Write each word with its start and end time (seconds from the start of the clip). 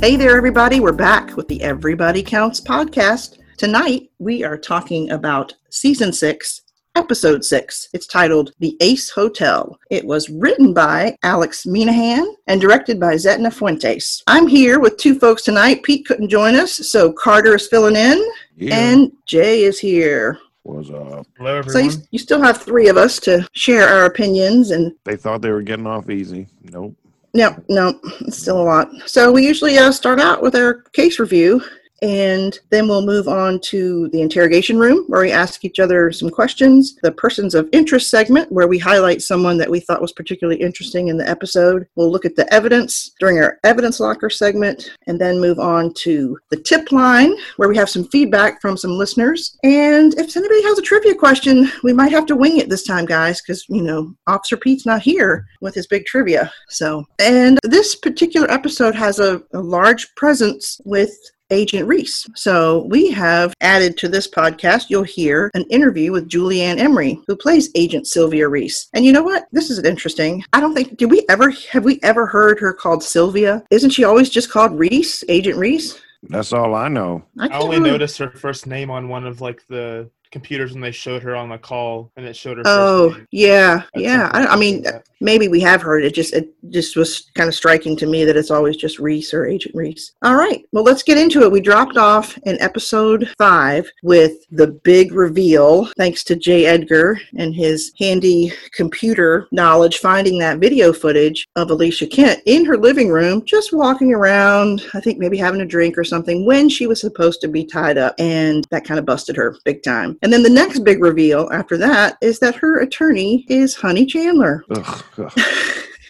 Hey 0.00 0.16
there, 0.16 0.36
everybody. 0.36 0.80
We're 0.80 0.92
back 0.92 1.36
with 1.36 1.46
the 1.48 1.62
Everybody 1.62 2.22
Counts 2.22 2.60
podcast. 2.60 3.38
Tonight, 3.58 4.10
we 4.18 4.42
are 4.42 4.56
talking 4.56 5.10
about 5.10 5.54
season 5.68 6.10
six, 6.12 6.62
episode 6.96 7.44
six. 7.44 7.88
It's 7.92 8.06
titled 8.06 8.52
The 8.60 8.76
Ace 8.80 9.10
Hotel. 9.10 9.78
It 9.90 10.04
was 10.06 10.30
written 10.30 10.72
by 10.72 11.16
Alex 11.22 11.64
Minahan 11.66 12.24
and 12.46 12.60
directed 12.62 12.98
by 12.98 13.14
Zetna 13.16 13.52
Fuentes. 13.52 14.22
I'm 14.26 14.46
here 14.46 14.80
with 14.80 14.96
two 14.96 15.18
folks 15.18 15.42
tonight. 15.42 15.82
Pete 15.82 16.06
couldn't 16.06 16.30
join 16.30 16.54
us, 16.54 16.72
so 16.90 17.12
Carter 17.12 17.54
is 17.56 17.68
filling 17.68 17.96
in, 17.96 18.22
Yeah. 18.56 18.76
and 18.78 19.12
Jay 19.26 19.64
is 19.64 19.78
here. 19.78 20.38
was 20.64 20.90
uh 20.90 21.22
Hello, 21.36 21.60
So 21.62 21.78
you, 21.78 21.90
you 22.10 22.18
still 22.18 22.40
have 22.42 22.62
three 22.62 22.88
of 22.88 22.96
us 22.96 23.18
to 23.20 23.46
share 23.52 23.86
our 23.86 24.06
opinions 24.06 24.70
and 24.70 24.92
they 25.04 25.16
thought 25.16 25.42
they 25.42 25.50
were 25.50 25.62
getting 25.62 25.86
off 25.86 26.08
easy. 26.08 26.46
Nope. 26.72 26.94
No, 27.32 27.56
no, 27.68 28.00
it's 28.22 28.38
still 28.38 28.60
a 28.60 28.62
lot. 28.62 28.90
So 29.06 29.30
we 29.30 29.46
usually 29.46 29.78
uh, 29.78 29.92
start 29.92 30.20
out 30.20 30.42
with 30.42 30.56
our 30.56 30.82
case 30.92 31.20
review, 31.20 31.62
and 32.02 32.58
then 32.70 32.88
we'll 32.88 33.04
move 33.04 33.28
on 33.28 33.60
to 33.60 34.08
the 34.08 34.22
interrogation 34.22 34.78
room 34.78 35.04
where 35.06 35.22
we 35.22 35.32
ask 35.32 35.64
each 35.64 35.78
other 35.78 36.10
some 36.12 36.30
questions. 36.30 36.96
The 37.02 37.12
persons 37.12 37.54
of 37.54 37.68
interest 37.72 38.10
segment 38.10 38.50
where 38.50 38.68
we 38.68 38.78
highlight 38.78 39.22
someone 39.22 39.58
that 39.58 39.70
we 39.70 39.80
thought 39.80 40.00
was 40.00 40.12
particularly 40.12 40.60
interesting 40.60 41.08
in 41.08 41.16
the 41.16 41.28
episode. 41.28 41.86
We'll 41.96 42.10
look 42.10 42.24
at 42.24 42.36
the 42.36 42.52
evidence 42.52 43.12
during 43.20 43.38
our 43.38 43.58
evidence 43.64 44.00
locker 44.00 44.30
segment, 44.30 44.90
and 45.06 45.20
then 45.20 45.40
move 45.40 45.58
on 45.58 45.92
to 45.94 46.38
the 46.50 46.56
tip 46.56 46.92
line 46.92 47.32
where 47.56 47.68
we 47.68 47.76
have 47.76 47.90
some 47.90 48.04
feedback 48.08 48.60
from 48.60 48.76
some 48.76 48.92
listeners. 48.92 49.58
And 49.62 50.14
if 50.18 50.36
anybody 50.36 50.62
has 50.62 50.78
a 50.78 50.82
trivia 50.82 51.14
question, 51.14 51.70
we 51.82 51.92
might 51.92 52.12
have 52.12 52.26
to 52.26 52.36
wing 52.36 52.58
it 52.58 52.68
this 52.68 52.84
time, 52.84 53.04
guys, 53.04 53.40
because 53.40 53.64
you 53.68 53.82
know 53.82 54.14
Officer 54.26 54.56
Pete's 54.56 54.86
not 54.86 55.02
here 55.02 55.46
with 55.60 55.74
his 55.74 55.86
big 55.86 56.06
trivia. 56.06 56.52
So, 56.68 57.04
and 57.18 57.58
this 57.62 57.94
particular 57.94 58.50
episode 58.50 58.94
has 58.94 59.18
a, 59.18 59.42
a 59.52 59.60
large 59.60 60.14
presence 60.14 60.80
with 60.84 61.12
Agent 61.50 61.86
Reese. 61.88 62.26
So 62.34 62.86
we 62.88 63.10
have 63.10 63.54
added 63.60 63.96
to 63.98 64.08
this 64.08 64.28
podcast, 64.28 64.86
you'll 64.88 65.02
hear 65.02 65.50
an 65.54 65.64
interview 65.70 66.12
with 66.12 66.28
Julianne 66.28 66.78
Emery, 66.78 67.20
who 67.26 67.36
plays 67.36 67.70
Agent 67.74 68.06
Sylvia 68.06 68.48
Reese. 68.48 68.88
And 68.94 69.04
you 69.04 69.12
know 69.12 69.22
what? 69.22 69.46
This 69.52 69.70
is 69.70 69.78
interesting. 69.80 70.44
I 70.52 70.60
don't 70.60 70.74
think 70.74 70.96
did 70.96 71.10
we 71.10 71.24
ever 71.28 71.50
have 71.72 71.84
we 71.84 71.98
ever 72.02 72.26
heard 72.26 72.58
her 72.60 72.72
called 72.72 73.02
Sylvia? 73.02 73.64
Isn't 73.70 73.90
she 73.90 74.04
always 74.04 74.30
just 74.30 74.50
called 74.50 74.78
Reese, 74.78 75.24
Agent 75.28 75.56
Reese? 75.58 76.00
That's 76.24 76.52
all 76.52 76.74
I 76.74 76.88
know. 76.88 77.22
I 77.38 77.48
can't 77.48 77.62
only 77.62 77.78
really- 77.78 77.90
noticed 77.92 78.18
her 78.18 78.30
first 78.30 78.66
name 78.66 78.90
on 78.90 79.08
one 79.08 79.26
of 79.26 79.40
like 79.40 79.62
the 79.68 80.10
computers 80.30 80.72
when 80.72 80.80
they 80.80 80.92
showed 80.92 81.22
her 81.22 81.34
on 81.34 81.48
the 81.48 81.58
call, 81.58 82.10
and 82.16 82.26
it 82.26 82.36
showed 82.36 82.58
her. 82.58 82.62
Oh 82.66 83.16
yeah, 83.30 83.82
yeah. 83.94 84.30
I, 84.32 84.46
I 84.46 84.56
mean, 84.56 84.82
like 84.82 85.04
maybe 85.20 85.48
we 85.48 85.60
have 85.60 85.82
heard 85.82 86.04
it. 86.04 86.14
Just 86.14 86.32
it 86.32 86.52
just 86.70 86.96
was 86.96 87.30
kind 87.34 87.48
of 87.48 87.54
striking 87.54 87.96
to 87.96 88.06
me 88.06 88.24
that 88.24 88.36
it's 88.36 88.50
always 88.50 88.76
just 88.76 88.98
Reese 88.98 89.34
or 89.34 89.46
Agent 89.46 89.74
Reese. 89.74 90.12
All 90.22 90.36
right, 90.36 90.64
well 90.72 90.84
let's 90.84 91.02
get 91.02 91.18
into 91.18 91.42
it. 91.42 91.52
We 91.52 91.60
dropped 91.60 91.96
off 91.96 92.36
in 92.44 92.60
episode 92.60 93.32
five 93.38 93.90
with 94.02 94.46
the 94.50 94.68
big 94.68 95.12
reveal, 95.12 95.86
thanks 95.96 96.24
to 96.24 96.36
Jay 96.36 96.66
Edgar 96.66 97.18
and 97.36 97.54
his 97.54 97.92
handy 97.98 98.52
computer 98.72 99.46
knowledge, 99.52 99.98
finding 99.98 100.38
that 100.38 100.58
video 100.58 100.92
footage 100.92 101.46
of 101.56 101.70
Alicia 101.70 102.06
Kent 102.06 102.40
in 102.46 102.64
her 102.64 102.76
living 102.76 103.08
room, 103.08 103.44
just 103.44 103.72
walking 103.72 104.12
around. 104.14 104.82
I 104.94 105.00
think 105.00 105.18
maybe 105.18 105.36
having 105.36 105.60
a 105.60 105.66
drink 105.66 105.98
or 105.98 106.04
something 106.04 106.46
when 106.46 106.68
she 106.68 106.86
was 106.86 107.00
supposed 107.00 107.40
to 107.40 107.48
be 107.48 107.64
tied 107.64 107.98
up, 107.98 108.14
and 108.18 108.66
that 108.70 108.84
kind 108.84 108.98
of 108.98 109.06
busted 109.06 109.36
her 109.36 109.56
big 109.64 109.82
time. 109.82 110.18
And 110.22 110.32
then 110.32 110.42
the 110.42 110.50
next 110.50 110.80
big 110.80 111.02
reveal 111.02 111.48
after 111.52 111.76
that 111.78 112.18
is 112.20 112.38
that 112.40 112.56
her 112.56 112.80
attorney 112.80 113.44
is 113.48 113.74
Honey 113.74 114.06
Chandler. 114.06 114.64
Ugh, 114.70 115.04
ugh. 115.18 115.32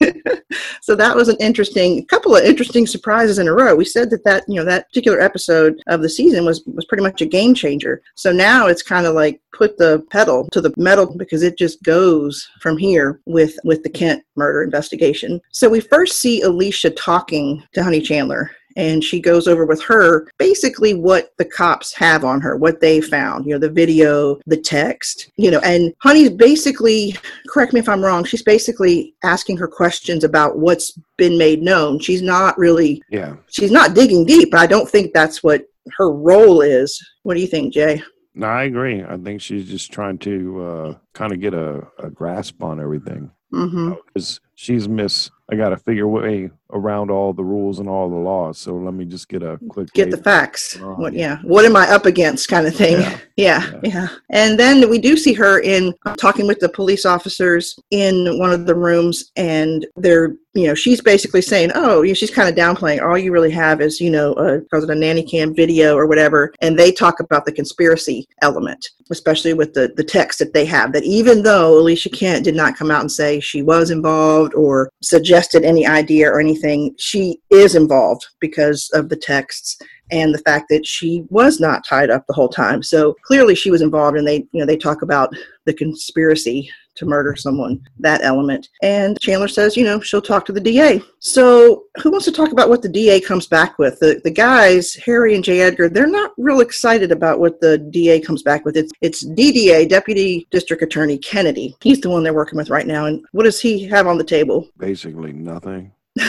so 0.81 0.95
that 0.95 1.15
was 1.15 1.29
an 1.29 1.37
interesting 1.41 2.05
couple 2.07 2.35
of 2.35 2.45
interesting 2.45 2.87
surprises 2.87 3.39
in 3.39 3.49
a 3.49 3.53
row 3.53 3.75
we 3.75 3.85
said 3.85 4.11
that 4.11 4.25
that 4.25 4.45
you 4.49 4.55
know 4.55 4.65
that 4.65 4.89
particular 4.89 5.21
episode 5.21 5.81
of 5.89 6.01
the 6.01 6.09
season 6.09 6.45
was 6.45 6.63
was 6.67 6.85
pretty 6.87 7.03
much 7.03 7.21
a 7.21 7.27
game 7.27 7.55
changer 7.55 8.03
so 8.15 8.33
now 8.33 8.67
it's 8.67 8.83
kind 8.83 9.07
of 9.07 9.15
like 9.15 9.41
put 9.53 9.77
the 9.77 10.05
pedal 10.11 10.49
to 10.53 10.61
the 10.61 10.73
metal 10.77 11.17
because 11.17 11.43
it 11.43 11.59
just 11.59 11.83
goes 11.83 12.49
from 12.61 12.79
here 12.79 13.21
with 13.27 13.59
with 13.65 13.83
the 13.83 13.91
kent 13.91 14.23
murder 14.37 14.63
investigation 14.63 15.41
so 15.51 15.69
we 15.69 15.81
first 15.81 16.19
see 16.19 16.41
alicia 16.43 16.91
talking 16.91 17.63
to 17.73 17.83
honey 17.83 18.01
chandler 18.01 18.51
and 18.77 19.03
she 19.03 19.21
goes 19.21 19.47
over 19.49 19.65
with 19.67 19.83
her 19.83 20.29
basically 20.39 20.95
what 20.95 21.33
the 21.39 21.45
cops 21.45 21.93
have 21.95 22.25
on 22.25 22.41
her 22.41 22.57
what 22.57 22.81
they 22.81 23.01
found 23.01 23.45
you 23.45 23.53
know 23.53 23.59
the 23.59 23.69
video 23.71 24.39
the 24.47 24.57
text 24.57 25.31
you 25.37 25.51
know 25.51 25.61
and 25.61 25.93
honey's 25.99 26.31
basically 26.31 27.15
correct 27.49 27.73
me 27.73 27.81
if 27.81 27.89
i'm 27.89 28.03
wrong 28.05 28.25
she's 28.25 28.43
basically 28.43 29.15
asking 29.23 29.57
her 29.57 29.69
questions 29.69 30.25
about 30.25 30.59
what's 30.59 30.93
been 31.17 31.37
made 31.37 31.63
known 31.63 31.99
she's 31.99 32.23
not 32.23 32.57
really 32.59 33.03
Yeah. 33.11 33.37
she's 33.51 33.71
not 33.73 33.95
digging 33.95 34.25
deep 34.25 34.51
but 34.51 34.61
i 34.61 34.67
don't 34.67 34.89
think 34.89 35.13
that's 35.13 35.43
what 35.43 35.65
her 35.97 36.13
role 36.13 36.61
is 36.61 37.01
what 37.23 37.35
do 37.35 37.41
you 37.41 37.47
think 37.49 37.73
jay 37.73 38.03
No, 38.35 38.47
I 38.47 38.63
agree. 38.65 39.03
I 39.03 39.17
think 39.17 39.43
she's 39.43 39.69
just 39.69 39.91
trying 39.93 40.17
to 40.19 40.63
uh, 40.63 40.95
kind 41.15 41.33
of 41.33 41.41
get 41.41 41.53
a, 41.53 41.83
a 41.99 42.09
grasp 42.11 42.63
on 42.63 42.81
everything. 42.81 43.29
mm-hmm. 43.53 43.95
Because 44.07 44.41
she's 44.55 44.89
miss. 44.89 45.31
I 45.51 45.57
got 45.57 45.71
to 45.71 45.77
figure 45.77 46.07
way 46.09 46.51
around 46.73 47.11
all 47.11 47.33
the 47.33 47.43
rules 47.43 47.81
and 47.81 47.89
all 47.89 48.09
the 48.09 48.17
laws. 48.17 48.59
So 48.59 48.77
let 48.77 48.95
me 48.95 49.05
just 49.05 49.29
get 49.29 49.43
a 49.43 49.59
quick 49.69 49.93
get 49.93 50.11
the 50.11 50.17
facts 50.17 50.79
Oh, 50.81 50.95
what 50.95 51.13
yeah. 51.13 51.21
yeah 51.21 51.37
what 51.43 51.65
am 51.65 51.75
i 51.77 51.89
up 51.91 52.07
against 52.07 52.49
kind 52.49 52.67
of 52.67 52.75
thing 52.75 53.01
Yeah. 53.01 53.19
yeah. 53.37 53.71
Yeah. 53.73 53.81
yeah 53.83 54.09
and 54.31 54.59
then 54.59 54.89
we 54.89 54.99
do 54.99 55.17
see 55.17 55.33
her 55.35 55.61
in 55.61 55.93
uh, 56.07 56.15
talking 56.15 56.47
with 56.47 56.61
the 56.61 56.69
police 56.69 57.05
officers 57.05 57.77
in 57.91 58.39
one 58.39 58.53
of 58.53 58.67
the 58.67 58.75
rooms 58.75 59.33
and 59.37 59.87
they're 59.97 60.37
you 60.55 60.67
know 60.67 60.75
she's 60.75 61.01
basically 61.01 61.43
saying 61.43 61.71
oh 61.75 62.03
you 62.03 62.09
know, 62.11 62.15
she's 62.15 62.31
kind 62.31 62.49
of 62.49 62.55
downplaying 62.55 63.03
all 63.03 63.19
you 63.19 63.33
really 63.33 63.51
have 63.51 63.81
is 63.81 64.01
you 64.01 64.11
know 64.11 64.33
uh, 64.35 64.59
because 64.59 64.85
of 64.85 64.91
a 64.91 64.95
nanny 64.95 65.23
cam 65.23 65.55
video 65.55 65.97
or 65.97 66.07
whatever 66.07 66.53
and 66.61 66.79
they 66.79 66.93
talk 66.93 67.21
about 67.21 67.45
the 67.45 67.53
conspiracy 67.53 68.27
element 68.43 68.91
especially 69.11 69.55
with 69.55 69.73
the 69.75 69.93
the 69.97 70.05
text 70.05 70.39
that 70.39 70.53
they 70.53 70.65
have 70.65 70.93
that 70.93 71.05
even 71.05 71.43
though 71.43 71.79
alicia 71.79 72.11
kent 72.11 72.45
did 72.45 72.55
not 72.55 72.77
come 72.77 72.91
out 72.91 73.01
and 73.01 73.13
say 73.13 73.41
she 73.41 73.63
was 73.63 73.91
involved 73.91 74.55
or 74.55 74.91
suggested 75.43 75.67
any 75.67 75.87
idea 75.87 76.31
or 76.31 76.39
anything 76.39 76.95
she 76.99 77.41
is 77.51 77.75
involved 77.75 78.27
because 78.41 78.91
of 78.93 79.09
the 79.09 79.17
texts 79.17 79.79
and 80.11 80.35
the 80.35 80.39
fact 80.39 80.67
that 80.69 80.85
she 80.85 81.25
was 81.31 81.61
not 81.61 81.87
tied 81.89 82.11
up 82.11 82.27
the 82.27 82.35
whole 82.35 82.49
time. 82.49 82.83
So 82.83 83.15
clearly 83.25 83.55
she 83.55 83.71
was 83.71 83.81
involved 83.81 84.19
and 84.19 84.29
they, 84.29 84.47
you 84.53 84.61
know, 84.61 84.67
they 84.67 84.77
talk 84.77 85.01
about 85.01 85.35
the 85.65 85.73
conspiracy 85.73 86.69
to 87.01 87.07
murder 87.07 87.35
someone, 87.35 87.81
that 87.99 88.23
element. 88.23 88.69
And 88.83 89.19
Chandler 89.21 89.49
says, 89.49 89.77
you 89.77 89.85
know, 89.85 90.01
she'll 90.01 90.23
talk 90.23 90.47
to 90.47 90.53
the 90.53 90.61
DA. 90.61 91.03
So 91.19 91.85
who 92.03 92.11
wants 92.11 92.27
to 92.27 92.33
talk 92.33 92.53
about 92.53 92.69
what 92.69 92.83
the 92.83 92.89
DA 92.89 93.21
comes 93.21 93.47
back 93.47 93.79
with? 93.79 93.99
The 93.99 94.21
the 94.23 94.31
guys, 94.31 94.95
Harry 94.95 95.35
and 95.35 95.43
J. 95.43 95.61
Edgar, 95.63 95.89
they're 95.89 96.07
not 96.07 96.33
real 96.39 96.61
excited 96.61 97.11
about 97.11 97.41
what 97.41 97.61
the 97.61 97.79
DA 97.79 98.21
comes 98.21 98.43
back 98.43 98.65
with. 98.65 98.77
It's 98.77 98.93
it's 99.01 99.27
DDA, 99.27 99.89
Deputy 99.89 100.47
District 100.51 100.83
Attorney 100.83 101.19
Kennedy. 101.19 101.75
He's 101.81 102.01
the 102.01 102.11
one 102.11 102.23
they're 102.23 102.35
working 102.35 102.59
with 102.59 102.71
right 102.71 102.87
now. 102.87 103.07
And 103.07 103.25
what 103.33 103.45
does 103.45 103.61
he 103.61 103.85
have 103.87 104.07
on 104.07 104.19
the 104.19 104.25
table? 104.25 104.69
Basically 104.79 105.33
nothing. 105.33 105.93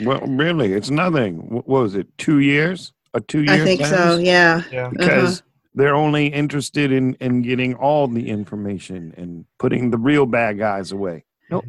well, 0.00 0.20
really, 0.26 0.72
it's 0.72 0.90
nothing. 0.90 1.48
What 1.48 1.68
was 1.68 1.94
it? 1.94 2.06
Two 2.18 2.40
years? 2.40 2.92
A 3.14 3.20
two 3.20 3.42
year? 3.42 3.54
I 3.54 3.58
think 3.58 3.84
so, 3.84 4.18
yeah. 4.18 4.62
Yeah. 4.72 4.88
because 4.88 5.40
uh-huh. 5.40 5.48
They're 5.74 5.94
only 5.94 6.26
interested 6.26 6.92
in 6.92 7.14
in 7.14 7.42
getting 7.42 7.74
all 7.74 8.06
the 8.08 8.28
information 8.28 9.14
and 9.16 9.44
putting 9.58 9.90
the 9.90 9.98
real 9.98 10.26
bad 10.26 10.58
guys 10.58 10.92
away. 10.92 11.24
No, 11.50 11.62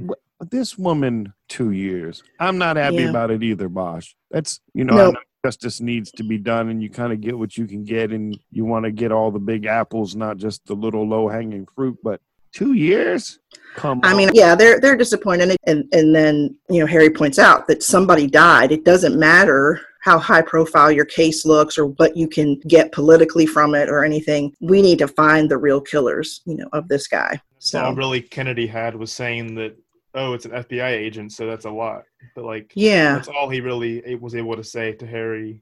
this 0.52 0.78
woman 0.78 1.34
two 1.48 1.72
years. 1.72 2.24
I'm 2.40 2.58
not 2.58 2.76
happy 2.78 2.98
Yeah. 3.04 3.10
about 3.10 3.32
it 3.32 3.44
either, 3.44 3.70
Bosch. 3.70 4.14
That's 4.32 4.60
you 4.74 4.84
know, 4.84 4.94
I 4.94 4.98
Nope. 4.98 5.14
know 5.16 5.20
justice 5.46 5.82
needs 5.82 6.10
to 6.12 6.24
be 6.24 6.38
done, 6.38 6.70
and 6.70 6.82
you 6.82 6.90
kind 6.90 7.12
of 7.12 7.20
get 7.22 7.38
what 7.38 7.58
you 7.58 7.66
can 7.66 7.84
get, 7.84 8.12
and 8.12 8.38
you 8.52 8.64
want 8.66 8.86
to 8.86 8.92
get 8.92 9.12
all 9.12 9.30
the 9.32 9.40
big 9.40 9.66
apples, 9.66 10.16
not 10.16 10.38
just 10.38 10.66
the 10.66 10.74
little 10.74 11.08
low 11.08 11.28
hanging 11.28 11.68
fruit. 11.76 11.98
But 12.04 12.22
two 12.54 12.74
years? 12.74 13.40
Come 13.76 14.00
I 14.04 14.12
on. 14.12 14.18
mean, 14.18 14.30
yeah, 14.34 14.56
they're 14.56 14.80
they're 14.80 14.96
disappointed, 14.98 15.56
and 15.66 15.86
and 15.94 16.16
then 16.16 16.56
you 16.70 16.80
know 16.80 16.86
Harry 16.86 17.10
points 17.10 17.40
out 17.40 17.68
that 17.68 17.84
somebody 17.84 18.28
died. 18.28 18.72
It 18.72 18.86
doesn't 18.86 19.18
matter 19.20 19.82
how 20.04 20.20
high 20.20 20.42
profile 20.42 20.92
your 20.92 21.06
case 21.06 21.46
looks 21.46 21.78
or 21.78 21.86
what 21.86 22.18
you 22.18 22.28
can 22.28 22.60
get 22.68 22.92
politically 22.92 23.46
from 23.46 23.74
it 23.74 23.88
or 23.88 24.04
anything. 24.04 24.54
We 24.60 24.82
need 24.82 25.00
to 25.00 25.08
find 25.08 25.50
the 25.50 25.58
real 25.58 25.80
killers, 25.80 26.42
you 26.46 26.58
know, 26.58 26.68
of 26.74 26.90
this 26.90 27.08
guy. 27.08 27.42
So 27.60 27.82
all 27.82 27.96
really 27.96 28.20
Kennedy 28.20 28.68
had 28.68 28.96
was 28.96 29.14
saying 29.14 29.56
that, 29.56 29.78
oh, 30.14 30.34
it's 30.34 30.44
an 30.44 30.52
FBI 30.52 30.90
agent, 30.90 31.32
so 31.32 31.48
that's 31.48 31.64
a 31.64 31.72
lot. 31.72 32.04
But 32.36 32.44
like, 32.44 32.74
yeah, 32.76 33.16
that's 33.16 33.30
all 33.30 33.48
he 33.48 33.62
really 33.62 34.16
was 34.18 34.36
able 34.36 34.58
to 34.58 34.64
say 34.64 34.92
to 34.92 35.08
Harry 35.08 35.62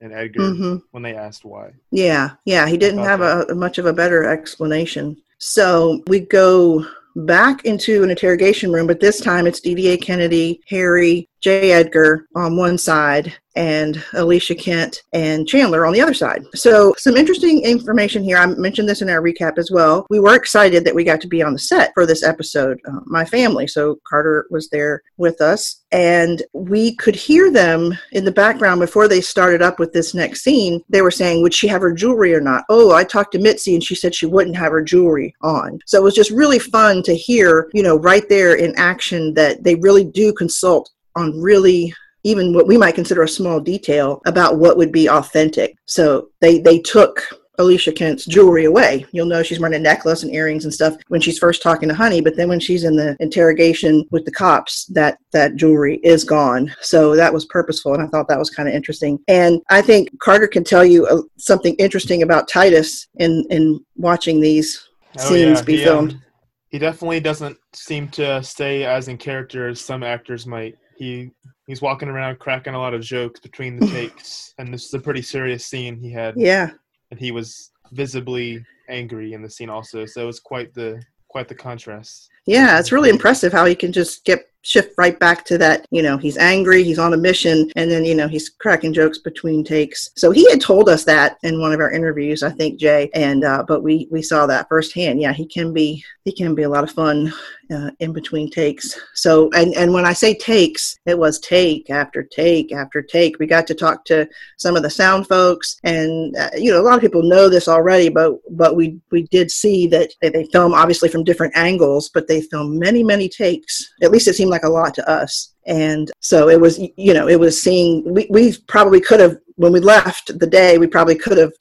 and 0.00 0.12
Edgar 0.12 0.54
hmm 0.54 0.76
when 0.92 1.02
they 1.02 1.16
asked 1.16 1.44
why. 1.44 1.72
yeah, 1.90 2.30
yeah. 2.44 2.68
He 2.68 2.76
didn't 2.76 3.02
have 3.02 3.20
a, 3.20 3.46
a 3.50 3.54
much 3.54 3.78
of 3.78 3.86
a 3.86 3.92
better 3.92 4.24
explanation. 4.24 5.16
So 5.38 6.04
we 6.06 6.20
go 6.20 6.86
back 7.16 7.64
into 7.64 8.04
an 8.04 8.10
interrogation 8.10 8.70
room, 8.70 8.86
but 8.86 9.00
this 9.00 9.20
time 9.20 9.48
it's 9.48 9.60
DDA 9.60 10.00
Kennedy, 10.00 10.60
Harry, 10.68 11.28
J. 11.42 11.72
Edgar 11.72 12.26
on 12.36 12.56
one 12.56 12.78
side 12.78 13.34
and 13.56 14.02
Alicia 14.14 14.54
Kent 14.54 15.02
and 15.12 15.46
Chandler 15.46 15.84
on 15.84 15.92
the 15.92 16.00
other 16.00 16.14
side. 16.14 16.44
So, 16.54 16.94
some 16.96 17.16
interesting 17.16 17.62
information 17.64 18.22
here. 18.22 18.38
I 18.38 18.46
mentioned 18.46 18.88
this 18.88 19.02
in 19.02 19.10
our 19.10 19.20
recap 19.20 19.58
as 19.58 19.70
well. 19.70 20.06
We 20.08 20.20
were 20.20 20.34
excited 20.34 20.84
that 20.84 20.94
we 20.94 21.04
got 21.04 21.20
to 21.22 21.28
be 21.28 21.42
on 21.42 21.52
the 21.52 21.58
set 21.58 21.90
for 21.94 22.06
this 22.06 22.22
episode, 22.22 22.80
uh, 22.86 23.00
my 23.04 23.24
family. 23.24 23.66
So, 23.66 23.98
Carter 24.08 24.46
was 24.50 24.68
there 24.70 25.02
with 25.16 25.40
us, 25.40 25.82
and 25.90 26.42
we 26.52 26.94
could 26.96 27.16
hear 27.16 27.50
them 27.50 27.96
in 28.12 28.24
the 28.24 28.32
background 28.32 28.80
before 28.80 29.08
they 29.08 29.20
started 29.20 29.62
up 29.62 29.78
with 29.78 29.92
this 29.92 30.14
next 30.14 30.42
scene. 30.42 30.82
They 30.88 31.02
were 31.02 31.10
saying, 31.10 31.42
Would 31.42 31.54
she 31.54 31.68
have 31.68 31.82
her 31.82 31.92
jewelry 31.92 32.34
or 32.34 32.40
not? 32.40 32.64
Oh, 32.68 32.92
I 32.92 33.04
talked 33.04 33.32
to 33.32 33.38
Mitzi 33.38 33.74
and 33.74 33.84
she 33.84 33.94
said 33.94 34.14
she 34.14 34.26
wouldn't 34.26 34.56
have 34.56 34.72
her 34.72 34.82
jewelry 34.82 35.34
on. 35.42 35.78
So, 35.86 35.98
it 35.98 36.04
was 36.04 36.14
just 36.14 36.30
really 36.30 36.58
fun 36.58 37.02
to 37.02 37.14
hear, 37.14 37.68
you 37.74 37.82
know, 37.82 37.96
right 37.96 38.28
there 38.28 38.54
in 38.54 38.74
action 38.76 39.34
that 39.34 39.62
they 39.62 39.74
really 39.74 40.04
do 40.04 40.32
consult 40.32 40.90
on 41.16 41.40
really 41.40 41.92
even 42.24 42.54
what 42.54 42.68
we 42.68 42.78
might 42.78 42.94
consider 42.94 43.22
a 43.22 43.28
small 43.28 43.58
detail 43.58 44.22
about 44.26 44.58
what 44.58 44.76
would 44.76 44.92
be 44.92 45.08
authentic. 45.08 45.74
So 45.86 46.28
they 46.40 46.58
they 46.60 46.78
took 46.78 47.26
Alicia 47.58 47.92
Kent's 47.92 48.24
jewelry 48.24 48.64
away. 48.64 49.04
You'll 49.12 49.26
know 49.26 49.42
she's 49.42 49.60
wearing 49.60 49.74
a 49.76 49.78
necklace 49.78 50.22
and 50.22 50.34
earrings 50.34 50.64
and 50.64 50.72
stuff 50.72 50.94
when 51.08 51.20
she's 51.20 51.38
first 51.38 51.62
talking 51.62 51.88
to 51.88 51.94
Honey, 51.94 52.20
but 52.20 52.34
then 52.34 52.48
when 52.48 52.60
she's 52.60 52.84
in 52.84 52.96
the 52.96 53.14
interrogation 53.20 54.06
with 54.10 54.24
the 54.24 54.30
cops, 54.32 54.86
that 54.86 55.18
that 55.32 55.56
jewelry 55.56 55.96
is 56.02 56.24
gone. 56.24 56.74
So 56.80 57.14
that 57.16 57.32
was 57.32 57.44
purposeful, 57.46 57.94
and 57.94 58.02
I 58.02 58.06
thought 58.06 58.28
that 58.28 58.38
was 58.38 58.50
kind 58.50 58.68
of 58.68 58.74
interesting. 58.74 59.18
And 59.28 59.60
I 59.68 59.82
think 59.82 60.08
Carter 60.20 60.48
can 60.48 60.64
tell 60.64 60.84
you 60.84 61.06
uh, 61.06 61.22
something 61.38 61.74
interesting 61.74 62.22
about 62.22 62.48
Titus 62.48 63.06
in 63.16 63.44
in 63.50 63.84
watching 63.96 64.40
these 64.40 64.88
Oh, 65.18 65.28
scenes 65.28 65.58
yeah, 65.58 65.64
be 65.64 65.76
he, 65.76 65.84
filmed. 65.84 66.12
um, 66.12 66.22
he 66.70 66.78
definitely 66.78 67.20
doesn't 67.20 67.58
seem 67.74 68.08
to 68.08 68.42
stay 68.42 68.84
as 68.84 69.08
in 69.08 69.18
character 69.18 69.68
as 69.68 69.80
some 69.80 70.02
actors 70.02 70.46
might. 70.46 70.76
He 71.02 71.32
he's 71.66 71.82
walking 71.82 72.08
around 72.08 72.38
cracking 72.38 72.74
a 72.74 72.78
lot 72.78 72.94
of 72.94 73.02
jokes 73.02 73.40
between 73.40 73.76
the 73.76 73.86
takes, 73.98 74.54
and 74.58 74.72
this 74.72 74.84
is 74.84 74.94
a 74.94 75.00
pretty 75.00 75.20
serious 75.20 75.66
scene 75.66 75.96
he 75.96 76.12
had, 76.12 76.34
yeah, 76.36 76.70
and 77.10 77.18
he 77.18 77.32
was 77.32 77.72
visibly 77.90 78.64
angry 78.88 79.32
in 79.32 79.42
the 79.42 79.50
scene 79.50 79.68
also. 79.68 80.06
So 80.06 80.22
it 80.22 80.26
was 80.26 80.38
quite 80.38 80.72
the 80.74 81.02
quite 81.26 81.48
the 81.48 81.56
contrast. 81.56 82.28
Yeah, 82.46 82.78
it's 82.78 82.92
really 82.92 83.10
impressive 83.10 83.52
how 83.52 83.64
he 83.64 83.74
can 83.74 83.90
just 83.90 84.24
get 84.24 84.44
shift 84.62 84.94
right 84.96 85.18
back 85.18 85.44
to 85.46 85.58
that. 85.58 85.86
You 85.90 86.02
know, 86.02 86.16
he's 86.16 86.38
angry, 86.38 86.82
he's 86.82 86.98
on 86.98 87.12
a 87.12 87.16
mission, 87.16 87.70
and 87.76 87.90
then 87.90 88.04
you 88.04 88.14
know 88.14 88.28
he's 88.28 88.48
cracking 88.48 88.92
jokes 88.92 89.18
between 89.18 89.64
takes. 89.64 90.10
So 90.16 90.30
he 90.30 90.48
had 90.50 90.60
told 90.60 90.88
us 90.88 91.04
that 91.04 91.36
in 91.42 91.60
one 91.60 91.72
of 91.72 91.80
our 91.80 91.90
interviews, 91.90 92.42
I 92.42 92.50
think 92.50 92.80
Jay, 92.80 93.10
and 93.14 93.44
uh, 93.44 93.64
but 93.66 93.82
we 93.82 94.08
we 94.10 94.22
saw 94.22 94.46
that 94.46 94.68
firsthand. 94.68 95.20
Yeah, 95.20 95.32
he 95.32 95.46
can 95.46 95.72
be 95.72 96.04
he 96.24 96.32
can 96.32 96.54
be 96.54 96.62
a 96.62 96.68
lot 96.68 96.84
of 96.84 96.90
fun 96.90 97.32
uh, 97.72 97.90
in 98.00 98.12
between 98.12 98.50
takes. 98.50 98.98
So 99.14 99.50
and 99.52 99.74
and 99.74 99.92
when 99.92 100.04
I 100.04 100.12
say 100.12 100.34
takes, 100.34 100.98
it 101.06 101.18
was 101.18 101.40
take 101.40 101.90
after 101.90 102.22
take 102.22 102.72
after 102.72 103.02
take. 103.02 103.38
We 103.38 103.46
got 103.46 103.66
to 103.68 103.74
talk 103.74 104.04
to 104.06 104.28
some 104.56 104.76
of 104.76 104.82
the 104.82 104.90
sound 104.90 105.26
folks, 105.26 105.78
and 105.84 106.36
uh, 106.36 106.50
you 106.56 106.70
know 106.70 106.80
a 106.80 106.84
lot 106.84 106.94
of 106.94 107.00
people 107.00 107.22
know 107.22 107.48
this 107.48 107.68
already, 107.68 108.08
but 108.08 108.34
but 108.50 108.76
we 108.76 108.98
we 109.10 109.22
did 109.24 109.50
see 109.50 109.86
that 109.88 110.12
they, 110.20 110.28
they 110.28 110.44
film 110.46 110.74
obviously 110.74 111.08
from 111.08 111.24
different 111.24 111.56
angles, 111.56 112.10
but 112.12 112.28
they 112.28 112.42
film 112.42 112.78
many 112.78 113.02
many 113.02 113.28
takes. 113.28 113.92
At 114.02 114.10
least 114.12 114.28
it 114.28 114.34
seemed 114.34 114.51
like 114.52 114.62
a 114.62 114.68
lot 114.68 114.94
to 114.94 115.10
us. 115.10 115.54
And 115.66 116.10
so 116.20 116.48
it 116.48 116.60
was, 116.60 116.78
you 116.78 117.14
know, 117.14 117.26
it 117.28 117.40
was 117.40 117.60
seeing, 117.60 118.04
we, 118.12 118.26
we 118.30 118.56
probably 118.68 119.00
could 119.00 119.18
have, 119.20 119.36
when 119.56 119.72
we 119.72 119.80
left 119.80 120.38
the 120.38 120.46
day, 120.46 120.78
we 120.78 120.86
probably 120.86 121.16
could 121.16 121.38
have 121.38 121.52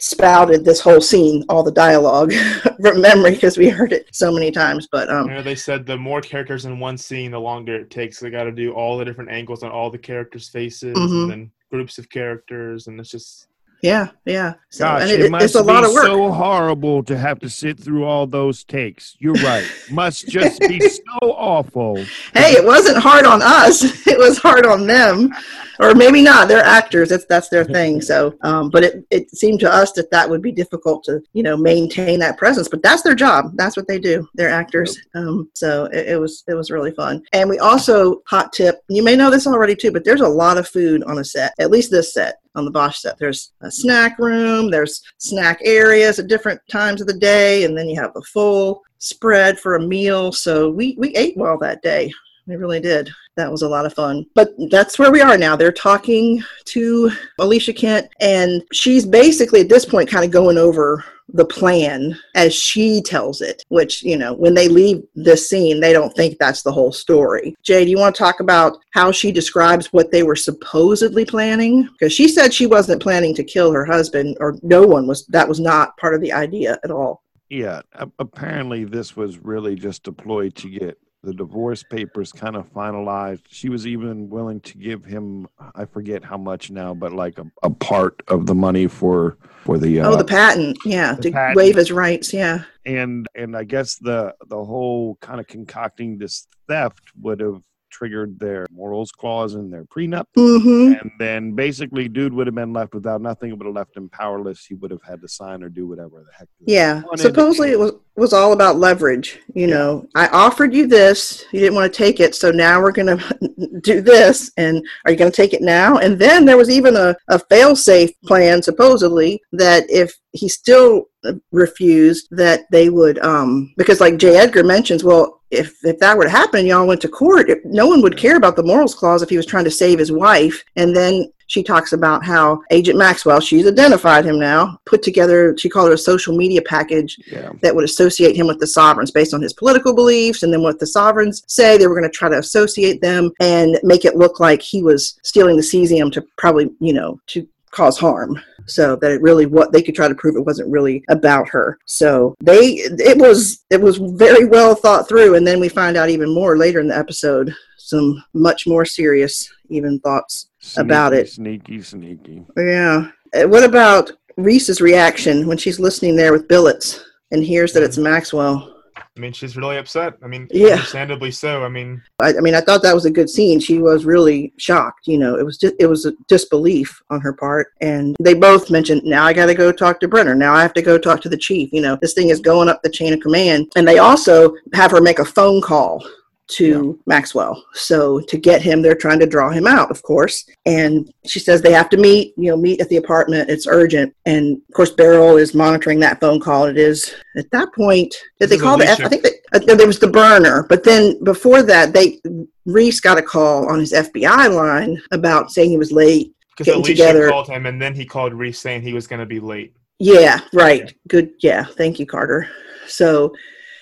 spouted 0.00 0.64
this 0.64 0.80
whole 0.80 1.00
scene, 1.00 1.44
all 1.48 1.62
the 1.62 1.72
dialogue 1.72 2.32
from 2.80 3.00
memory 3.00 3.32
because 3.32 3.58
we 3.58 3.68
heard 3.68 3.92
it 3.92 4.08
so 4.12 4.32
many 4.32 4.50
times. 4.50 4.88
But 4.90 5.08
um, 5.10 5.28
You 5.28 5.34
know, 5.34 5.42
they 5.42 5.56
said 5.56 5.86
the 5.86 5.96
more 5.96 6.20
characters 6.20 6.64
in 6.64 6.78
one 6.78 6.96
scene, 6.96 7.30
the 7.32 7.40
longer 7.40 7.76
it 7.76 7.90
takes. 7.90 8.18
They 8.20 8.30
got 8.30 8.44
to 8.44 8.52
do 8.52 8.72
all 8.72 8.96
the 8.96 9.04
different 9.04 9.30
angles 9.30 9.62
on 9.62 9.70
all 9.70 9.90
the 9.90 9.98
characters' 9.98 10.48
faces, 10.48 10.96
Mhm. 10.96 11.22
and 11.22 11.30
then 11.30 11.50
groups 11.70 11.98
of 11.98 12.08
characters, 12.08 12.86
and 12.86 12.98
it's 13.00 13.10
just 13.10 13.48
yeah, 13.82 14.08
yeah. 14.24 14.54
So, 14.70 14.84
Gosh, 14.84 15.10
it, 15.10 15.20
it, 15.20 15.30
must 15.30 15.44
it's 15.44 15.54
a 15.54 15.62
be 15.62 15.72
lot 15.72 15.84
of 15.84 15.92
work. 15.92 16.04
so 16.04 16.30
horrible 16.32 17.02
to 17.04 17.16
have 17.16 17.38
to 17.40 17.48
sit 17.48 17.78
through 17.78 18.04
all 18.04 18.26
those 18.26 18.64
takes. 18.64 19.16
You're 19.18 19.34
right. 19.34 19.64
must 19.90 20.28
just 20.28 20.60
be 20.60 20.80
so 20.88 21.02
awful. 21.22 21.96
hey, 22.34 22.52
it 22.52 22.64
wasn't 22.64 22.98
hard 22.98 23.24
on 23.24 23.40
us. 23.42 24.06
It 24.08 24.18
was 24.18 24.38
hard 24.38 24.64
on 24.66 24.86
them, 24.86 25.32
or 25.78 25.94
maybe 25.94 26.22
not. 26.22 26.48
They're 26.48 26.64
actors. 26.64 27.10
That's 27.10 27.26
that's 27.26 27.48
their 27.50 27.64
thing. 27.64 28.00
So, 28.00 28.34
um, 28.42 28.70
but 28.70 28.82
it 28.82 29.06
it 29.10 29.30
seemed 29.30 29.60
to 29.60 29.72
us 29.72 29.92
that 29.92 30.10
that 30.10 30.28
would 30.28 30.40
be 30.42 30.50
difficult 30.50 31.04
to 31.04 31.20
you 31.34 31.42
know 31.42 31.56
maintain 31.56 32.18
that 32.20 32.38
presence. 32.38 32.68
But 32.68 32.82
that's 32.82 33.02
their 33.02 33.14
job. 33.14 33.52
That's 33.54 33.76
what 33.76 33.86
they 33.86 33.98
do. 33.98 34.26
They're 34.34 34.48
actors. 34.48 34.98
Um, 35.14 35.50
so 35.54 35.84
it, 35.86 36.08
it 36.08 36.20
was 36.20 36.42
it 36.48 36.54
was 36.54 36.70
really 36.70 36.90
fun. 36.92 37.22
And 37.32 37.48
we 37.50 37.58
also 37.58 38.22
hot 38.26 38.52
tip. 38.52 38.82
You 38.88 39.04
may 39.04 39.14
know 39.14 39.30
this 39.30 39.46
already 39.46 39.76
too, 39.76 39.92
but 39.92 40.04
there's 40.04 40.22
a 40.22 40.28
lot 40.28 40.58
of 40.58 40.66
food 40.66 41.04
on 41.04 41.18
a 41.18 41.24
set. 41.24 41.52
At 41.60 41.70
least 41.70 41.90
this 41.90 42.14
set 42.14 42.40
on 42.58 42.64
the 42.64 42.70
Bosch 42.70 42.98
set. 42.98 43.18
There's 43.18 43.52
a 43.62 43.70
snack 43.70 44.18
room. 44.18 44.70
There's 44.70 45.02
snack 45.18 45.60
areas 45.64 46.18
at 46.18 46.28
different 46.28 46.60
times 46.70 47.00
of 47.00 47.06
the 47.06 47.18
day, 47.18 47.64
and 47.64 47.76
then 47.76 47.88
you 47.88 47.98
have 48.00 48.12
a 48.16 48.22
full 48.22 48.82
spread 48.98 49.58
for 49.58 49.76
a 49.76 49.80
meal. 49.80 50.32
So 50.32 50.68
we 50.68 50.94
we 50.98 51.14
ate 51.16 51.36
well 51.36 51.58
that 51.58 51.82
day. 51.82 52.12
We 52.46 52.56
really 52.56 52.80
did. 52.80 53.10
That 53.38 53.52
was 53.52 53.62
a 53.62 53.68
lot 53.68 53.86
of 53.86 53.94
fun. 53.94 54.26
But 54.34 54.50
that's 54.68 54.98
where 54.98 55.12
we 55.12 55.20
are 55.20 55.38
now. 55.38 55.54
They're 55.54 55.70
talking 55.70 56.42
to 56.66 57.10
Alicia 57.38 57.72
Kent, 57.72 58.08
and 58.20 58.64
she's 58.72 59.06
basically 59.06 59.60
at 59.60 59.68
this 59.68 59.84
point 59.84 60.10
kind 60.10 60.24
of 60.24 60.32
going 60.32 60.58
over 60.58 61.04
the 61.34 61.44
plan 61.44 62.18
as 62.34 62.52
she 62.52 63.00
tells 63.00 63.40
it, 63.40 63.62
which, 63.68 64.02
you 64.02 64.16
know, 64.16 64.32
when 64.32 64.54
they 64.54 64.66
leave 64.66 65.04
this 65.14 65.48
scene, 65.48 65.78
they 65.78 65.92
don't 65.92 66.14
think 66.16 66.36
that's 66.38 66.62
the 66.62 66.72
whole 66.72 66.90
story. 66.90 67.54
Jay, 67.62 67.84
do 67.84 67.90
you 67.90 67.98
want 67.98 68.14
to 68.14 68.18
talk 68.18 68.40
about 68.40 68.78
how 68.90 69.12
she 69.12 69.30
describes 69.30 69.92
what 69.92 70.10
they 70.10 70.24
were 70.24 70.34
supposedly 70.34 71.24
planning? 71.24 71.88
Because 71.92 72.12
she 72.12 72.26
said 72.26 72.52
she 72.52 72.66
wasn't 72.66 73.02
planning 73.02 73.34
to 73.36 73.44
kill 73.44 73.70
her 73.72 73.84
husband, 73.84 74.36
or 74.40 74.58
no 74.62 74.82
one 74.82 75.06
was, 75.06 75.26
that 75.26 75.48
was 75.48 75.60
not 75.60 75.96
part 75.96 76.14
of 76.14 76.20
the 76.22 76.32
idea 76.32 76.78
at 76.82 76.90
all. 76.90 77.22
Yeah, 77.50 77.82
apparently 78.18 78.84
this 78.84 79.14
was 79.14 79.38
really 79.38 79.76
just 79.76 80.02
deployed 80.02 80.56
to 80.56 80.68
get 80.68 80.98
the 81.22 81.34
divorce 81.34 81.82
papers 81.82 82.32
kind 82.32 82.56
of 82.56 82.72
finalized. 82.72 83.42
She 83.48 83.68
was 83.68 83.86
even 83.86 84.28
willing 84.30 84.60
to 84.60 84.78
give 84.78 85.04
him 85.04 85.48
I 85.74 85.84
forget 85.84 86.24
how 86.24 86.38
much 86.38 86.70
now, 86.70 86.94
but 86.94 87.12
like 87.12 87.38
a, 87.38 87.46
a 87.62 87.70
part 87.70 88.22
of 88.28 88.46
the 88.46 88.54
money 88.54 88.86
for 88.86 89.36
for 89.64 89.78
the 89.78 90.00
uh, 90.00 90.10
oh, 90.10 90.16
the 90.16 90.24
patent. 90.24 90.78
Yeah, 90.84 91.14
the 91.14 91.22
to 91.22 91.32
patent. 91.32 91.56
waive 91.56 91.76
his 91.76 91.90
rights. 91.92 92.32
Yeah. 92.32 92.64
and 92.86 93.26
and 93.34 93.56
I 93.56 93.64
guess 93.64 93.96
the 93.96 94.34
the 94.46 94.64
whole 94.64 95.16
kind 95.20 95.40
of 95.40 95.46
concocting 95.46 96.18
this 96.18 96.46
theft 96.68 97.02
would 97.20 97.40
have 97.40 97.62
triggered 97.90 98.38
their 98.38 98.66
morals 98.70 99.10
clause 99.12 99.54
in 99.54 99.70
their 99.70 99.84
prenup. 99.84 100.24
hmm 100.34 100.92
And 101.00 101.10
then 101.18 101.52
basically, 101.52 102.08
dude 102.08 102.32
would 102.32 102.46
have 102.46 102.54
been 102.54 102.72
left 102.72 102.94
without 102.94 103.20
nothing. 103.20 103.50
It 103.50 103.58
would 103.58 103.66
have 103.66 103.74
left 103.74 103.96
him 103.96 104.08
powerless. 104.08 104.64
He 104.66 104.74
would 104.74 104.90
have 104.90 105.02
had 105.02 105.20
to 105.22 105.28
sign 105.28 105.62
or 105.62 105.68
do 105.68 105.86
whatever 105.86 106.24
the 106.24 106.32
heck. 106.36 106.48
Yeah. 106.66 107.02
Supposedly 107.16 107.70
it 107.72 107.78
was 107.78 107.92
was 108.18 108.32
all 108.32 108.52
about 108.52 108.78
leverage. 108.78 109.38
You 109.54 109.68
Yeah. 109.68 109.74
know, 109.74 110.08
I 110.16 110.26
offered 110.28 110.74
you 110.74 110.88
this, 110.88 111.44
you 111.52 111.60
didn't 111.60 111.76
want 111.76 111.92
to 111.92 111.96
take 111.96 112.18
it, 112.18 112.34
so 112.34 112.50
now 112.50 112.82
we're 112.82 112.90
going 112.90 113.16
to 113.18 113.80
do 113.80 114.00
this. 114.00 114.50
And 114.56 114.84
are 115.04 115.12
you 115.12 115.16
going 115.16 115.30
to 115.30 115.36
take 115.36 115.54
it 115.54 115.62
now? 115.62 115.98
And 115.98 116.18
then 116.18 116.44
there 116.44 116.56
was 116.56 116.68
even 116.68 116.96
a, 116.96 117.14
a 117.28 117.38
fail 117.38 117.76
safe 117.76 118.10
plan, 118.26 118.60
supposedly, 118.60 119.40
that 119.52 119.88
if 119.88 120.12
he 120.38 120.48
still 120.48 121.08
refused, 121.52 122.28
that 122.30 122.60
they 122.70 122.90
would, 122.90 123.18
um, 123.20 123.72
because 123.76 124.00
like 124.00 124.16
J. 124.18 124.36
Edgar 124.36 124.64
mentions, 124.64 125.04
well, 125.04 125.40
if 125.50 125.76
if 125.82 125.98
that 125.98 126.16
were 126.16 126.24
to 126.24 126.30
happen, 126.30 126.66
y'all 126.66 126.86
went 126.86 127.00
to 127.02 127.08
court. 127.08 127.48
It, 127.50 127.58
no 127.64 127.86
one 127.86 128.02
would 128.02 128.16
care 128.18 128.36
about 128.36 128.56
the 128.56 128.62
morals 128.62 128.94
clause 128.94 129.22
if 129.22 129.30
he 129.30 129.36
was 129.36 129.46
trying 129.46 129.64
to 129.64 129.70
save 129.70 129.98
his 129.98 130.12
wife. 130.12 130.62
And 130.76 130.94
then 130.94 131.32
she 131.46 131.62
talks 131.62 131.94
about 131.94 132.22
how 132.22 132.60
Agent 132.70 132.98
Maxwell, 132.98 133.40
she's 133.40 133.66
identified 133.66 134.26
him 134.26 134.38
now, 134.38 134.78
put 134.84 135.02
together, 135.02 135.56
she 135.56 135.70
called 135.70 135.90
it 135.90 135.94
a 135.94 135.98
social 135.98 136.36
media 136.36 136.60
package 136.60 137.16
Yeah. 137.32 137.50
that 137.62 137.74
would 137.74 137.86
associate 137.86 138.36
him 138.36 138.46
with 138.46 138.60
the 138.60 138.66
sovereigns 138.66 139.10
based 139.10 139.32
on 139.32 139.40
his 139.40 139.54
political 139.54 139.94
beliefs 139.94 140.42
and 140.42 140.52
then 140.52 140.62
what 140.62 140.78
the 140.78 140.86
sovereigns 140.86 141.42
say 141.46 141.78
they 141.78 141.86
were 141.86 141.94
going 141.98 142.10
to 142.10 142.18
try 142.18 142.28
to 142.28 142.38
associate 142.38 143.00
them 143.00 143.32
and 143.40 143.80
make 143.82 144.04
it 144.04 144.16
look 144.16 144.40
like 144.40 144.60
he 144.60 144.82
was 144.82 145.18
stealing 145.22 145.56
the 145.56 145.62
cesium 145.62 146.12
to 146.12 146.20
probably 146.36 146.68
you 146.80 146.92
know 146.92 147.18
to 147.28 147.48
cause 147.70 147.98
harm 147.98 148.38
so 148.66 148.96
that 148.96 149.10
it 149.10 149.22
really 149.22 149.46
what 149.46 149.72
they 149.72 149.82
could 149.82 149.94
try 149.94 150.08
to 150.08 150.14
prove 150.14 150.36
it 150.36 150.44
wasn't 150.44 150.68
really 150.70 151.02
about 151.08 151.48
her 151.48 151.78
so 151.86 152.34
they 152.42 152.74
it 153.10 153.16
was 153.18 153.64
it 153.70 153.80
was 153.80 153.96
very 153.96 154.44
well 154.44 154.74
thought 154.74 155.08
through 155.08 155.34
and 155.36 155.46
then 155.46 155.58
we 155.60 155.68
find 155.68 155.96
out 155.96 156.10
even 156.10 156.32
more 156.34 156.56
later 156.58 156.80
in 156.80 156.88
the 156.88 156.96
episode 156.96 157.54
some 157.78 158.22
much 158.34 158.66
more 158.66 158.84
serious 158.84 159.50
even 159.70 159.98
thoughts 160.00 160.48
About 160.76 161.12
it. 161.14 161.28
Sneaky, 161.30 161.80
sneaky. 161.82 162.44
yeah. 162.56 163.10
Uh, 163.34 163.46
What 163.48 163.64
about 163.64 164.10
Reese's 164.36 164.80
reaction 164.80 165.46
when 165.46 165.56
she's 165.56 165.78
listening 165.80 166.16
there 166.16 166.32
with 166.32 166.48
Billets 166.48 167.04
and 167.30 167.42
hears 167.44 167.72
that 167.72 167.82
it's 167.82 167.96
Maxwell? 167.98 168.77
I 169.18 169.20
mean, 169.20 169.32
she's 169.32 169.56
really 169.56 169.76
upset. 169.76 170.14
I 170.22 170.28
mean, 170.28 170.46
Yeah. 170.52 170.74
understandably 170.74 171.32
so. 171.32 171.64
I 171.64 171.68
mean, 171.68 172.00
I, 172.20 172.28
I 172.36 172.40
mean, 172.40 172.54
I 172.54 172.60
thought 172.60 172.82
that 172.82 172.94
was 172.94 173.04
a 173.04 173.10
good 173.10 173.28
scene. 173.28 173.58
She 173.58 173.78
was 173.78 174.04
really 174.04 174.52
shocked. 174.58 175.08
You 175.08 175.18
know, 175.18 175.36
it 175.36 175.44
was 175.44 175.58
just, 175.58 175.74
it 175.80 175.86
was 175.86 176.06
a 176.06 176.12
disbelief 176.28 177.02
on 177.10 177.20
her 177.20 177.32
part, 177.32 177.74
and 177.80 178.16
they 178.20 178.34
both 178.34 178.70
mentioned, 178.70 179.02
"Now 179.04 179.24
I 179.24 179.32
got 179.32 179.46
to 179.46 179.54
go 179.54 179.72
talk 179.72 179.98
to 180.00 180.08
Brenner. 180.08 180.36
Now 180.36 180.54
I 180.54 180.62
have 180.62 180.72
to 180.74 180.82
go 180.82 180.98
talk 180.98 181.20
to 181.22 181.28
the 181.28 181.36
chief." 181.36 181.70
You 181.72 181.82
know, 181.82 181.98
this 182.00 182.14
thing 182.14 182.28
is 182.28 182.40
going 182.40 182.68
up 182.68 182.80
the 182.82 182.90
chain 182.90 183.12
of 183.12 183.20
command, 183.20 183.72
and 183.74 183.86
they 183.86 183.98
also 183.98 184.54
have 184.72 184.92
her 184.92 185.00
make 185.00 185.18
a 185.18 185.24
phone 185.24 185.60
call 185.60 186.06
to 186.48 186.98
Maxwell. 187.06 187.62
So 187.74 188.20
to 188.20 188.38
get 188.38 188.62
him, 188.62 188.80
they're 188.82 188.94
trying 188.94 189.20
to 189.20 189.26
draw 189.26 189.50
him 189.50 189.66
out, 189.66 189.90
of 189.90 190.02
course. 190.02 190.46
And 190.66 191.12
she 191.26 191.38
says 191.40 191.60
they 191.60 191.72
have 191.72 191.90
to 191.90 191.96
meet, 191.96 192.34
you 192.36 192.50
know, 192.50 192.56
meet 192.56 192.80
at 192.80 192.88
the 192.88 192.96
apartment. 192.96 193.50
It's 193.50 193.66
urgent. 193.66 194.14
And 194.26 194.56
of 194.56 194.74
course, 194.74 194.90
Barrel 194.90 195.36
is 195.36 195.54
monitoring 195.54 196.00
that 196.00 196.20
phone 196.20 196.40
call. 196.40 196.64
It 196.64 196.78
is 196.78 197.14
at 197.36 197.50
that 197.50 197.72
point. 197.74 198.14
Did 198.40 198.48
This 198.48 198.58
they 198.58 198.62
call 198.64 198.78
the 198.78 198.84
F? 198.84 198.98
Alicia. 198.98 199.04
I 199.04 199.08
think 199.08 199.22
they, 199.22 199.30
uh, 199.52 199.76
there 199.76 199.86
was 199.86 199.98
the 199.98 200.08
burner, 200.08 200.66
but 200.68 200.84
then 200.84 201.22
before 201.22 201.62
that, 201.62 201.92
they 201.92 202.20
Reese 202.64 203.00
got 203.00 203.18
a 203.18 203.22
call 203.22 203.68
on 203.70 203.80
his 203.80 203.92
FBI 203.92 204.54
line 204.54 205.00
about 205.10 205.50
saying 205.50 205.70
he 205.70 205.78
was 205.78 205.92
late. 205.92 206.34
Because 206.56 206.74
Alicia 206.74 206.92
together. 206.92 207.28
called 207.28 207.48
him, 207.48 207.66
and 207.66 207.80
then 207.80 207.94
he 207.94 208.04
called 208.04 208.34
Reese 208.34 208.58
saying 208.58 208.82
he 208.82 208.92
was 208.92 209.06
going 209.06 209.20
to 209.20 209.26
be 209.26 209.38
late. 209.38 209.74
Yeah, 210.00 210.40
right. 210.52 210.92
Good. 211.08 211.30
Yeah. 211.40 211.64
Thank 211.64 211.98
you, 211.98 212.06
Carter. 212.06 212.48
So, 212.86 213.32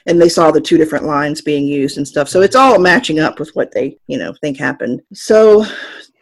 and 0.06 0.20
they 0.20 0.28
saw 0.28 0.50
the 0.50 0.60
two 0.60 0.78
different 0.78 1.04
lines 1.04 1.40
being 1.40 1.66
used 1.66 1.98
and 1.98 2.06
stuff. 2.06 2.28
So 2.28 2.40
it's 2.40 2.56
all 2.56 2.78
matching 2.78 3.18
up 3.18 3.38
with 3.38 3.50
what 3.54 3.72
they, 3.72 3.98
you 4.06 4.18
know, 4.18 4.32
think 4.40 4.58
happened. 4.58 5.02
So 5.12 5.64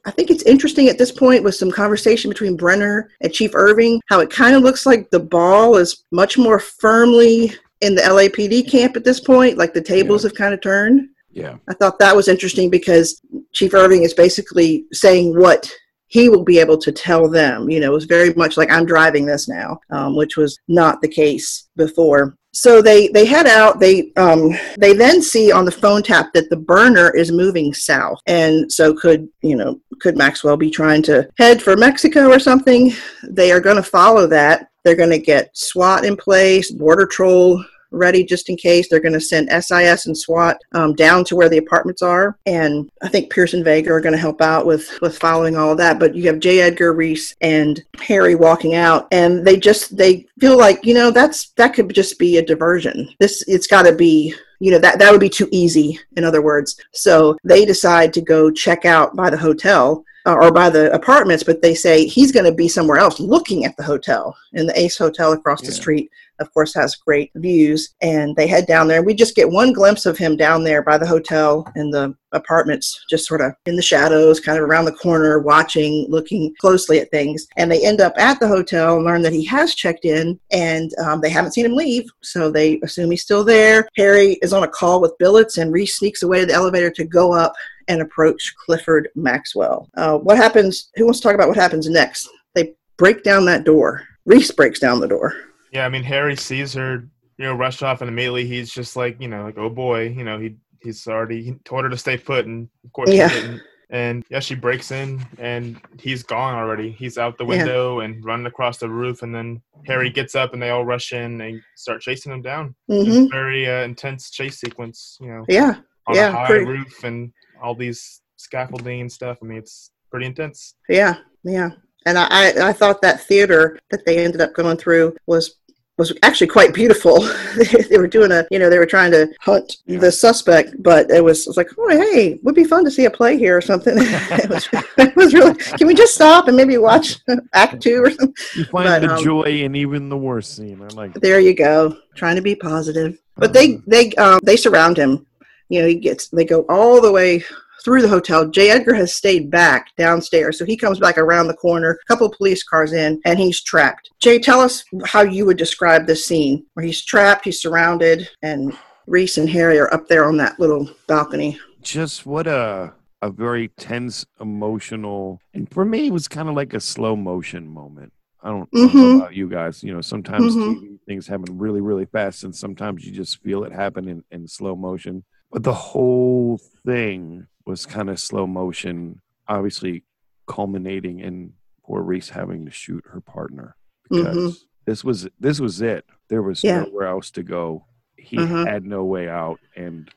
I 0.07 0.11
think 0.11 0.31
it's 0.31 0.43
interesting 0.45 0.88
at 0.88 0.99
this 0.99 1.12
point 1.12 1.45
with 1.45 1.55
some 1.55 1.71
conversation 1.71 2.29
between 2.29 2.57
Brenner 2.57 3.11
and 3.21 3.33
Chief 3.33 3.55
Irving, 3.55 4.00
how 4.09 4.21
it 4.21 4.31
kind 4.31 4.55
of 4.55 4.62
looks 4.62 4.87
like 4.87 5.11
the 5.11 5.21
ball 5.21 5.76
is 5.76 6.05
much 6.11 6.37
more 6.37 6.59
firmly 6.59 7.55
in 7.81 7.95
the 7.95 8.03
LAPD 8.03 8.71
camp 8.71 8.97
at 8.97 9.05
this 9.05 9.21
point. 9.21 9.59
Like 9.59 9.73
the 9.73 9.83
tables 9.83 10.23
have 10.23 10.35
kind 10.35 10.55
of 10.55 10.61
turned. 10.61 11.09
Yeah. 11.31 11.57
I 11.69 11.75
thought 11.75 11.99
that 11.99 12.14
was 12.14 12.29
interesting 12.29 12.71
because 12.71 13.21
Chief 13.53 13.75
Irving 13.75 14.03
is 14.03 14.14
basically 14.14 14.85
saying 14.93 15.38
what 15.38 15.71
he 16.07 16.29
will 16.29 16.45
be 16.45 16.59
able 16.59 16.79
to 16.79 16.93
tell 16.93 17.29
them. 17.29 17.69
You 17.69 17.81
know, 17.81 17.91
it 17.91 17.95
was 17.95 18.05
very 18.05 18.33
much 18.35 18.57
like 18.57 18.71
I'm 18.71 18.87
driving 18.87 19.26
this 19.26 19.49
now, 19.49 19.81
um, 19.91 20.17
which 20.17 20.37
was 20.37 20.57
not 20.69 21.00
the 21.00 21.09
case 21.09 21.69
before. 21.76 22.37
So 22.55 22.81
they 22.81 23.09
they 23.09 23.27
head 23.27 23.47
out. 23.47 23.81
They 23.81 24.13
um, 24.17 24.57
they 24.79 24.95
then 24.95 25.21
see 25.21 25.51
on 25.51 25.65
the 25.65 25.73
phone 25.73 26.03
tap 26.03 26.33
that 26.35 26.51
the 26.51 26.57
burner 26.57 27.11
is 27.11 27.33
moving 27.33 27.75
south, 27.75 28.21
and 28.27 28.71
so 28.71 28.95
could 28.95 29.29
you 29.43 29.57
know 29.57 29.81
could 30.01 30.17
Maxwell 30.17 30.57
be 30.57 30.71
trying 30.71 31.03
to 31.05 31.29
head 31.39 31.61
for 31.61 31.77
Mexico 31.77 32.31
or 32.31 32.39
something? 32.39 32.93
They 33.29 33.51
are 33.53 33.61
going 33.61 33.77
to 33.77 33.83
follow 33.83 34.27
that. 34.29 34.69
They're 34.85 34.95
going 34.95 35.11
to 35.11 35.19
get 35.19 35.57
SWAT 35.57 36.05
in 36.05 36.17
place, 36.17 36.71
border 36.71 37.07
troll 37.07 37.65
ready 37.91 38.25
just 38.25 38.49
in 38.49 38.57
case. 38.57 38.88
They're 38.88 39.00
going 39.00 39.14
to 39.14 39.21
send 39.21 39.50
SIS 39.50 40.07
and 40.07 40.17
SWAT 40.17 40.59
um, 40.73 40.95
down 40.95 41.25
to 41.25 41.37
where 41.37 41.49
the 41.49 41.59
apartments 41.59 42.03
are, 42.03 42.38
and 42.47 42.91
I 43.03 43.09
think 43.09 43.31
Pierce 43.31 43.55
and 43.55 43.64
Vega 43.64 43.91
are 43.93 44.00
going 44.00 44.14
to 44.14 44.19
help 44.19 44.41
out 44.41 44.67
with 44.67 45.00
with 45.00 45.19
following 45.19 45.57
all 45.57 45.73
of 45.73 45.79
that. 45.79 45.99
But 45.99 46.14
you 46.14 46.26
have 46.26 46.41
J. 46.41 46.61
Edgar 46.61 46.93
Reese 46.93 47.35
and 47.41 47.83
Harry 48.00 48.35
walking 48.35 48.75
out, 48.75 49.09
and 49.12 49.47
they 49.47 49.57
just 49.57 49.97
they 49.97 50.26
feel 50.41 50.59
like 50.59 50.85
you 50.85 50.95
know 50.95 51.11
that's 51.11 51.50
that 51.50 51.75
could 51.75 51.93
just 51.95 52.19
be 52.19 52.38
a 52.38 52.45
diversion. 52.45 53.09
This 53.19 53.43
it's 53.47 53.67
got 53.67 53.83
to 53.83 53.95
be 53.95 54.35
you 54.61 54.71
know 54.71 54.79
that 54.79 54.99
that 54.99 55.11
would 55.11 55.21
be 55.21 55.29
too 55.29 55.49
easy. 55.53 55.99
In 56.17 56.25
other 56.25 56.43
words, 56.43 56.76
so 56.93 57.37
they 57.45 57.64
decide 57.64 58.12
to 58.14 58.21
go 58.21 58.50
check 58.50 58.85
out 58.85 59.14
by 59.17 59.31
the 59.31 59.37
hotel 59.37 60.05
uh, 60.26 60.35
or 60.35 60.50
by 60.50 60.71
the 60.71 60.93
apartments, 60.93 61.45
but 61.45 61.61
they 61.61 61.75
say 61.75 62.07
he's 62.07 62.33
going 62.33 62.47
to 62.47 62.53
be 62.53 62.69
somewhere 62.69 62.99
else 62.99 63.21
looking 63.21 63.64
at 63.64 63.76
the 63.76 63.83
hotel. 63.83 64.37
in 64.55 64.67
the 64.67 64.79
Ace 64.79 64.97
Hotel 64.97 65.33
across 65.33 65.61
the 65.61 65.73
street, 65.73 66.11
of 66.41 66.53
course, 66.53 66.75
has 66.75 66.97
great 66.97 67.31
views. 67.37 67.95
And 68.00 68.35
they 68.37 68.47
head 68.47 68.67
down 68.67 68.88
there. 68.88 69.03
We 69.03 69.14
just 69.14 69.37
get 69.37 69.50
one 69.50 69.73
glimpse 69.73 70.07
of 70.07 70.19
him 70.19 70.37
down 70.37 70.64
there 70.64 70.83
by 70.83 70.99
the 70.99 71.07
hotel 71.07 71.67
and 71.75 71.93
the 71.93 72.14
apartments, 72.33 73.05
just 73.09 73.26
sort 73.26 73.41
of 73.41 73.53
in 73.67 73.76
the 73.76 73.83
shadows, 73.83 74.41
kind 74.41 74.59
of 74.59 74.64
around 74.64 74.85
the 74.85 74.93
corner, 74.93 75.38
watching, 75.38 76.07
looking 76.09 76.55
closely 76.61 76.99
at 76.99 77.11
things. 77.11 77.47
And 77.57 77.71
they 77.71 77.85
end 77.85 78.00
up 78.00 78.14
at 78.19 78.41
the 78.41 78.49
hotel 78.49 78.97
and 78.97 79.05
learn 79.05 79.23
that 79.23 79.33
he 79.33 79.45
has 79.45 79.75
checked 79.75 80.05
in 80.05 80.38
and 80.50 80.91
um, 80.99 81.21
they 81.21 81.31
haven't 81.31 81.53
seen 81.53 81.67
him 81.67 81.75
leave. 81.75 82.09
So 82.23 82.50
they 82.50 82.81
assume 82.81 83.11
he's 83.11 83.23
still 83.23 83.45
there. 83.45 83.88
Harry 83.97 84.38
is 84.43 84.53
on 84.53 84.64
a 84.64 84.69
call 84.69 85.00
with 85.00 85.17
Billets 85.19 85.59
and 85.59 85.73
Reese 85.73 85.97
sneaks 85.99 86.23
away 86.23 86.41
to 86.41 86.47
the 86.47 86.55
elevator 86.55 86.91
to 86.91 87.05
go 87.05 87.33
up 87.33 87.55
and 87.88 88.00
approach 88.00 88.55
Clifford 88.64 89.09
Maxwell. 89.14 89.88
Uh, 89.97 90.19
what 90.19 90.37
happens? 90.37 90.91
Who 90.97 91.05
wants 91.05 91.21
to 91.21 91.25
talk 91.25 91.35
about 91.35 91.49
what 91.49 91.57
happens 91.57 91.88
next? 91.88 92.29
They 92.55 92.75
break 92.97 93.23
down 93.23 93.45
that 93.47 93.64
door. 93.64 94.03
Reese 94.25 94.50
breaks 94.50 94.81
down 94.81 95.00
the 95.00 95.09
door. 95.09 95.35
Yeah, 95.75 95.85
I 95.87 95.88
mean 95.88 96.04
Harry 96.04 96.37
sees 96.37 96.73
her, 96.75 97.09
you 97.37 97.45
know, 97.45 97.54
rush 97.54 97.83
off, 97.83 98.00
and 98.00 98.09
immediately 98.09 98.47
he's 98.47 98.71
just 98.71 98.95
like, 98.97 99.21
you 99.21 99.26
know, 99.28 99.43
like, 99.45 99.59
oh 99.59 99.69
boy, 99.69 100.09
you 100.09 100.23
know, 100.25 100.38
he 100.38 100.54
he's 100.81 101.07
already 101.09 101.43
he 101.43 101.52
told 101.64 101.83
her 101.85 101.90
to 101.90 101.97
stay 101.99 102.16
put, 102.16 102.47
and 102.47 102.69
of 102.85 102.93
course 102.93 103.11
Yeah. 103.11 103.28
she 103.28 103.40
didn't. 103.40 103.61
And 103.90 104.25
yeah, 104.31 104.40
she 104.40 104.54
breaks 104.54 104.93
in, 104.93 105.25
and 105.38 105.81
he's 106.00 106.23
gone 106.23 106.54
already. 106.54 106.90
He's 106.93 107.19
out 107.19 107.37
the 107.37 107.45
Yeah. 107.45 107.50
window 107.59 108.00
and 108.00 108.25
running 108.25 108.47
across 108.47 108.78
the 108.78 108.88
roof, 108.88 109.23
and 109.23 109.35
then 109.35 109.61
Harry 109.87 110.11
gets 110.11 110.35
up, 110.35 110.52
and 110.54 110.62
they 110.62 110.71
all 110.71 110.85
rush 110.85 111.12
in 111.12 111.40
and 111.40 111.61
start 111.76 112.00
chasing 112.00 112.33
him 112.33 112.40
down. 112.43 112.75
hmm 112.88 113.26
very 113.31 113.66
uh, 113.69 113.83
intense 113.83 114.31
chase 114.31 114.59
sequence, 114.61 115.19
you 115.21 115.28
know, 115.28 115.45
Yeah, 115.49 115.75
on 116.07 116.14
yeah, 116.14 116.28
a 116.28 116.33
high 116.33 116.47
pretty- 116.47 116.64
roof 116.66 117.02
and 117.04 117.33
all 117.62 117.75
these 117.75 118.21
scaffolding 118.37 119.00
and 119.00 119.11
stuff. 119.12 119.38
I 119.43 119.47
mean, 119.47 119.59
it's 119.59 119.90
pretty 120.11 120.26
intense. 120.26 120.75
yeah, 120.88 121.16
yeah. 121.43 121.71
And 122.07 122.19
I, 122.19 122.69
I 122.69 122.73
thought 122.75 123.00
that 123.00 123.23
theater 123.23 123.78
that 123.90 124.04
they 124.04 124.23
ended 124.25 124.40
up 124.43 124.52
going 124.54 124.76
through 124.76 125.16
was 125.26 125.57
was 125.97 126.13
actually 126.23 126.49
quite 126.49 126.75
beautiful. 126.75 127.21
they 127.91 127.99
were 127.99 128.09
doing 128.09 128.33
a, 128.33 128.45
you 128.51 128.59
know, 128.59 128.69
they 128.69 128.79
were 128.79 128.87
trying 128.87 129.13
to 129.13 129.29
hunt 129.41 129.77
Yeah. 129.87 129.99
the 130.01 130.11
suspect, 130.11 130.83
but 130.83 131.11
it 131.11 131.23
was, 131.23 131.43
it 131.47 131.51
was 131.51 131.57
like, 131.57 131.71
oh, 131.79 131.89
hey, 131.89 132.39
would 132.43 132.55
be 132.55 132.65
fun 132.65 132.85
to 132.85 132.91
see 132.91 133.05
a 133.05 133.11
play 133.11 133.39
here 133.39 133.57
or 133.57 133.61
something. 133.61 133.95
it, 133.99 134.49
was, 134.51 134.69
it 134.99 135.17
was 135.17 135.35
really. 135.35 135.55
Can 135.55 135.87
we 135.87 135.95
just 135.95 136.15
stop 136.15 136.49
and 136.49 136.57
maybe 136.57 136.79
watch 136.79 137.19
Act 137.55 137.81
Two 137.83 138.03
or 138.03 138.11
something? 138.11 138.35
You 138.57 138.65
find 138.65 138.89
But, 138.89 139.01
the 139.03 139.15
um, 139.15 139.23
joy 139.23 139.43
in 139.45 139.77
even 139.77 140.09
the 140.09 140.19
worst 140.19 140.57
scene. 140.57 140.83
I 140.83 140.89
like. 140.89 141.15
There 141.15 141.39
you 141.41 141.55
go. 141.55 141.97
Trying 142.17 142.37
to 142.37 142.43
be 142.43 142.57
positive. 142.57 143.19
But 143.37 143.53
they 143.53 143.79
they 143.87 144.13
um, 144.13 144.41
they 144.43 144.57
surround 144.57 144.97
him. 144.97 145.27
You 145.69 145.83
know, 145.83 145.89
he 145.89 145.97
gets 145.97 146.29
they 146.29 146.45
go 146.45 146.63
all 146.69 147.01
the 147.01 147.11
way 147.11 147.43
through 147.85 148.03
the 148.03 148.09
hotel. 148.09 148.49
J. 148.49 148.71
Edgar 148.71 148.95
has 148.95 149.14
stayed 149.14 149.50
back 149.50 149.88
downstairs, 149.97 150.59
so 150.59 150.64
he 150.64 150.76
comes 150.76 150.99
back 150.99 151.19
around 151.19 151.49
the 151.49 151.55
corner. 151.55 151.99
A 152.03 152.07
couple 152.07 152.26
of 152.26 152.33
police 152.37 152.62
cars 152.64 152.93
in, 152.93 153.21
and 153.25 153.38
he's 153.38 153.62
trapped. 153.62 154.11
Jay, 154.21 154.38
tell 154.38 154.61
us 154.61 154.85
how 155.05 155.21
you 155.23 155.45
would 155.47 155.59
describe 155.59 156.07
this 156.07 156.25
scene 156.26 156.64
where 156.75 156.85
he's 156.87 157.05
trapped, 157.05 157.45
he's 157.45 157.61
surrounded, 157.61 158.29
and 158.43 158.76
Reese 159.07 159.37
and 159.37 159.49
Harry 159.50 159.79
are 159.79 159.93
up 159.93 160.09
there 160.09 160.25
on 160.25 160.37
that 160.38 160.59
little 160.59 160.88
balcony. 161.07 161.59
just 161.83 162.25
what 162.26 162.47
a 162.47 162.95
a 163.23 163.31
very 163.31 163.69
tense, 163.69 164.26
emotional, 164.41 165.41
and 165.55 165.71
for 165.71 165.83
me, 165.85 166.09
it 166.09 166.12
was 166.12 166.29
kind 166.29 166.47
of 166.49 166.55
like 166.55 166.75
a 166.75 166.81
slow 166.81 167.17
motion 167.17 167.67
moment. 167.67 168.12
I 168.43 168.50
don't, 168.50 168.69
I 168.75 168.79
don't 168.79 168.95
know 168.95 169.17
about 169.21 169.35
you 169.35 169.49
guys. 169.49 169.83
You 169.83 169.95
know, 169.95 170.03
sometimes 170.03 170.55
Mhm. 170.55 170.75
TV 170.81 170.99
things 171.07 171.26
happen 171.26 171.57
really, 171.59 171.81
really 171.81 172.05
fast, 172.05 172.45
and 172.45 172.55
sometimes 172.55 173.07
you 173.07 173.12
just 173.12 173.43
feel 173.43 173.64
it 173.64 173.73
happen 173.73 174.09
in, 174.09 174.23
in 174.31 174.47
slow 174.47 174.76
motion. 174.76 175.25
But 175.50 175.62
the 175.62 175.73
whole 175.73 176.61
thing 176.85 177.47
was 177.66 177.87
kind 177.87 178.11
of 178.11 178.18
slow 178.21 178.47
motion, 178.47 179.21
obviously 179.49 180.04
culminating 180.47 181.21
in 181.21 181.52
poor 181.85 182.02
Reese 182.02 182.28
having 182.30 182.64
to 182.64 182.71
shoot 182.71 183.04
her 183.09 183.21
partner 183.21 183.76
because 184.09 184.37
Mhm. 184.37 184.56
this 184.87 185.04
was 185.04 185.28
this 185.40 185.61
was 185.61 185.80
it. 185.80 186.04
There 186.28 186.42
was 186.42 186.62
Yeah. 186.64 186.83
nowhere 186.85 187.06
else 187.09 187.30
to 187.33 187.42
go. 187.42 187.87
He 188.16 188.37
Mhm. 188.37 188.66
had 188.66 188.85
no 188.87 189.04
way 189.04 189.28
out, 189.28 189.61
and 189.76 190.11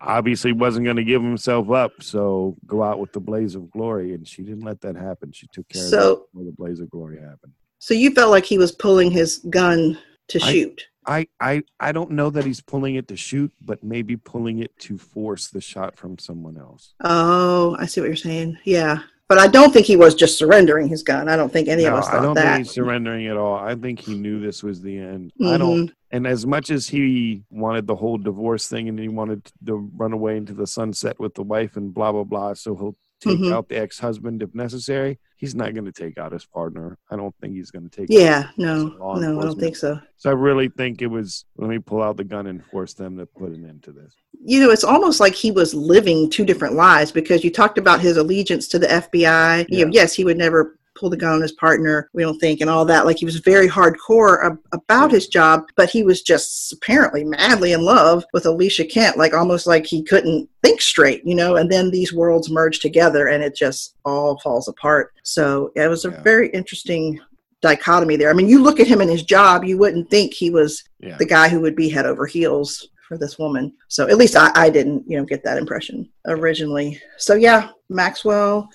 obviously 0.00 0.52
wasn't 0.52 0.84
going 0.84 0.96
to 0.96 1.04
give 1.04 1.22
himself 1.22 1.70
up. 1.70 2.02
So 2.02 2.56
go 2.66 2.82
out 2.82 3.00
with 3.00 3.12
the 3.12 3.20
blaze 3.20 3.54
of 3.54 3.70
glory, 3.70 4.14
and 4.14 4.26
she 4.26 4.42
didn't 4.42 4.62
let 4.64 4.80
that 4.82 4.94
happen. 4.96 5.32
She 5.32 5.48
took 5.52 5.68
care 5.68 5.82
of 5.82 5.88
So- 5.88 6.12
it 6.12 6.32
before 6.32 6.44
the 6.44 6.52
blaze 6.52 6.80
of 6.80 6.90
glory 6.90 7.20
happened. 7.20 7.52
So 7.80 7.94
you 7.94 8.10
felt 8.12 8.30
like 8.30 8.44
he 8.44 8.58
was 8.58 8.72
pulling 8.72 9.10
his 9.10 9.38
gun 9.50 9.98
to 10.28 10.40
I- 10.42 10.52
shoot. 10.52 10.86
I, 11.08 11.26
I 11.40 11.62
I 11.80 11.90
don't 11.92 12.10
know 12.12 12.28
that 12.30 12.44
he's 12.44 12.60
pulling 12.60 12.94
it 12.96 13.08
to 13.08 13.16
shoot, 13.16 13.50
but 13.64 13.82
maybe 13.82 14.16
pulling 14.16 14.58
it 14.60 14.78
to 14.80 14.98
force 14.98 15.48
the 15.48 15.60
shot 15.60 15.96
from 15.96 16.18
someone 16.18 16.58
else. 16.58 16.92
Oh, 17.02 17.76
I 17.78 17.86
see 17.86 18.00
what 18.00 18.08
you're 18.08 18.16
saying. 18.16 18.58
Yeah. 18.64 18.98
But 19.28 19.38
I 19.38 19.46
don't 19.46 19.72
think 19.74 19.84
he 19.84 19.96
was 19.96 20.14
just 20.14 20.38
surrendering 20.38 20.88
his 20.88 21.02
gun. 21.02 21.28
I 21.28 21.36
don't 21.36 21.52
think 21.52 21.68
any 21.68 21.84
no, 21.84 21.90
of 21.90 21.94
us 21.98 22.06
thought 22.08 22.20
I 22.20 22.22
don't 22.22 22.34
that. 22.34 22.54
think 22.56 22.66
he's 22.66 22.74
surrendering 22.74 23.26
at 23.26 23.36
all. 23.36 23.56
I 23.56 23.74
think 23.74 24.00
he 24.00 24.14
knew 24.14 24.40
this 24.40 24.62
was 24.62 24.80
the 24.80 24.96
end. 24.98 25.32
I 25.40 25.44
Mhm. 25.44 25.58
don't. 25.58 25.92
And 26.10 26.26
as 26.26 26.46
much 26.46 26.70
as 26.70 26.88
he 26.88 27.42
wanted 27.50 27.86
the 27.86 27.94
whole 27.96 28.16
divorce 28.16 28.68
thing 28.68 28.88
and 28.88 28.98
he 28.98 29.08
wanted 29.08 29.50
to 29.66 29.90
run 29.96 30.14
away 30.14 30.38
into 30.38 30.54
the 30.54 30.66
sunset 30.66 31.18
with 31.20 31.34
the 31.34 31.42
wife 31.42 31.76
and 31.76 31.92
blah 31.92 32.12
blah 32.12 32.24
blah, 32.24 32.54
so 32.54 32.74
he'll 32.74 32.96
take 33.20 33.38
Mhm. 33.38 33.52
out 33.52 33.68
the 33.68 33.78
ex-husband 33.78 34.42
if 34.42 34.54
necessary. 34.54 35.18
He's 35.36 35.54
not 35.54 35.72
going 35.74 35.84
to 35.84 35.92
take 35.92 36.18
out 36.18 36.32
his 36.32 36.44
partner. 36.44 36.98
I 37.10 37.16
don't 37.16 37.34
think 37.40 37.54
he's 37.54 37.70
going 37.70 37.88
to 37.88 37.90
take. 37.96 38.06
Yeah, 38.10 38.48
no, 38.56 38.88
no, 38.98 39.38
I 39.40 39.44
don't 39.44 39.58
think 39.58 39.76
so. 39.76 40.00
So 40.16 40.30
I 40.30 40.32
really 40.32 40.68
think 40.68 41.00
it 41.00 41.06
was 41.06 41.44
let 41.56 41.70
me 41.70 41.78
pull 41.78 42.02
out 42.02 42.16
the 42.16 42.24
gun 42.24 42.46
and 42.48 42.64
force 42.64 42.94
them 42.94 43.16
to 43.18 43.26
put 43.26 43.50
an 43.52 43.64
end 43.64 43.82
to 43.84 43.92
this. 43.92 44.14
You 44.44 44.60
know, 44.60 44.70
it's 44.70 44.84
almost 44.84 45.20
like 45.20 45.34
he 45.34 45.50
was 45.50 45.74
living 45.74 46.30
two 46.30 46.44
different 46.44 46.74
lives 46.74 47.12
because 47.12 47.44
you 47.44 47.50
talked 47.52 47.78
about 47.78 48.00
his 48.00 48.16
allegiance 48.16 48.66
to 48.68 48.78
the 48.78 48.86
FBI. 48.92 49.66
You 49.68 49.86
know, 49.86 49.90
yes, 49.92 50.12
he 50.14 50.24
would 50.24 50.38
never 50.38 50.77
pull 50.98 51.10
the 51.10 51.16
gun 51.16 51.34
on 51.34 51.40
his 51.42 51.52
partner, 51.52 52.10
we 52.12 52.22
don't 52.22 52.38
think, 52.38 52.60
and 52.60 52.68
all 52.68 52.84
that. 52.86 53.06
Like 53.06 53.18
he 53.18 53.24
was 53.24 53.38
very 53.38 53.68
hardcore 53.68 54.44
ab- 54.44 54.58
about 54.72 55.10
his 55.10 55.28
job, 55.28 55.64
but 55.76 55.88
he 55.90 56.02
was 56.02 56.22
just 56.22 56.72
apparently 56.72 57.24
madly 57.24 57.72
in 57.72 57.82
love 57.82 58.24
with 58.32 58.46
Alicia 58.46 58.84
Kent, 58.84 59.16
like 59.16 59.34
almost 59.34 59.66
like 59.66 59.86
he 59.86 60.02
couldn't 60.02 60.48
think 60.62 60.80
straight, 60.80 61.22
you 61.24 61.34
know, 61.34 61.56
and 61.56 61.70
then 61.70 61.90
these 61.90 62.12
worlds 62.12 62.50
merge 62.50 62.80
together 62.80 63.28
and 63.28 63.42
it 63.42 63.54
just 63.54 63.94
all 64.04 64.38
falls 64.40 64.68
apart. 64.68 65.12
So 65.22 65.70
it 65.76 65.88
was 65.88 66.04
a 66.04 66.10
Yeah. 66.10 66.22
very 66.22 66.48
interesting 66.50 67.20
dichotomy 67.60 68.16
there. 68.16 68.30
I 68.30 68.34
mean, 68.34 68.48
you 68.48 68.62
look 68.62 68.78
at 68.80 68.86
him 68.86 69.00
in 69.00 69.08
his 69.08 69.22
job, 69.22 69.64
you 69.64 69.78
wouldn't 69.78 70.10
think 70.10 70.32
he 70.32 70.50
was 70.50 70.84
Yeah. 71.00 71.16
the 71.18 71.24
guy 71.26 71.48
who 71.48 71.60
would 71.60 71.74
be 71.76 71.88
head 71.88 72.06
over 72.06 72.24
heels 72.26 72.88
for 73.08 73.16
this 73.18 73.38
woman. 73.38 73.72
So 73.88 74.06
at 74.06 74.16
least 74.18 74.36
I, 74.36 74.50
I 74.54 74.70
didn't, 74.70 75.02
you 75.08 75.16
know, 75.16 75.24
get 75.24 75.42
that 75.44 75.58
impression 75.58 76.08
originally. 76.26 77.00
So 77.16 77.34
yeah, 77.34 77.70
Maxwell 77.88 78.68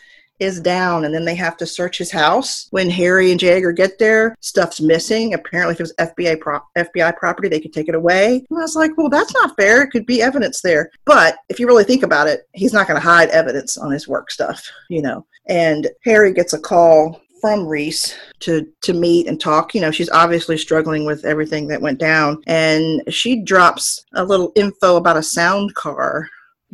is 0.44 0.60
down 0.60 1.06
and 1.06 1.14
then 1.14 1.26
they 1.26 1.36
have 1.36 1.58
to 1.58 1.66
search 1.66 1.98
his 1.98 2.12
house. 2.12 2.68
When 2.72 2.90
harry 2.90 3.32
and 3.32 3.40
Jagger 3.40 3.72
get 3.72 4.00
there 4.00 4.36
stuff's 4.40 4.82
missing. 4.82 5.34
Apparently 5.34 5.74
if 5.74 5.80
it 5.80 5.84
was 5.84 5.96
fbi 6.00 6.40
pro- 6.40 6.62
fbi 6.78 7.16
property 7.18 7.50
they 7.50 7.60
could 7.60 7.74
take 7.74 7.90
it 7.90 7.96
away. 7.96 8.46
And 8.50 8.60
i 8.60 8.62
was 8.62 8.76
like 8.76 8.92
well 8.98 9.10
that's 9.10 9.34
not 9.34 9.56
fair. 9.56 9.82
It 9.82 9.92
could 9.92 10.06
be 10.06 10.22
evidence 10.22 10.62
there. 10.62 10.92
But 11.06 11.38
if 11.50 11.60
you 11.60 11.68
really 11.68 11.84
think 11.84 12.04
about 12.04 12.28
it 12.28 12.48
he's 12.54 12.74
not 12.74 12.88
going 12.88 13.00
to 13.00 13.08
hide 13.08 13.30
evidence 13.30 13.78
on 13.78 13.92
his 13.92 14.08
work 14.08 14.32
stuff 14.32 14.70
you 14.90 15.02
know? 15.02 15.26
And 15.48 15.90
harry 16.04 16.34
gets 16.34 16.54
a 16.54 16.60
call 16.60 17.22
from 17.44 17.68
Reese 17.68 18.16
to 18.40 18.66
to 18.84 18.94
meet 18.94 19.28
and 19.28 19.38
talk. 19.38 19.76
You 19.76 19.82
know, 19.82 19.92
she's 19.92 20.10
obviously 20.10 20.58
struggling 20.58 21.06
with 21.06 21.26
everything 21.26 21.68
that 21.68 21.82
went 21.82 22.00
down, 22.00 22.42
and 22.48 23.04
she 23.10 23.42
drops 23.44 24.06
a 24.14 24.24
little 24.24 24.54
info 24.56 24.96
about 24.96 25.18
a 25.18 25.24
sound 25.24 25.76
car 25.76 26.30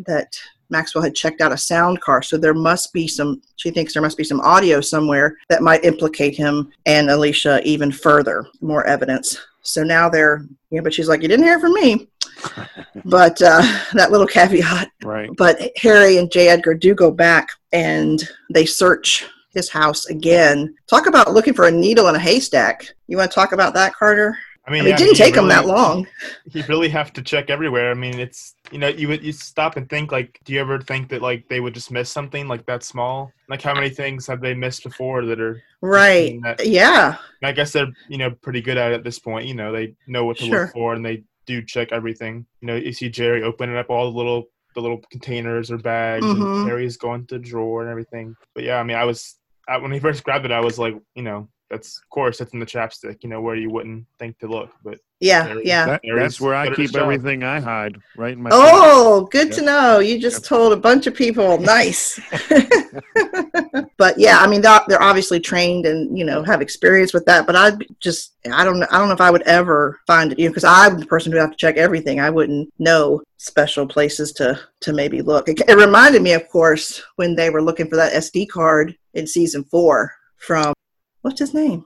that 0.05 0.39
Maxwell 0.69 1.03
had 1.03 1.15
checked 1.15 1.41
out 1.41 1.51
a 1.51 1.57
sound 1.57 2.01
car. 2.01 2.21
So 2.21 2.37
there 2.37 2.53
must 2.53 2.93
be 2.93 3.07
some. 3.07 3.41
She 3.55 3.71
thinks 3.71 3.93
there 3.93 4.01
must 4.01 4.17
be 4.17 4.23
some 4.23 4.41
audio 4.41 4.81
somewhere 4.81 5.37
that 5.49 5.61
might 5.61 5.83
implicate 5.83 6.35
him 6.35 6.71
and 6.85 7.09
Alicia 7.09 7.61
even 7.63 7.91
further, 7.91 8.45
more 8.61 8.85
evidence. 8.85 9.37
So 9.61 9.83
now 9.83 10.09
they're 10.09 10.45
yeah, 10.71 10.81
but 10.81 10.93
she's 10.93 11.09
like, 11.09 11.21
you 11.21 11.27
didn't 11.27 11.45
hear 11.45 11.59
from 11.59 11.73
me. 11.73 12.07
but 13.05 13.41
uh, 13.41 13.61
that 13.93 14.11
little 14.11 14.27
caveat. 14.27 14.89
Right. 15.03 15.29
But 15.35 15.71
Harry 15.77 16.17
and 16.17 16.31
J. 16.31 16.49
Edgar 16.49 16.75
do 16.75 16.93
go 16.93 17.11
back 17.11 17.49
and 17.71 18.27
they 18.53 18.65
search 18.65 19.25
his 19.53 19.69
house 19.69 20.05
again. 20.07 20.75
Talk 20.87 21.07
about 21.07 21.33
looking 21.33 21.55
for 21.55 21.65
a 21.65 21.71
needle 21.71 22.07
in 22.07 22.15
a 22.15 22.19
haystack. 22.19 22.87
You 23.07 23.17
want 23.17 23.31
to 23.31 23.35
talk 23.35 23.51
about 23.51 23.73
that, 23.73 23.95
Carter? 23.95 24.37
I 24.69 24.71
mean, 24.71 24.81
I 24.81 24.83
mean, 24.83 24.89
yeah, 24.89 24.95
it 24.95 24.97
didn't 24.99 25.15
take 25.15 25.33
them 25.33 25.45
really- 25.45 25.55
that 25.55 25.65
long. 25.65 26.07
You 26.51 26.63
really 26.69 26.89
have 26.89 27.11
to 27.13 27.21
check 27.23 27.49
everywhere. 27.49 27.89
I 27.89 27.95
mean, 27.95 28.19
it's 28.19 28.53
you 28.71 28.77
know, 28.77 28.87
you 28.87 29.07
would 29.07 29.23
you 29.23 29.31
stop 29.31 29.77
and 29.77 29.89
think 29.89 30.11
like, 30.11 30.39
do 30.45 30.53
you 30.53 30.59
ever 30.59 30.79
think 30.79 31.09
that 31.09 31.23
like 31.23 31.47
they 31.49 31.59
would 31.59 31.73
just 31.73 31.89
miss 31.91 32.11
something 32.11 32.47
like 32.47 32.65
that 32.67 32.83
small? 32.83 33.31
Like, 33.49 33.63
how 33.63 33.73
many 33.73 33.89
things 33.89 34.27
have 34.27 34.41
they 34.41 34.53
missed 34.53 34.83
before 34.83 35.25
that 35.25 35.39
are? 35.41 35.59
Right. 35.81 36.39
that- 36.43 36.67
Yeah. 36.67 37.15
I 37.43 37.51
guess 37.51 37.71
they're 37.73 37.87
you 38.09 38.17
know 38.19 38.29
pretty 38.29 38.61
good 38.61 38.77
at 38.77 38.91
it 38.91 38.95
at 38.95 39.03
this 39.03 39.17
point. 39.17 39.47
You 39.47 39.55
know, 39.55 39.71
they 39.71 39.95
know 40.07 40.25
what 40.25 40.37
to 40.37 40.45
Sure. 40.45 40.61
look 40.65 40.73
for 40.73 40.93
and 40.93 41.03
they 41.03 41.23
do 41.47 41.63
check 41.63 41.91
everything. 41.91 42.45
You 42.61 42.67
know, 42.67 42.75
you 42.75 42.93
see 42.93 43.09
Jerry 43.09 43.41
opening 43.41 43.75
up 43.75 43.89
all 43.89 44.11
the 44.11 44.17
little 44.17 44.43
the 44.75 44.81
little 44.81 45.01
containers 45.09 45.71
or 45.71 45.77
bags, 45.79 46.23
Mhm. 46.23 46.59
and 46.61 46.69
Harry's 46.69 46.95
going 46.95 47.25
to 47.25 47.39
the 47.39 47.43
drawer 47.43 47.81
and 47.81 47.89
everything. 47.89 48.35
But 48.53 48.65
yeah, 48.65 48.79
I 48.79 48.83
mean, 48.83 48.97
I 48.97 49.03
was 49.05 49.35
I, 49.67 49.77
when 49.77 49.91
he 49.91 49.99
first 49.99 50.23
grabbed 50.23 50.45
it, 50.45 50.51
I 50.51 50.59
was 50.61 50.77
like, 50.79 50.95
you 51.15 51.23
know, 51.23 51.47
that's 51.69 51.97
of 51.99 52.09
course 52.09 52.37
that's 52.39 52.53
in 52.53 52.59
the 52.59 52.65
chapstick. 52.65 53.17
You 53.23 53.29
know, 53.29 53.41
where 53.41 53.55
you 53.55 53.69
wouldn't 53.69 54.05
think 54.17 54.39
to 54.39 54.47
look, 54.47 54.71
but 54.83 54.99
Yeah. 55.19 55.47
There- 55.47 55.61
Yeah. 55.63 55.85
That, 55.85 56.01
There 56.03 56.15
that's 56.19 56.39
where 56.41 56.55
I 56.55 56.73
keep 56.73 56.95
everything 56.95 57.43
I 57.43 57.59
hide, 57.59 57.97
right 58.17 58.33
in 58.33 58.41
my. 58.41 58.49
Oh, 58.53 59.27
good 59.31 59.51
to 59.53 59.61
know. 59.61 59.99
You 59.99 60.17
just 60.19 60.43
Yep. 60.43 60.49
told 60.49 60.73
a 60.73 60.77
bunch 60.77 61.07
of 61.07 61.13
people. 61.13 61.57
Nice. 61.79 62.19
but 63.97 64.17
yeah, 64.17 64.39
I 64.39 64.47
mean, 64.47 64.61
they're, 64.61 64.79
they're 64.87 65.01
obviously 65.01 65.39
trained 65.39 65.85
and 65.85 66.17
you 66.17 66.25
know 66.25 66.43
have 66.43 66.61
experience 66.61 67.13
with 67.13 67.25
that. 67.25 67.45
But 67.45 67.55
I 67.55 67.71
just, 67.99 68.33
I 68.51 68.63
don't 68.63 68.79
know, 68.79 68.87
I 68.91 68.97
don't 68.97 69.07
know 69.07 69.13
if 69.13 69.21
I 69.21 69.31
would 69.31 69.43
ever 69.43 69.99
find 70.07 70.31
it, 70.31 70.39
you 70.39 70.45
know, 70.45 70.51
because 70.51 70.63
I'm 70.63 70.99
the 70.99 71.05
person 71.05 71.31
who 71.31 71.37
have 71.37 71.51
to 71.51 71.57
check 71.57 71.77
everything. 71.77 72.19
I 72.19 72.29
wouldn't 72.29 72.73
know 72.79 73.21
special 73.37 73.85
places 73.87 74.31
to 74.33 74.59
to 74.81 74.93
maybe 74.93 75.21
look. 75.21 75.47
It, 75.49 75.61
it 75.67 75.75
reminded 75.77 76.21
me, 76.21 76.33
of 76.33 76.47
course, 76.49 77.01
when 77.17 77.35
they 77.35 77.49
were 77.49 77.61
looking 77.61 77.87
for 77.89 77.95
that 77.97 78.13
SD 78.13 78.47
card 78.49 78.95
in 79.13 79.27
season 79.27 79.63
four 79.65 80.13
from 80.37 80.73
what's 81.21 81.39
his 81.39 81.53
name 81.53 81.85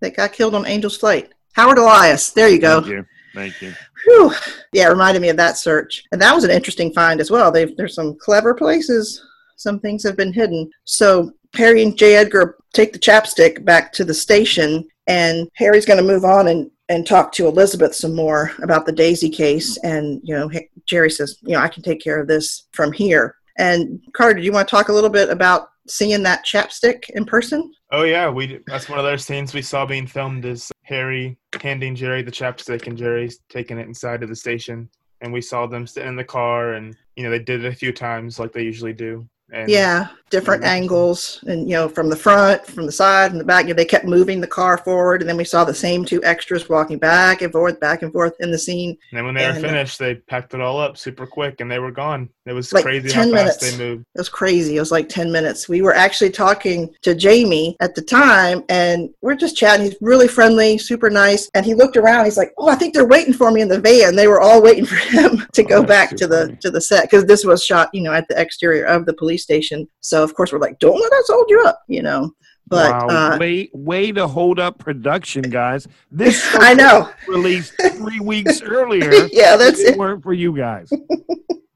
that 0.00 0.16
got 0.16 0.32
killed 0.32 0.54
on 0.54 0.66
Angel's 0.66 0.96
Flight. 0.96 1.32
Howard 1.52 1.78
Elias. 1.78 2.30
There 2.30 2.48
you 2.48 2.58
go. 2.58 2.80
Thank 2.80 2.92
you. 2.92 3.06
Thank 3.34 3.62
you. 3.62 3.74
Whew. 4.04 4.32
Yeah, 4.72 4.86
it 4.86 4.92
reminded 4.92 5.20
me 5.20 5.28
of 5.28 5.36
that 5.36 5.58
search. 5.58 6.04
And 6.12 6.20
that 6.20 6.34
was 6.34 6.44
an 6.44 6.50
interesting 6.50 6.92
find 6.92 7.20
as 7.20 7.30
well. 7.30 7.50
They've, 7.50 7.76
there's 7.76 7.94
some 7.94 8.16
clever 8.18 8.54
places. 8.54 9.22
Some 9.56 9.80
things 9.80 10.02
have 10.04 10.16
been 10.16 10.32
hidden. 10.32 10.70
So 10.84 11.32
Harry 11.54 11.82
and 11.82 11.96
J. 11.96 12.16
Edgar 12.16 12.56
take 12.72 12.92
the 12.92 12.98
chapstick 12.98 13.64
back 13.64 13.92
to 13.94 14.04
the 14.04 14.14
station, 14.14 14.86
and 15.06 15.48
Harry's 15.54 15.86
going 15.86 15.98
to 15.98 16.12
move 16.12 16.24
on 16.24 16.48
and, 16.48 16.70
and 16.88 17.06
talk 17.06 17.32
to 17.32 17.46
Elizabeth 17.46 17.94
some 17.94 18.14
more 18.14 18.52
about 18.62 18.84
the 18.86 18.92
Daisy 18.92 19.30
case. 19.30 19.78
And, 19.78 20.20
you 20.24 20.34
know, 20.34 20.50
Jerry 20.86 21.10
says, 21.10 21.38
you 21.42 21.52
know, 21.52 21.60
I 21.60 21.68
can 21.68 21.82
take 21.82 22.02
care 22.02 22.20
of 22.20 22.28
this 22.28 22.68
from 22.72 22.92
here. 22.92 23.36
And 23.58 24.00
Carter, 24.12 24.38
do 24.38 24.44
you 24.44 24.52
want 24.52 24.68
to 24.68 24.70
talk 24.70 24.88
a 24.88 24.92
little 24.92 25.10
bit 25.10 25.30
about 25.30 25.68
seeing 25.88 26.22
that 26.22 26.44
chapstick 26.44 27.08
in 27.10 27.24
person? 27.24 27.72
Oh 27.92 28.02
yeah, 28.02 28.28
we 28.28 28.60
that's 28.66 28.88
one 28.88 28.98
of 28.98 29.04
those 29.04 29.24
scenes 29.24 29.54
we 29.54 29.62
saw 29.62 29.86
being 29.86 30.06
filmed 30.06 30.44
is 30.44 30.70
Harry 30.82 31.38
handing 31.60 31.94
Jerry 31.94 32.22
the 32.22 32.30
chapstick 32.30 32.86
and 32.86 32.96
Jerry's 32.96 33.40
taking 33.48 33.78
it 33.78 33.86
inside 33.86 34.22
of 34.22 34.28
the 34.28 34.36
station 34.36 34.88
and 35.20 35.32
we 35.32 35.40
saw 35.40 35.66
them 35.66 35.86
sitting 35.86 36.10
in 36.10 36.16
the 36.16 36.24
car 36.24 36.74
and 36.74 36.96
you 37.16 37.24
know 37.24 37.30
they 37.30 37.38
did 37.38 37.64
it 37.64 37.72
a 37.72 37.76
few 37.76 37.92
times 37.92 38.38
like 38.38 38.52
they 38.52 38.62
usually 38.62 38.92
do. 38.92 39.28
And 39.52 39.70
Yeah, 39.70 40.08
different 40.30 40.64
angles, 40.64 41.38
and 41.46 41.68
you 41.68 41.76
know, 41.76 41.88
from 41.88 42.08
the 42.10 42.16
front, 42.16 42.66
from 42.66 42.84
the 42.84 42.92
side, 42.92 43.30
and 43.30 43.40
the 43.40 43.44
back. 43.44 43.64
You 43.64 43.68
know, 43.68 43.74
they 43.76 43.84
kept 43.84 44.04
moving 44.04 44.40
the 44.40 44.46
car 44.46 44.76
forward, 44.78 45.20
and 45.22 45.28
then 45.28 45.36
we 45.36 45.44
saw 45.44 45.64
the 45.64 45.72
same 45.74 46.04
two 46.04 46.22
extras 46.24 46.68
walking 46.68 46.98
back 46.98 47.42
and 47.42 47.52
forth, 47.52 47.78
back 47.78 48.02
and 48.02 48.12
forth 48.12 48.34
in 48.40 48.50
the 48.50 48.58
scene. 48.58 48.90
And 49.12 49.18
then 49.18 49.24
when 49.24 49.34
they 49.36 49.42
were 49.42 49.48
And, 49.48 49.64
uh, 49.64 49.68
finished, 49.68 49.98
they 49.98 50.16
packed 50.16 50.52
it 50.54 50.60
all 50.60 50.80
up 50.80 50.96
super 50.98 51.26
quick 51.26 51.60
and 51.60 51.70
they 51.70 51.78
were 51.78 51.92
gone. 51.92 52.28
It 52.44 52.52
was 52.52 52.72
Like 52.72 52.84
crazy 52.84 53.08
10 53.08 53.30
how 53.30 53.36
fast 53.36 53.62
minutes. 53.62 53.78
they 53.78 53.84
moved. 53.84 54.04
It 54.14 54.18
was 54.18 54.28
crazy. 54.28 54.76
It 54.76 54.80
was 54.80 54.90
like 54.92 55.08
ten 55.08 55.30
minutes. 55.30 55.68
We 55.68 55.82
were 55.82 55.94
actually 55.94 56.30
talking 56.30 56.94
to 57.02 57.14
Jamie 57.14 57.76
at 57.80 57.94
the 57.94 58.02
time, 58.02 58.64
and 58.68 59.10
we're 59.20 59.34
just 59.34 59.56
chatting. 59.56 59.84
He's 59.86 59.96
really 60.00 60.26
friendly, 60.28 60.78
super 60.78 61.10
nice, 61.10 61.50
and 61.54 61.66
he 61.66 61.74
looked 61.74 61.96
around. 61.96 62.24
He's 62.24 62.38
like, 62.38 62.52
"Oh, 62.56 62.68
I 62.68 62.76
think 62.76 62.94
they're 62.94 63.04
waiting 63.04 63.34
for 63.34 63.50
me 63.50 63.60
in 63.60 63.68
the 63.68 63.80
van." 63.80 64.16
They 64.16 64.26
were 64.28 64.40
all 64.40 64.62
waiting 64.62 64.86
for 64.92 64.94
him 64.96 65.44
to 65.52 65.62
Oh, 65.64 65.66
go 65.66 65.82
back 65.84 66.16
to 66.16 66.26
the 66.26 66.46
funny. 66.46 66.56
to 66.62 66.70
the 66.70 66.80
set 66.80 67.02
because 67.04 67.26
this 67.26 67.44
was 67.44 67.62
shot, 67.64 67.90
you 67.92 68.00
know, 68.02 68.12
at 68.12 68.26
the 68.28 68.40
exterior 68.40 68.84
of 68.86 69.04
the 69.06 69.12
police 69.12 69.35
station. 69.36 69.88
So 70.00 70.22
of 70.22 70.34
course 70.34 70.52
we're 70.52 70.58
like, 70.58 70.78
"Don't 70.78 71.00
let 71.00 71.12
us 71.12 71.28
hold 71.28 71.46
you 71.50 71.62
up," 71.66 71.80
you 71.88 72.02
know. 72.02 72.32
But 72.68 72.90
wow, 72.90 73.34
uh, 73.34 73.38
way 73.38 73.70
way 73.72 74.10
to 74.12 74.26
hold 74.26 74.58
up 74.58 74.78
production, 74.78 75.42
guys. 75.42 75.86
This 76.10 76.44
I 76.54 76.74
know. 76.74 77.10
released 77.28 77.74
three 77.94 78.20
weeks 78.20 78.60
earlier. 78.76 79.12
yeah, 79.32 79.56
that's 79.56 79.78
if 79.80 79.88
it 79.88 79.92
it. 79.94 79.98
weren't 79.98 80.22
for 80.22 80.32
you 80.32 80.56
guys. 80.56 80.90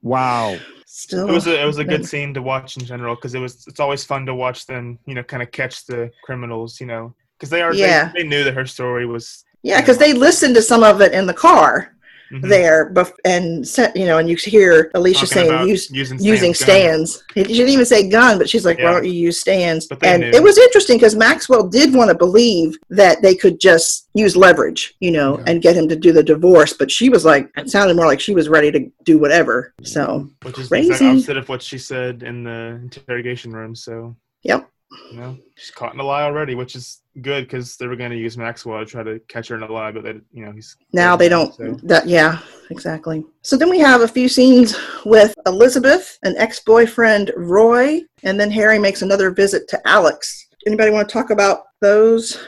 Wow. 0.03 0.57
Still, 0.87 1.29
It 1.29 1.33
was 1.33 1.47
a 1.47 1.61
it 1.63 1.65
was 1.65 1.79
a 1.79 1.85
good 1.85 2.05
scene 2.05 2.35
to 2.35 2.43
watch 2.43 2.77
in 2.77 2.85
general 2.85 3.15
because 3.15 3.35
it 3.35 3.39
was 3.39 3.65
it's 3.69 3.79
always 3.81 4.03
fun 4.05 4.27
to 4.27 4.35
watch 4.35 4.67
them 4.67 4.99
you 5.07 5.15
know 5.15 5.23
kind 5.23 5.43
of 5.43 5.51
catch 5.53 5.87
the 5.87 6.11
criminals 6.25 6.81
you 6.81 6.87
know 6.87 7.15
because 7.39 7.49
they 7.49 7.63
are 7.63 7.73
Yeah. 7.73 8.11
they, 8.15 8.23
they 8.23 8.29
knew 8.29 8.43
that 8.43 8.55
her 8.55 8.67
story 8.67 9.07
was 9.07 9.45
Yeah, 9.63 9.81
because 9.81 9.99
they 9.99 10.13
listened 10.13 10.57
to 10.57 10.63
some 10.63 10.83
of 10.83 11.01
it 11.01 11.13
in 11.13 11.27
the 11.27 11.35
car 11.35 11.95
mhm, 12.33 12.49
there, 12.49 12.91
bef- 12.93 13.13
and 13.25 13.67
you 13.97 14.07
know, 14.07 14.19
and 14.19 14.29
you 14.29 14.37
hear 14.37 14.91
Alicia 14.95 15.27
talking 15.27 15.49
saying 15.51 15.69
use 15.69 15.91
using 15.91 16.19
using 16.21 16.55
Stan's 16.55 17.17
gun. 17.17 17.25
stands. 17.35 17.49
She 17.49 17.55
didn't 17.55 17.69
even 17.71 17.87
say 17.87 18.09
gun, 18.09 18.39
but 18.39 18.49
she's 18.49 18.65
like, 18.65 18.79
Yeah. 18.79 18.85
"Why 18.87 18.93
don't 18.93 19.05
you 19.05 19.13
use 19.13 19.39
stands?" 19.41 19.89
And 20.03 20.23
knew. 20.23 20.29
it 20.31 20.43
was 20.43 20.59
interesting 20.59 20.97
because 20.97 21.15
Maxwell 21.17 21.67
did 21.69 21.95
want 21.95 22.09
to 22.11 22.15
believe 22.17 22.77
that 22.91 23.23
they 23.23 23.35
could 23.35 23.61
just 23.61 24.09
use 24.15 24.37
leverage, 24.37 24.95
you 25.01 25.11
know, 25.11 25.39
Yeah. 25.39 25.45
and 25.49 25.63
get 25.63 25.77
him 25.77 25.89
to 25.89 25.97
do 25.97 26.13
the 26.13 26.23
divorce. 26.23 26.73
But 26.73 26.91
she 26.91 27.09
was 27.09 27.25
like, 27.25 27.51
it 27.57 27.71
sounded 27.71 27.97
more 27.97 28.07
like 28.07 28.21
she 28.21 28.35
was 28.35 28.49
ready 28.49 28.71
to 28.73 28.91
do 29.05 29.19
whatever. 29.19 29.73
So, 29.83 30.29
which 30.43 30.59
is 30.59 30.69
the 30.69 30.77
Crazy. 30.87 31.07
opposite 31.07 31.37
of 31.37 31.49
what 31.49 31.63
she 31.63 31.79
said 31.79 32.23
in 32.23 32.45
the 32.45 32.81
interrogation 32.83 33.53
room. 33.53 33.75
So 33.75 34.17
yep, 34.43 34.69
you 35.13 35.19
know 35.19 35.39
she's 35.57 35.71
caught 35.71 35.95
in 35.95 36.01
a 36.01 36.05
lie 36.05 36.23
already, 36.23 36.55
which 36.55 36.75
is 36.75 37.03
good 37.23 37.45
because 37.45 37.77
they 37.77 37.87
were 37.87 37.97
going 37.97 38.11
to 38.11 38.17
use 38.17 38.37
Maxwell 38.37 38.81
to 38.81 38.87
try 38.87 39.03
to 39.03 39.21
catch 39.29 39.49
her 39.49 39.57
in 39.57 39.63
a 39.63 39.71
lie, 39.71 39.93
but 39.93 40.05
they 40.05 40.15
you 40.33 40.45
know 40.45 40.53
he's 40.53 40.77
now 40.93 41.17
they 41.17 41.29
don't. 41.29 41.55
So, 41.55 41.77
That 41.83 42.07
yeah, 42.07 42.41
exactly. 42.71 43.25
So 43.43 43.57
then 43.57 43.71
we 43.71 43.79
have 43.79 44.03
a 44.03 44.09
few 44.09 44.29
scenes 44.29 44.77
with 45.05 45.35
Elizabeth, 45.47 46.19
an 46.23 46.37
ex-boyfriend 46.37 47.33
Roy, 47.37 48.03
and 48.23 48.39
then 48.39 48.51
Harry 48.51 48.79
makes 48.79 49.03
another 49.03 49.31
visit 49.31 49.69
to 49.69 49.89
Alex. 49.89 50.49
Anybody 50.67 50.91
want 50.91 51.09
to 51.09 51.13
talk 51.13 51.31
about 51.31 51.65
those? 51.81 52.39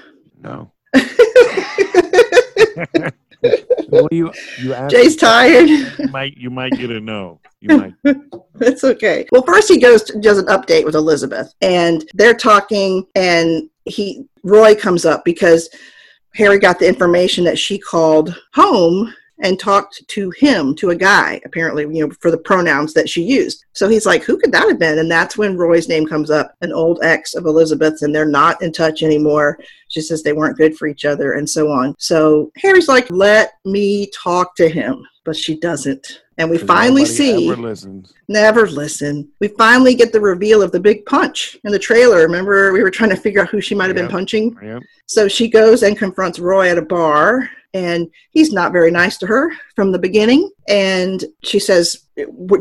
No. 0.40 0.70
well, 3.92 4.08
you 4.10 4.32
you 4.58 4.74
asked. 4.74 4.94
Jay's 4.94 5.16
tired. 5.16 5.68
You 5.68 6.08
might 6.08 6.36
you 6.36 6.50
might 6.50 6.72
get 6.72 6.90
a 6.90 7.00
no. 7.00 7.40
You 7.60 7.76
might. 8.04 8.16
It's 8.60 8.82
okay. 8.82 9.26
Well, 9.30 9.42
first 9.42 9.68
he 9.68 9.78
goes 9.78 10.02
to, 10.04 10.18
does 10.18 10.38
an 10.38 10.46
update 10.46 10.84
with 10.84 10.94
Elizabeth, 10.94 11.52
and 11.60 12.04
they're 12.14 12.34
talking, 12.34 13.06
and 13.14 13.68
he 13.84 14.24
Roy 14.42 14.74
comes 14.74 15.04
up 15.04 15.24
because 15.24 15.68
Harry 16.34 16.58
got 16.58 16.78
the 16.78 16.88
information 16.88 17.44
that 17.44 17.58
she 17.58 17.78
called 17.78 18.34
home 18.54 19.12
and 19.42 19.58
talked 19.58 20.06
to 20.06 20.30
him, 20.30 20.74
to 20.76 20.90
a 20.90 20.96
guy, 20.96 21.40
apparently, 21.44 21.82
you 21.82 22.06
know, 22.06 22.14
for 22.20 22.30
the 22.30 22.38
pronouns 22.38 22.94
that 22.94 23.08
she 23.08 23.22
used. 23.22 23.64
So 23.72 23.88
he's 23.88 24.06
like, 24.06 24.22
who 24.22 24.38
could 24.38 24.52
that 24.52 24.68
have 24.68 24.78
been? 24.78 24.98
And 24.98 25.10
that's 25.10 25.36
when 25.36 25.58
Roy's 25.58 25.88
name 25.88 26.06
comes 26.06 26.30
up, 26.30 26.54
an 26.62 26.72
old 26.72 27.00
ex 27.02 27.34
of 27.34 27.44
Elizabeth's, 27.44 28.02
and 28.02 28.14
they're 28.14 28.24
not 28.24 28.62
in 28.62 28.72
touch 28.72 29.02
anymore. 29.02 29.58
She 29.88 30.00
says 30.00 30.22
they 30.22 30.32
weren't 30.32 30.56
good 30.56 30.76
for 30.76 30.86
each 30.86 31.04
other 31.04 31.32
and 31.32 31.50
so 31.50 31.70
on. 31.70 31.94
So 31.98 32.52
Harry's 32.56 32.88
like, 32.88 33.10
let 33.10 33.54
me 33.64 34.08
talk 34.14 34.54
to 34.56 34.68
him. 34.68 35.06
But 35.24 35.36
she 35.36 35.58
doesn't. 35.58 36.22
And 36.42 36.50
we 36.50 36.58
finally 36.58 37.04
see 37.04 37.48
Ever. 37.48 37.74
Never 38.26 38.66
listen. 38.66 39.30
We 39.40 39.46
finally 39.48 39.94
get 39.94 40.12
the 40.12 40.20
reveal 40.20 40.60
of 40.60 40.72
the 40.72 40.80
big 40.80 41.06
punch 41.06 41.56
in 41.62 41.70
the 41.70 41.78
trailer. 41.78 42.22
Remember, 42.22 42.72
we 42.72 42.82
were 42.82 42.90
trying 42.90 43.10
to 43.10 43.16
figure 43.16 43.42
out 43.42 43.48
who 43.48 43.60
she 43.60 43.76
might 43.76 43.86
have 43.86 43.94
been 43.94 44.08
punching? 44.08 44.56
Yep. 44.60 44.82
So 45.06 45.28
she 45.28 45.48
goes 45.48 45.84
and 45.84 45.96
confronts 45.96 46.40
Roy 46.40 46.68
at 46.68 46.78
a 46.78 46.82
bar, 46.82 47.48
and 47.74 48.10
he's 48.30 48.52
not 48.52 48.72
very 48.72 48.90
nice 48.90 49.18
to 49.18 49.26
her 49.28 49.52
from 49.76 49.92
the 49.92 50.00
beginning. 50.00 50.50
And 50.68 51.24
she 51.44 51.60
says, 51.60 52.06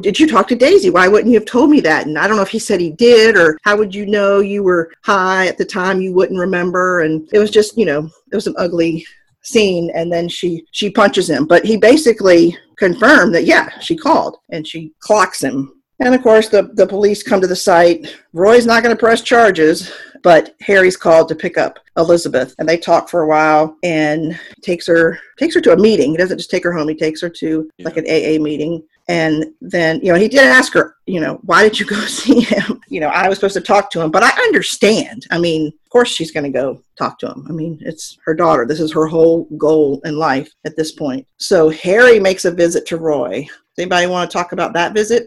Did 0.02 0.20
you 0.20 0.28
talk 0.28 0.48
to 0.50 0.56
Daisy? 0.56 0.92
Why 0.92 1.08
wouldn't 1.08 1.34
you 1.34 1.40
have 1.40 1.48
told 1.48 1.72
me 1.72 1.80
that? 1.82 2.06
And 2.06 2.20
I 2.20 2.28
don't 2.28 2.38
know 2.38 2.44
if 2.44 2.50
he 2.50 2.60
said 2.60 2.80
he 2.80 2.92
did, 2.92 3.36
or 3.36 3.58
how 3.64 3.78
would 3.78 3.96
you 3.96 4.06
know 4.06 4.42
you 4.42 4.62
were 4.62 4.92
high 5.02 5.48
at 5.48 5.58
the 5.58 5.66
time 5.66 6.02
you 6.02 6.14
wouldn't 6.14 6.40
remember? 6.40 7.02
And 7.02 7.28
it 7.34 7.40
was 7.40 7.50
just, 7.50 7.80
you 7.80 7.86
know, 7.86 8.08
it 8.32 8.36
was 8.36 8.46
an 8.46 8.56
ugly 8.60 9.08
scene 9.44 9.92
and 9.94 10.12
then 10.12 10.28
she 10.30 10.66
she 10.72 10.90
punches 10.90 11.30
him. 11.30 11.46
But 11.46 11.66
he 11.66 11.78
basically 11.78 12.58
confirmed 12.78 13.34
that 13.36 13.46
yeah 13.46 13.78
she 13.80 13.96
called 13.96 14.38
and 14.50 14.68
she 14.68 14.94
clocks 15.00 15.42
him. 15.42 15.74
And 16.00 16.16
of 16.16 16.22
course 16.24 16.50
the 16.50 16.72
the 16.74 16.88
police 16.88 17.24
come 17.24 17.42
to 17.42 17.48
the 17.48 17.56
site. 17.56 18.16
Roy's 18.34 18.66
not 18.66 18.84
going 18.84 18.96
to 18.96 19.00
press 19.00 19.22
charges 19.22 19.92
but 20.24 20.56
harry's 20.62 20.98
called 20.98 21.28
to 21.28 21.36
pick 21.36 21.58
up 21.58 21.80
elizabeth 21.98 22.54
and 22.60 22.70
they 22.70 22.78
talk 22.78 23.10
for 23.10 23.24
a 23.24 23.28
while 23.28 23.76
and 23.84 24.40
takes 24.62 24.86
her 24.86 25.20
takes 25.38 25.56
her 25.56 25.62
to 25.62 25.74
a 25.74 25.78
meeting. 25.78 26.12
He 26.12 26.18
doesn't 26.18 26.38
just 26.38 26.52
take 26.52 26.64
her 26.64 26.72
home. 26.72 26.88
He 26.88 26.96
takes 26.96 27.22
her 27.22 27.30
to 27.30 27.70
like 27.80 27.98
an 27.98 28.06
aa 28.06 28.42
meeting 28.42 28.84
and 29.12 29.46
then 29.60 30.00
you 30.04 30.12
know 30.12 30.18
he 30.20 30.28
did 30.28 30.40
ask 30.60 30.74
her 30.74 30.96
you 31.06 31.20
know 31.20 31.34
why 31.50 31.60
did 31.64 31.80
you 31.80 31.86
go 31.86 32.00
see 32.22 32.40
him? 32.42 32.82
You 32.94 33.00
know 33.02 33.08
i 33.10 33.28
was 33.30 33.38
supposed 33.40 33.60
to 33.62 33.62
talk 33.74 33.86
to 33.92 34.02
him 34.02 34.10
but 34.16 34.24
i 34.24 34.32
understand. 34.48 35.20
I 35.36 35.38
mean 35.46 35.68
of 35.68 35.90
course 35.96 36.10
she's 36.16 36.32
going 36.36 36.48
to 36.52 36.60
go 36.62 36.66
talk 36.98 37.20
to 37.20 37.28
him. 37.32 37.46
I 37.50 37.52
mean 37.60 37.74
it's 37.90 38.18
her 38.26 38.36
daughter. 38.44 38.64
This 38.66 38.80
is 38.86 38.92
her 38.94 39.08
whole 39.08 39.38
goal 39.66 40.02
in 40.06 40.16
life 40.30 40.50
at 40.68 40.76
this 40.78 40.92
point. 41.04 41.24
So 41.38 41.58
harry 41.70 42.20
makes 42.20 42.46
a 42.46 42.52
visit 42.64 42.84
to 42.88 42.98
roy. 42.98 43.34
Does 43.44 43.80
anybody 43.84 44.08
want 44.08 44.30
to 44.30 44.38
talk 44.38 44.52
about 44.54 44.74
that 44.74 44.94
visit? 44.94 45.24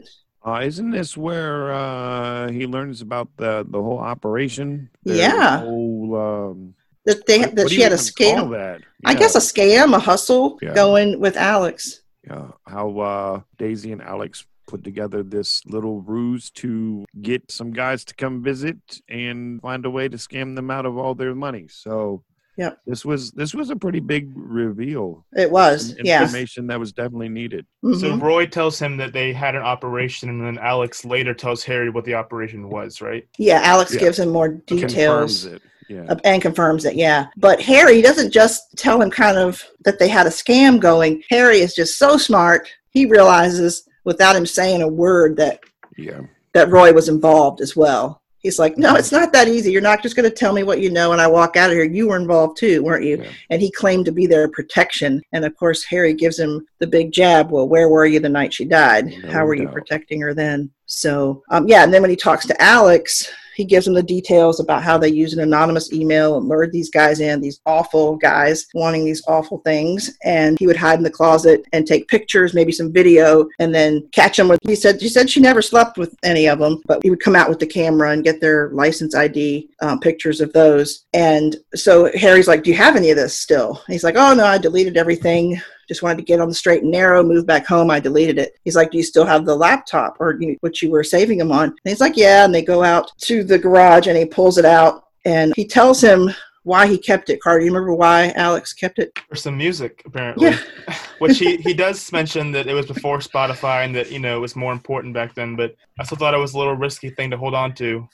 Uh, 0.46 0.60
isn't 0.70 0.90
this 0.90 1.16
where 1.16 1.72
uh, 1.72 2.50
he 2.56 2.66
learns 2.66 3.00
about 3.00 3.28
the 3.36 3.52
the 3.74 3.80
whole 3.82 3.98
operation? 4.14 4.90
Yeah. 5.04 5.60
Whole, 5.60 6.16
um, 6.28 6.74
that 7.06 7.26
they 7.26 7.38
that 7.58 7.70
she 7.70 7.80
had 7.80 7.92
a 7.92 7.96
scam 7.96 8.50
That? 8.50 8.80
i 9.04 9.14
guess 9.14 9.34
a 9.34 9.44
scam 9.52 9.94
a 9.94 9.98
hustle 9.98 10.58
Yeah. 10.62 10.74
going 10.74 11.20
with 11.20 11.36
alex 11.36 12.00
Yeah, 12.26 12.48
how 12.66 12.98
uh, 13.00 13.40
Daisy 13.58 13.92
and 13.92 14.00
Alex 14.02 14.46
put 14.66 14.82
together 14.82 15.22
this 15.22 15.60
little 15.66 16.00
ruse 16.00 16.50
to 16.52 17.04
get 17.20 17.50
some 17.50 17.70
guys 17.70 18.02
to 18.06 18.14
come 18.14 18.42
visit 18.42 18.78
and 19.10 19.60
find 19.60 19.84
a 19.84 19.90
way 19.90 20.08
to 20.08 20.16
scam 20.16 20.54
them 20.56 20.70
out 20.70 20.86
of 20.86 20.96
all 20.96 21.14
their 21.14 21.34
money. 21.34 21.66
So, 21.68 22.22
Yep. 22.56 22.78
this 22.86 23.04
was 23.04 23.32
this 23.32 23.52
was 23.52 23.68
a 23.70 23.76
pretty 23.76 23.98
big 24.00 24.30
reveal. 24.36 25.26
it 25.36 25.50
was 25.50 25.88
Some 25.88 25.96
yeah 26.06 26.22
information 26.22 26.68
that 26.68 26.78
was 26.78 26.92
definitely 26.92 27.28
needed. 27.28 27.66
So 27.82 28.12
Mhm. 28.12 28.22
Roy 28.22 28.46
tells 28.46 28.78
him 28.78 28.96
that 28.98 29.12
they 29.12 29.32
had 29.32 29.56
an 29.56 29.62
operation, 29.62 30.28
and 30.30 30.40
then 30.40 30.58
Alex 30.62 31.04
later 31.04 31.34
tells 31.34 31.64
Harry 31.64 31.90
what 31.90 32.04
the 32.04 32.14
operation 32.14 32.68
was, 32.70 33.00
right? 33.02 33.24
yeah 33.38 33.60
alex 33.64 33.92
Yeah. 33.92 34.00
gives 34.00 34.18
him 34.20 34.28
more 34.30 34.48
details. 34.48 34.92
Confirms 34.94 35.42
details 35.42 35.44
it. 35.46 35.62
Yeah. 35.88 36.04
Uh, 36.08 36.16
and 36.24 36.42
confirms 36.42 36.84
it 36.84 36.94
yeah. 36.94 37.26
But 37.36 37.60
harry 37.60 38.02
doesn't 38.02 38.32
just 38.32 38.76
tell 38.76 39.00
him 39.00 39.10
kind 39.10 39.36
of 39.36 39.62
that 39.84 39.98
they 39.98 40.08
had 40.08 40.26
a 40.26 40.30
scam 40.30 40.80
going. 40.80 41.22
Harry 41.30 41.58
is 41.58 41.74
just 41.74 41.98
so 41.98 42.16
smart 42.16 42.68
he 42.90 43.06
realizes 43.06 43.86
without 44.04 44.36
him 44.36 44.46
saying 44.46 44.80
a 44.80 44.88
word 44.88 45.36
that 45.36 45.60
yeah. 45.96 46.20
that 46.52 46.70
roy 46.70 46.92
was 46.92 47.08
involved 47.08 47.60
as 47.60 47.76
well. 47.76 48.22
He's 48.38 48.58
like 48.58 48.76
no 48.76 48.94
it's 48.94 49.12
not 49.12 49.32
that 49.32 49.48
easy. 49.48 49.72
You're 49.72 49.80
not 49.80 50.02
just 50.02 50.16
going 50.16 50.28
to 50.28 50.34
tell 50.34 50.52
me 50.52 50.62
what 50.62 50.80
you 50.80 50.90
know 50.90 51.12
and 51.12 51.20
i 51.20 51.26
walk 51.26 51.56
out 51.56 51.70
of 51.70 51.76
here. 51.76 51.84
You 51.84 52.08
were 52.08 52.16
involved 52.16 52.56
too 52.56 52.82
weren't 52.82 53.04
you? 53.04 53.22
Yeah. 53.22 53.30
and 53.50 53.60
he 53.60 53.70
claimed 53.70 54.04
to 54.06 54.12
be 54.12 54.26
their 54.26 54.48
protection. 54.48 55.22
And 55.32 55.44
of 55.44 55.56
course 55.56 55.84
harry 55.84 56.14
gives 56.14 56.38
him 56.38 56.66
the 56.78 56.86
big 56.86 57.12
jab 57.12 57.50
well 57.50 57.68
where 57.68 57.88
were 57.88 58.06
you 58.06 58.20
the 58.20 58.28
night 58.28 58.54
she 58.54 58.64
died? 58.64 59.06
No 59.06 59.32
how 59.32 59.44
were 59.44 59.54
you 59.54 59.68
protecting 59.68 60.20
her 60.20 60.34
then 60.34 60.70
so 60.94 61.42
um, 61.50 61.66
yeah 61.68 61.84
and 61.84 61.92
then 61.92 62.02
when 62.02 62.10
he 62.10 62.16
talks 62.16 62.46
to 62.46 62.62
alex 62.62 63.30
he 63.54 63.64
gives 63.64 63.86
him 63.86 63.94
the 63.94 64.02
details 64.02 64.60
about 64.60 64.82
how 64.82 64.98
they 64.98 65.08
use 65.08 65.32
an 65.32 65.40
anonymous 65.40 65.92
email 65.92 66.36
and 66.36 66.48
lured 66.48 66.72
these 66.72 66.90
guys 66.90 67.20
in 67.20 67.40
these 67.40 67.60
awful 67.66 68.16
guys 68.16 68.66
wanting 68.74 69.04
these 69.04 69.22
awful 69.28 69.58
things. 69.58 70.16
And 70.24 70.58
he 70.58 70.66
would 70.66 70.76
hide 70.76 70.98
in 70.98 71.04
the 71.04 71.10
closet 71.10 71.64
and 71.72 71.86
take 71.86 72.08
pictures 72.08 72.54
maybe 72.54 72.72
some 72.72 72.92
video 72.92 73.48
and 73.58 73.74
then 73.74 74.06
catch 74.12 74.36
them 74.36 74.48
with 74.48 74.60
he 74.62 74.74
said 74.74 75.00
she 75.00 75.08
said 75.08 75.30
she 75.30 75.40
never 75.40 75.62
slept 75.62 75.98
with 75.98 76.14
any 76.22 76.46
of 76.46 76.58
them 76.58 76.82
but 76.86 77.02
he 77.02 77.10
would 77.10 77.20
come 77.20 77.36
out 77.36 77.48
with 77.48 77.58
the 77.58 77.66
camera 77.66 78.10
and 78.10 78.24
get 78.24 78.40
their 78.40 78.70
license 78.70 79.14
id 79.14 79.68
um, 79.80 80.00
pictures 80.00 80.40
of 80.40 80.52
those. 80.52 81.04
And 81.12 81.56
so 81.74 82.10
harry's 82.14 82.48
like 82.48 82.62
do 82.62 82.70
you 82.70 82.76
have 82.76 82.96
any 82.96 83.10
of 83.10 83.16
this 83.16 83.38
still? 83.38 83.82
And 83.86 83.92
he's 83.92 84.04
like 84.04 84.16
oh 84.16 84.34
no 84.34 84.44
i 84.44 84.58
deleted 84.58 84.96
everything 84.96 85.60
just 85.88 86.02
wanted 86.02 86.18
to 86.18 86.24
get 86.24 86.40
on 86.40 86.48
the 86.48 86.54
straight 86.54 86.82
and 86.82 86.90
narrow, 86.90 87.22
move 87.22 87.46
back 87.46 87.66
home. 87.66 87.90
I 87.90 88.00
deleted 88.00 88.38
it. 88.38 88.58
He's 88.64 88.76
like, 88.76 88.90
Do 88.90 88.98
you 88.98 89.04
still 89.04 89.24
have 89.24 89.44
the 89.44 89.56
laptop 89.56 90.16
or 90.20 90.36
you, 90.40 90.56
what 90.60 90.82
you 90.82 90.90
were 90.90 91.04
saving 91.04 91.40
him 91.40 91.52
on? 91.52 91.68
And 91.68 91.78
he's 91.84 92.00
like, 92.00 92.16
Yeah. 92.16 92.44
And 92.44 92.54
they 92.54 92.62
go 92.62 92.82
out 92.82 93.12
to 93.22 93.44
the 93.44 93.58
garage 93.58 94.06
and 94.06 94.16
he 94.16 94.24
pulls 94.24 94.58
it 94.58 94.64
out 94.64 95.04
and 95.24 95.52
he 95.56 95.66
tells 95.66 96.02
him 96.02 96.30
why 96.64 96.86
he 96.86 96.98
kept 96.98 97.30
it. 97.30 97.40
Carter, 97.40 97.60
you 97.60 97.70
remember 97.70 97.94
why 97.94 98.32
Alex 98.36 98.72
kept 98.72 98.98
it? 98.98 99.16
For 99.28 99.36
some 99.36 99.56
music, 99.56 100.02
apparently. 100.06 100.50
Yeah. 100.50 100.58
Which 101.18 101.38
he, 101.38 101.56
he 101.58 101.74
does 101.74 102.10
mention 102.10 102.50
that 102.52 102.66
it 102.66 102.74
was 102.74 102.86
before 102.86 103.18
Spotify 103.18 103.84
and 103.84 103.94
that, 103.94 104.10
you 104.10 104.18
know, 104.18 104.36
it 104.36 104.40
was 104.40 104.56
more 104.56 104.72
important 104.72 105.14
back 105.14 105.34
then, 105.34 105.56
but 105.56 105.76
I 105.98 106.04
still 106.04 106.18
thought 106.18 106.34
it 106.34 106.38
was 106.38 106.54
a 106.54 106.58
little 106.58 106.74
risky 106.74 107.10
thing 107.10 107.30
to 107.30 107.36
hold 107.36 107.54
on 107.54 107.74
to. 107.74 108.08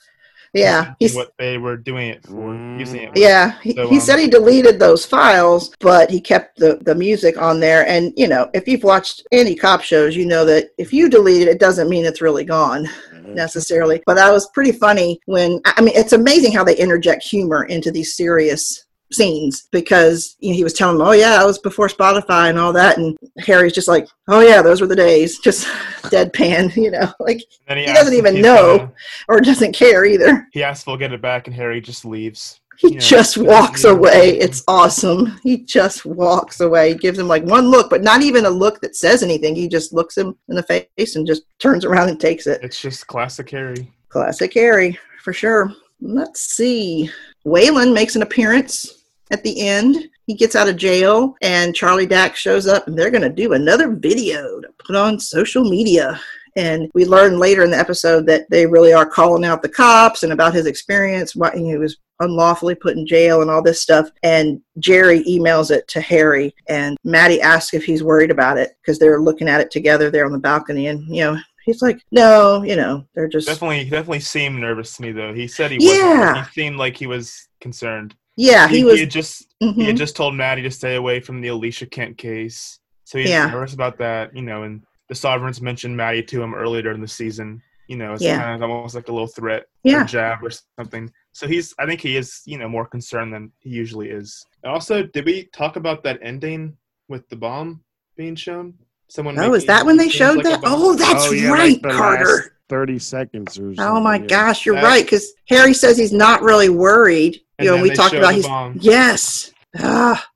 Yeah. 0.52 0.94
He's, 0.98 1.14
what 1.14 1.32
they 1.38 1.58
were 1.58 1.76
doing 1.76 2.10
it 2.10 2.26
for, 2.26 2.32
Mm. 2.32 2.80
using 2.80 3.02
it. 3.02 3.10
yeah. 3.16 3.58
He, 3.62 3.74
So, 3.74 3.88
he 3.88 3.96
um, 3.96 4.00
said 4.00 4.18
he 4.18 4.28
deleted 4.28 4.78
those 4.80 5.04
files, 5.06 5.72
but 5.80 6.10
he 6.10 6.20
kept 6.20 6.58
the, 6.58 6.78
the 6.82 6.94
music 6.94 7.40
on 7.40 7.60
there. 7.60 7.86
And, 7.86 8.12
you 8.16 8.26
know, 8.28 8.50
if 8.54 8.66
you've 8.66 8.82
watched 8.82 9.26
any 9.32 9.54
cop 9.54 9.82
shows, 9.82 10.16
you 10.16 10.26
know 10.26 10.44
that 10.46 10.70
if 10.78 10.92
you 10.92 11.08
delete 11.08 11.42
it, 11.42 11.48
it 11.48 11.60
doesn't 11.60 11.88
mean 11.88 12.04
it's 12.04 12.20
really 12.20 12.44
gone. 12.44 12.88
necessarily. 13.34 14.02
But 14.06 14.14
that 14.14 14.32
was 14.32 14.48
pretty 14.50 14.72
funny 14.72 15.20
when 15.26 15.60
I 15.64 15.80
mean 15.80 15.94
it's 15.94 16.14
amazing 16.14 16.52
how 16.52 16.64
they 16.64 16.76
interject 16.76 17.22
humor 17.22 17.64
into 17.64 17.92
these 17.92 18.16
serious 18.16 18.86
scenes 19.12 19.68
because 19.72 20.36
you 20.40 20.50
know, 20.50 20.56
he 20.56 20.64
was 20.64 20.72
telling 20.72 20.98
them, 20.98 21.06
"Oh 21.06 21.12
yeah, 21.12 21.30
that 21.38 21.46
was 21.46 21.58
before 21.58 21.88
Spotify 21.88 22.48
and 22.50 22.58
all 22.58 22.72
that," 22.72 22.98
and 22.98 23.16
Harry's 23.38 23.72
just 23.72 23.88
like, 23.88 24.06
"Oh 24.28 24.40
yeah, 24.40 24.62
those 24.62 24.80
were 24.80 24.86
the 24.86 24.96
days," 24.96 25.38
just 25.44 25.66
deadpan, 26.04 26.74
you 26.82 26.90
know, 26.90 27.12
like 27.20 27.42
then 27.68 27.78
He 27.78 27.86
doesn't 27.86 28.14
even 28.14 28.40
know. 28.40 28.78
gonna- 28.78 28.92
or 29.28 29.40
doesn't 29.40 29.72
care 29.72 30.04
either. 30.04 30.46
he 30.52 30.62
asks 30.62 30.82
if 30.82 30.86
he'll 30.86 30.96
get 30.96 31.12
it 31.12 31.22
back, 31.22 31.46
and 31.46 31.54
Harry 31.56 31.80
just 31.80 32.04
leaves. 32.04 32.60
He 32.78 32.94
Yeah. 32.94 32.98
just 33.00 33.36
walks 33.36 33.84
away. 33.84 34.38
It's 34.38 34.62
awesome. 34.66 35.38
He 35.42 35.58
just 35.58 36.06
walks 36.06 36.60
away. 36.60 36.92
He 36.92 36.94
gives 36.94 37.18
him 37.18 37.28
like 37.28 37.44
one 37.44 37.68
look, 37.68 37.90
but 37.90 38.02
not 38.02 38.22
even 38.22 38.46
a 38.46 38.50
look 38.50 38.80
that 38.80 38.96
says 38.96 39.22
anything. 39.22 39.54
He 39.54 39.68
just 39.68 39.92
looks 39.92 40.16
him 40.16 40.34
in 40.48 40.56
the 40.56 40.62
face 40.62 41.14
and 41.14 41.26
just 41.26 41.42
turns 41.58 41.84
around 41.84 42.08
and 42.08 42.18
takes 42.18 42.46
it. 42.46 42.60
It's 42.62 42.80
just 42.80 43.06
classic 43.06 43.50
Harry. 43.50 43.92
Classic 44.08 44.50
Harry, 44.54 44.98
for 45.22 45.34
sure. 45.34 45.70
Let's 46.00 46.40
see. 46.40 47.10
Waylon 47.46 47.92
makes 47.92 48.16
an 48.16 48.22
appearance 48.22 48.99
at 49.30 49.42
the 49.42 49.60
end. 49.60 50.08
He 50.26 50.34
gets 50.34 50.54
out 50.54 50.68
of 50.68 50.76
jail, 50.76 51.34
and 51.42 51.74
Charlie 51.74 52.06
Dax 52.06 52.38
shows 52.38 52.66
up, 52.66 52.86
and 52.86 52.96
they're 52.96 53.10
going 53.10 53.22
to 53.22 53.28
do 53.30 53.52
another 53.54 53.90
video 53.94 54.60
to 54.60 54.68
put 54.84 54.96
on 54.96 55.18
social 55.18 55.68
media. 55.68 56.20
And 56.56 56.90
we 56.94 57.04
learn 57.04 57.38
later 57.38 57.62
in 57.62 57.70
the 57.70 57.78
episode 57.78 58.26
that 58.26 58.48
they 58.50 58.66
really 58.66 58.92
are 58.92 59.06
calling 59.06 59.44
out 59.44 59.62
the 59.62 59.68
cops 59.68 60.22
and 60.22 60.32
about 60.32 60.54
his 60.54 60.66
experience, 60.66 61.36
why 61.36 61.52
he 61.56 61.76
was 61.76 61.96
unlawfully 62.20 62.74
put 62.74 62.96
in 62.96 63.06
jail 63.06 63.40
and 63.40 63.50
all 63.50 63.62
this 63.62 63.80
stuff. 63.80 64.10
And 64.22 64.60
Jerry 64.78 65.24
emails 65.24 65.70
it 65.70 65.86
to 65.88 66.00
Harry, 66.00 66.54
and 66.68 66.96
Maddie 67.04 67.40
asks 67.40 67.74
if 67.74 67.84
he's 67.84 68.02
worried 68.02 68.30
about 68.30 68.58
it 68.58 68.76
because 68.82 68.98
they're 68.98 69.20
looking 69.20 69.48
at 69.48 69.60
it 69.60 69.70
together 69.70 70.10
there 70.10 70.26
on 70.26 70.32
the 70.32 70.38
balcony. 70.38 70.88
And, 70.88 71.02
you 71.08 71.22
know, 71.24 71.38
he's 71.64 71.82
like, 71.82 72.00
no, 72.10 72.62
you 72.62 72.76
know, 72.76 73.04
they're 73.14 73.28
just. 73.28 73.46
Definitely, 73.46 73.84
he 73.84 73.90
definitely 73.90 74.20
seemed 74.20 74.60
nervous 74.60 74.96
to 74.96 75.02
me 75.02 75.12
though. 75.12 75.32
He 75.32 75.46
said 75.48 75.70
he 75.70 75.78
Yeah. 75.80 76.18
wasn't. 76.32 76.46
He 76.48 76.52
seemed 76.60 76.76
like 76.76 76.96
he 76.96 77.06
was 77.06 77.48
concerned. 77.60 78.14
Yeah, 78.40 78.68
he, 78.68 78.78
he, 78.78 78.84
was. 78.84 79.00
had 79.00 79.10
just 79.10 79.46
mhm. 79.62 79.74
he 79.74 79.84
had 79.84 79.96
just 79.96 80.16
told 80.16 80.34
Maddie 80.34 80.62
to 80.62 80.70
stay 80.70 80.94
away 80.96 81.20
from 81.20 81.40
the 81.40 81.48
Alicia 81.48 81.86
Kent 81.86 82.16
case, 82.18 82.78
so 83.04 83.18
he's 83.18 83.28
Yeah. 83.30 83.46
nervous 83.50 83.74
about 83.74 83.98
that. 83.98 84.34
You 84.36 84.42
know, 84.42 84.62
and 84.62 84.82
the 85.08 85.14
Sovereigns 85.14 85.60
mentioned 85.60 85.96
Maddie 85.96 86.22
to 86.22 86.42
him 86.42 86.54
earlier 86.54 86.92
in 86.92 87.00
the 87.00 87.08
season. 87.08 87.60
You 87.88 87.96
know, 87.96 88.12
it's 88.14 88.22
Yeah. 88.22 88.38
kind 88.40 88.62
of 88.62 88.70
almost 88.70 88.94
like 88.94 89.08
a 89.08 89.12
little 89.12 89.26
threat, 89.26 89.64
Yeah. 89.82 90.02
or 90.02 90.04
jab, 90.04 90.38
or 90.44 90.50
something. 90.78 91.10
So 91.32 91.46
he's, 91.48 91.74
I 91.78 91.86
think 91.86 92.00
he 92.00 92.16
is, 92.16 92.40
you 92.46 92.56
know, 92.58 92.68
more 92.68 92.86
concerned 92.86 93.32
than 93.34 93.50
he 93.58 93.70
usually 93.70 94.10
is. 94.10 94.44
And 94.62 94.72
also, 94.72 95.02
did 95.02 95.24
we 95.26 95.44
talk 95.52 95.74
about 95.76 96.02
that 96.04 96.18
ending 96.22 96.76
with 97.08 97.28
the 97.28 97.36
bomb 97.36 97.82
being 98.16 98.36
shown? 98.36 98.74
Someone. 99.08 99.36
Oh, 99.40 99.54
is 99.54 99.66
that 99.66 99.84
when 99.84 99.96
they 99.96 100.08
showed 100.08 100.36
like 100.36 100.44
that? 100.44 100.60
Oh, 100.62 100.94
that's 100.94 101.26
Oh, 101.26 101.32
yeah, 101.32 101.48
right, 101.50 101.82
the 101.82 101.88
Carter. 101.90 102.24
last 102.24 102.50
Thirty 102.70 102.98
seconds 102.98 103.58
or 103.58 103.74
something. 103.74 103.84
Oh 103.84 104.00
my 104.00 104.16
gosh, 104.18 104.64
you're 104.64 104.76
That- 104.76 104.84
right. 104.84 105.04
Because 105.04 105.32
Harry 105.48 105.74
says 105.74 105.98
he's 105.98 106.12
not 106.12 106.40
really 106.42 106.68
worried. 106.70 107.40
You 107.58 107.66
know, 107.66 107.82
we 107.82 107.90
talked 107.90 108.14
about 108.14 108.28
the 108.28 108.34
he's 108.36 108.46
bomb. 108.46 108.78
yes. 108.80 109.52
Ah, 109.78 110.26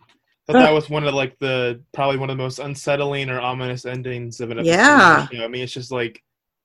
I 0.49 0.53
thought 0.53 0.59
that 0.59 0.73
was 0.73 0.90
one 0.90 1.05
of 1.07 1.14
like 1.14 1.38
the 1.38 1.81
probably 1.94 2.18
one 2.18 2.29
of 2.29 2.37
the 2.37 2.42
most 2.42 2.59
unsettling 2.59 3.31
or 3.31 3.40
ominous 3.40 3.87
endings 3.87 4.40
of 4.40 4.51
an 4.51 4.59
episode. 4.59 4.70
Yeah. 4.73 5.27
You 5.33 5.38
know, 5.38 5.44
I 5.44 5.49
mean, 5.49 5.62
it's 5.62 5.73
just 5.73 5.90
like, 5.90 6.23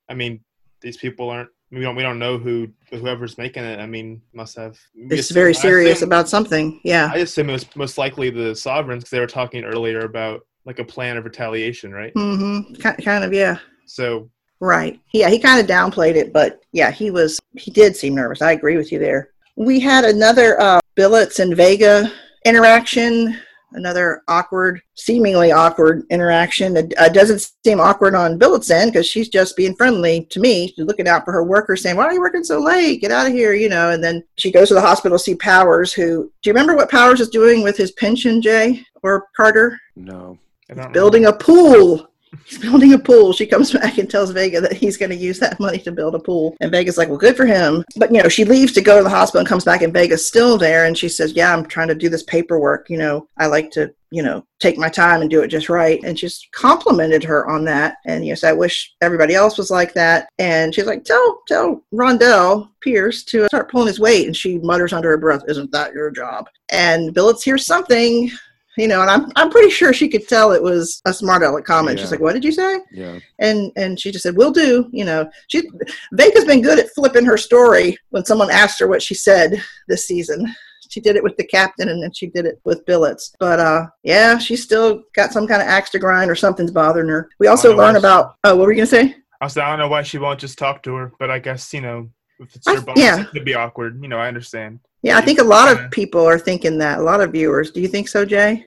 I 0.08 0.14
mean, 0.14 0.40
these 0.82 0.96
people 0.98 1.30
aren't. 1.30 1.48
We 1.72 1.80
don't. 1.80 1.94
We 1.96 2.02
don't 2.02 2.18
know 2.18 2.36
who 2.36 2.68
whoever's 2.90 3.38
making 3.38 3.62
it. 3.64 3.78
I 3.78 3.86
mean, 3.86 4.20
must 4.34 4.56
have. 4.56 4.76
it's 4.94 5.20
assume- 5.20 5.34
very 5.34 5.54
serious 5.54 5.98
assume- 5.98 6.08
about 6.08 6.28
something. 6.28 6.80
Yeah. 6.84 7.10
I 7.14 7.18
assume 7.18 7.48
it 7.48 7.52
was 7.52 7.76
most 7.76 7.96
likely 7.96 8.28
the 8.28 8.54
sovereigns 8.56 9.04
because 9.04 9.10
they 9.12 9.20
were 9.20 9.26
talking 9.28 9.62
earlier 9.64 10.00
about 10.00 10.40
like 10.66 10.78
a 10.80 10.84
plan 10.84 11.16
of 11.16 11.24
retaliation, 11.24 11.92
right? 11.92 12.12
Mm-hmm. 12.14 12.74
Kind 13.02 13.24
of. 13.24 13.32
Yeah. 13.32 13.58
So 13.86 14.30
Right. 14.60 15.00
Yeah. 15.12 15.30
He 15.30 15.38
kind 15.38 15.60
of 15.60 15.66
downplayed 15.66 16.16
it, 16.16 16.32
but 16.32 16.62
yeah, 16.72 16.90
he 16.90 17.10
was. 17.10 17.40
He 17.54 17.70
did 17.70 17.96
seem 17.96 18.14
nervous. 18.14 18.42
I 18.42 18.52
agree 18.52 18.76
with 18.76 18.92
you 18.92 18.98
there. 18.98 19.30
We 19.56 19.80
had 19.80 20.04
another 20.04 20.60
uh, 20.60 20.80
Billets 20.94 21.38
and 21.38 21.56
Vega 21.56 22.12
interaction 22.44 23.36
another 23.72 24.22
awkward, 24.28 24.80
seemingly 24.94 25.52
awkward 25.52 26.04
interaction. 26.10 26.76
It 26.76 26.94
uh, 26.98 27.08
doesn't 27.08 27.50
seem 27.64 27.80
awkward 27.80 28.14
on 28.14 28.38
Billet's 28.38 28.70
end 28.70 28.92
because 28.92 29.06
she's 29.06 29.28
just 29.28 29.56
being 29.56 29.74
friendly 29.74 30.26
to 30.30 30.40
me. 30.40 30.68
She's 30.68 30.84
looking 30.84 31.08
out 31.08 31.24
for 31.24 31.32
her 31.32 31.44
workers, 31.44 31.82
saying, 31.82 31.96
"Why 31.96 32.04
are 32.04 32.12
you 32.12 32.20
working 32.20 32.44
so 32.44 32.60
late? 32.60 33.00
Get 33.00 33.12
out 33.12 33.26
of 33.26 33.32
here!" 33.32 33.54
You 33.54 33.68
know. 33.68 33.90
And 33.90 34.02
then 34.02 34.24
she 34.38 34.50
goes 34.50 34.68
to 34.68 34.74
the 34.74 34.80
hospital 34.80 35.18
to 35.18 35.24
see 35.24 35.34
Powers. 35.34 35.92
Who 35.92 36.32
do 36.42 36.50
you 36.50 36.52
remember 36.52 36.76
what 36.76 36.90
Powers 36.90 37.20
is 37.20 37.28
doing 37.28 37.62
with 37.62 37.76
his 37.76 37.92
pension, 37.92 38.42
Jay 38.42 38.84
or 39.02 39.26
Carter? 39.36 39.78
No. 39.96 40.38
I 40.70 40.74
don't 40.74 40.92
Building 40.92 41.26
a 41.26 41.32
pool. 41.32 42.09
He's 42.44 42.58
building 42.58 42.92
a 42.92 42.98
pool. 42.98 43.32
She 43.32 43.46
comes 43.46 43.72
back 43.80 43.98
and 43.98 44.08
tells 44.08 44.30
Vega 44.30 44.60
that 44.60 44.72
he's 44.72 44.96
going 44.96 45.10
to 45.10 45.16
use 45.16 45.38
that 45.40 45.60
money 45.60 45.78
to 45.78 45.92
build 45.92 46.14
a 46.14 46.18
pool. 46.18 46.56
And 46.60 46.70
Vega's 46.70 46.98
like, 46.98 47.08
well, 47.08 47.18
good 47.18 47.36
for 47.36 47.46
him. 47.46 47.84
But, 47.96 48.12
you 48.12 48.22
know, 48.22 48.28
she 48.28 48.44
leaves 48.44 48.72
to 48.74 48.80
go 48.80 48.98
to 48.98 49.04
the 49.04 49.10
hospital 49.10 49.40
and 49.40 49.48
comes 49.48 49.64
back, 49.64 49.82
and 49.82 49.92
Vega's 49.92 50.26
still 50.26 50.58
there. 50.58 50.86
And 50.86 50.96
she 50.96 51.08
says, 51.08 51.32
yeah, 51.32 51.54
I'm 51.54 51.66
trying 51.66 51.88
to 51.88 51.94
do 51.94 52.08
this 52.08 52.22
paperwork. 52.24 52.88
You 52.88 52.98
know, 52.98 53.28
I 53.38 53.46
like 53.46 53.70
to, 53.72 53.92
you 54.10 54.22
know, 54.22 54.44
take 54.58 54.78
my 54.78 54.88
time 54.88 55.20
and 55.20 55.30
do 55.30 55.42
it 55.42 55.48
just 55.48 55.68
right. 55.68 56.00
And 56.04 56.18
she's 56.18 56.46
complimented 56.52 57.24
her 57.24 57.48
on 57.48 57.64
that. 57.64 57.96
And, 58.06 58.24
yes, 58.24 58.44
I 58.44 58.52
wish 58.52 58.94
everybody 59.00 59.34
else 59.34 59.58
was 59.58 59.70
like 59.70 59.94
that. 59.94 60.28
And 60.38 60.74
she's 60.74 60.86
like, 60.86 61.04
tell, 61.04 61.42
tell 61.46 61.84
Rondell 61.92 62.70
Pierce 62.80 63.24
to 63.24 63.46
start 63.46 63.70
pulling 63.70 63.88
his 63.88 64.00
weight. 64.00 64.26
And 64.26 64.36
she 64.36 64.58
mutters 64.58 64.92
under 64.92 65.10
her 65.10 65.18
breath, 65.18 65.42
isn't 65.48 65.70
that 65.72 65.94
your 65.94 66.10
job? 66.10 66.46
And 66.70 67.14
Billets 67.14 67.42
hears 67.42 67.66
something 67.66 68.30
you 68.76 68.88
know, 68.88 69.00
and 69.02 69.10
I'm 69.10 69.32
I'm 69.36 69.50
pretty 69.50 69.70
sure 69.70 69.92
she 69.92 70.08
could 70.08 70.28
tell 70.28 70.52
it 70.52 70.62
was 70.62 71.00
a 71.04 71.12
smart 71.12 71.42
aleck 71.42 71.64
comment. 71.64 71.98
She's 71.98 72.10
like, 72.10 72.20
"What 72.20 72.32
did 72.34 72.44
you 72.44 72.52
say?" 72.52 72.80
Yeah. 72.92 73.18
And 73.38 73.72
and 73.76 73.98
she 73.98 74.10
just 74.10 74.22
said, 74.22 74.36
"We'll 74.36 74.52
do." 74.52 74.88
You 74.92 75.04
know, 75.04 75.28
she 75.48 75.68
Vega's 76.12 76.44
been 76.44 76.62
good 76.62 76.78
at 76.78 76.90
flipping 76.94 77.24
her 77.26 77.36
story 77.36 77.96
when 78.10 78.24
someone 78.24 78.50
asked 78.50 78.78
her 78.80 78.86
what 78.86 79.02
she 79.02 79.14
said 79.14 79.62
this 79.88 80.06
season. 80.06 80.52
She 80.88 81.00
did 81.00 81.14
it 81.14 81.22
with 81.22 81.36
the 81.36 81.46
captain, 81.46 81.88
and 81.88 82.02
then 82.02 82.12
she 82.12 82.26
did 82.26 82.46
it 82.46 82.60
with 82.64 82.84
Billets. 82.84 83.32
But 83.38 83.60
uh, 83.60 83.86
yeah, 84.02 84.38
she's 84.38 84.62
still 84.62 85.02
got 85.14 85.32
some 85.32 85.46
kind 85.46 85.62
of 85.62 85.68
axe 85.68 85.90
to 85.90 85.98
grind, 85.98 86.30
or 86.30 86.34
something's 86.34 86.72
bothering 86.72 87.08
her. 87.08 87.28
We 87.38 87.46
also 87.46 87.70
learn 87.70 87.96
Otherwise- 87.96 87.98
about. 88.00 88.34
Oh, 88.44 88.56
what 88.56 88.66
were 88.66 88.72
you 88.72 88.78
gonna 88.78 88.86
say? 88.86 89.16
I 89.40 89.48
said, 89.48 89.62
I 89.64 89.70
don't 89.70 89.78
know 89.78 89.88
why 89.88 90.02
she 90.02 90.18
won't 90.18 90.38
just 90.40 90.58
talk 90.58 90.82
to 90.82 90.94
her, 90.94 91.12
but 91.18 91.30
I 91.30 91.38
guess 91.38 91.72
you 91.72 91.80
know 91.80 92.10
if 92.40 92.54
it's 92.56 92.66
I- 92.66 92.74
her 92.76 92.80
boss, 92.82 92.98
yeah. 92.98 93.22
it 93.22 93.30
could 93.30 93.44
be 93.44 93.54
awkward. 93.54 94.02
You 94.02 94.08
know, 94.08 94.18
I 94.18 94.28
understand. 94.28 94.80
Yeah, 95.02 95.16
I 95.16 95.22
think 95.22 95.38
a 95.38 95.44
lot 95.44 95.72
of 95.72 95.90
people 95.90 96.24
are 96.26 96.38
thinking 96.38 96.78
that. 96.78 96.98
A 96.98 97.02
lot 97.02 97.20
of 97.20 97.32
viewers. 97.32 97.70
Do 97.70 97.80
you 97.80 97.88
think 97.88 98.08
so, 98.08 98.24
Jay? 98.24 98.66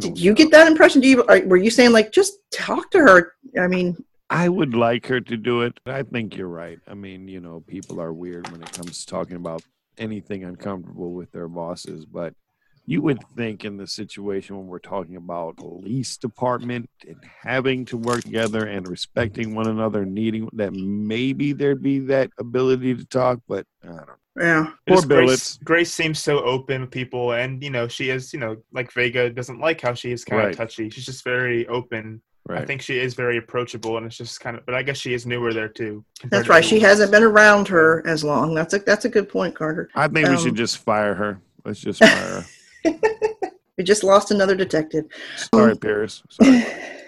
Did 0.00 0.18
you 0.18 0.30
know. 0.30 0.36
get 0.36 0.50
that 0.50 0.68
impression? 0.68 1.00
Do 1.00 1.08
you? 1.08 1.24
Were 1.46 1.56
you 1.56 1.70
saying 1.70 1.92
like 1.92 2.12
just 2.12 2.34
talk 2.52 2.90
to 2.90 2.98
her? 2.98 3.32
I 3.58 3.66
mean, 3.66 3.96
I 4.30 4.48
would 4.48 4.74
like 4.74 5.06
her 5.06 5.20
to 5.20 5.36
do 5.36 5.62
it. 5.62 5.78
I 5.86 6.02
think 6.02 6.36
you're 6.36 6.48
right. 6.48 6.78
I 6.86 6.94
mean, 6.94 7.28
you 7.28 7.40
know, 7.40 7.62
people 7.66 8.00
are 8.00 8.12
weird 8.12 8.50
when 8.50 8.62
it 8.62 8.72
comes 8.72 9.00
to 9.00 9.06
talking 9.06 9.36
about 9.36 9.62
anything 9.98 10.44
uncomfortable 10.44 11.12
with 11.12 11.32
their 11.32 11.48
bosses, 11.48 12.06
but 12.06 12.34
you 12.86 13.02
would 13.02 13.22
think 13.36 13.64
in 13.64 13.76
the 13.76 13.86
situation 13.86 14.56
when 14.56 14.66
we're 14.66 14.78
talking 14.78 15.16
about 15.16 15.56
police 15.56 16.16
department 16.16 16.88
and 17.06 17.16
having 17.42 17.84
to 17.84 17.96
work 17.96 18.22
together 18.22 18.66
and 18.66 18.88
respecting 18.88 19.54
one 19.54 19.68
another, 19.68 20.04
needing 20.04 20.48
that 20.54 20.72
maybe 20.72 21.52
there'd 21.52 21.82
be 21.82 22.00
that 22.00 22.30
ability 22.38 22.94
to 22.94 23.04
talk, 23.04 23.38
but 23.46 23.66
I 23.84 23.88
don't 23.88 23.96
know. 23.96 24.14
Yeah. 24.38 24.66
Poor 24.86 24.96
Just 24.96 25.08
Grace, 25.08 25.18
Billets. 25.24 25.58
Grace 25.64 25.92
seems 25.92 26.18
so 26.18 26.42
open 26.44 26.82
with 26.82 26.90
people, 26.90 27.32
and 27.32 27.62
you 27.62 27.70
know, 27.70 27.88
she 27.88 28.10
is, 28.10 28.32
you 28.32 28.38
know, 28.40 28.56
like 28.72 28.92
Vega 28.92 29.30
doesn't 29.30 29.60
like 29.60 29.80
how 29.80 29.94
she 29.94 30.12
is 30.12 30.24
kind 30.24 30.42
Right. 30.42 30.50
of 30.50 30.56
touchy. 30.56 30.88
She's 30.90 31.06
just 31.06 31.24
very 31.24 31.66
open. 31.68 32.22
Right. 32.48 32.60
I 32.62 32.64
think 32.64 32.82
she 32.82 32.98
is 32.98 33.14
very 33.14 33.36
approachable, 33.36 33.96
and 33.98 34.06
it's 34.06 34.16
just 34.16 34.40
kind 34.40 34.56
of. 34.56 34.66
But 34.66 34.74
I 34.74 34.82
guess 34.82 34.96
she 34.98 35.14
is 35.14 35.26
newer 35.26 35.52
there 35.52 35.68
too. 35.68 36.04
compared 36.20 36.40
That's 36.40 36.46
to 36.46 36.52
right. 36.52 36.64
She 36.64 36.76
everyone 36.76 36.88
hasn't 36.90 37.12
been 37.12 37.22
around 37.22 37.68
her 37.68 38.04
as 38.06 38.24
long. 38.24 38.54
That's 38.54 38.74
a 38.74 38.78
that's 38.80 39.04
a 39.04 39.08
good 39.08 39.28
point, 39.28 39.54
Carter. 39.54 39.88
I 39.94 40.08
think 40.08 40.26
we 40.28 40.34
Um, 40.34 40.42
should 40.42 40.56
just 40.56 40.78
fire 40.78 41.14
her. 41.14 41.40
Let's 41.64 41.80
just 41.80 42.00
fire 42.00 42.44
her. 42.84 42.94
We 43.78 43.84
just 43.84 44.04
lost 44.04 44.30
another 44.30 44.54
detective. 44.54 45.06
Sorry, 45.54 45.74
Paris. 45.74 46.22
Sorry. 46.28 46.62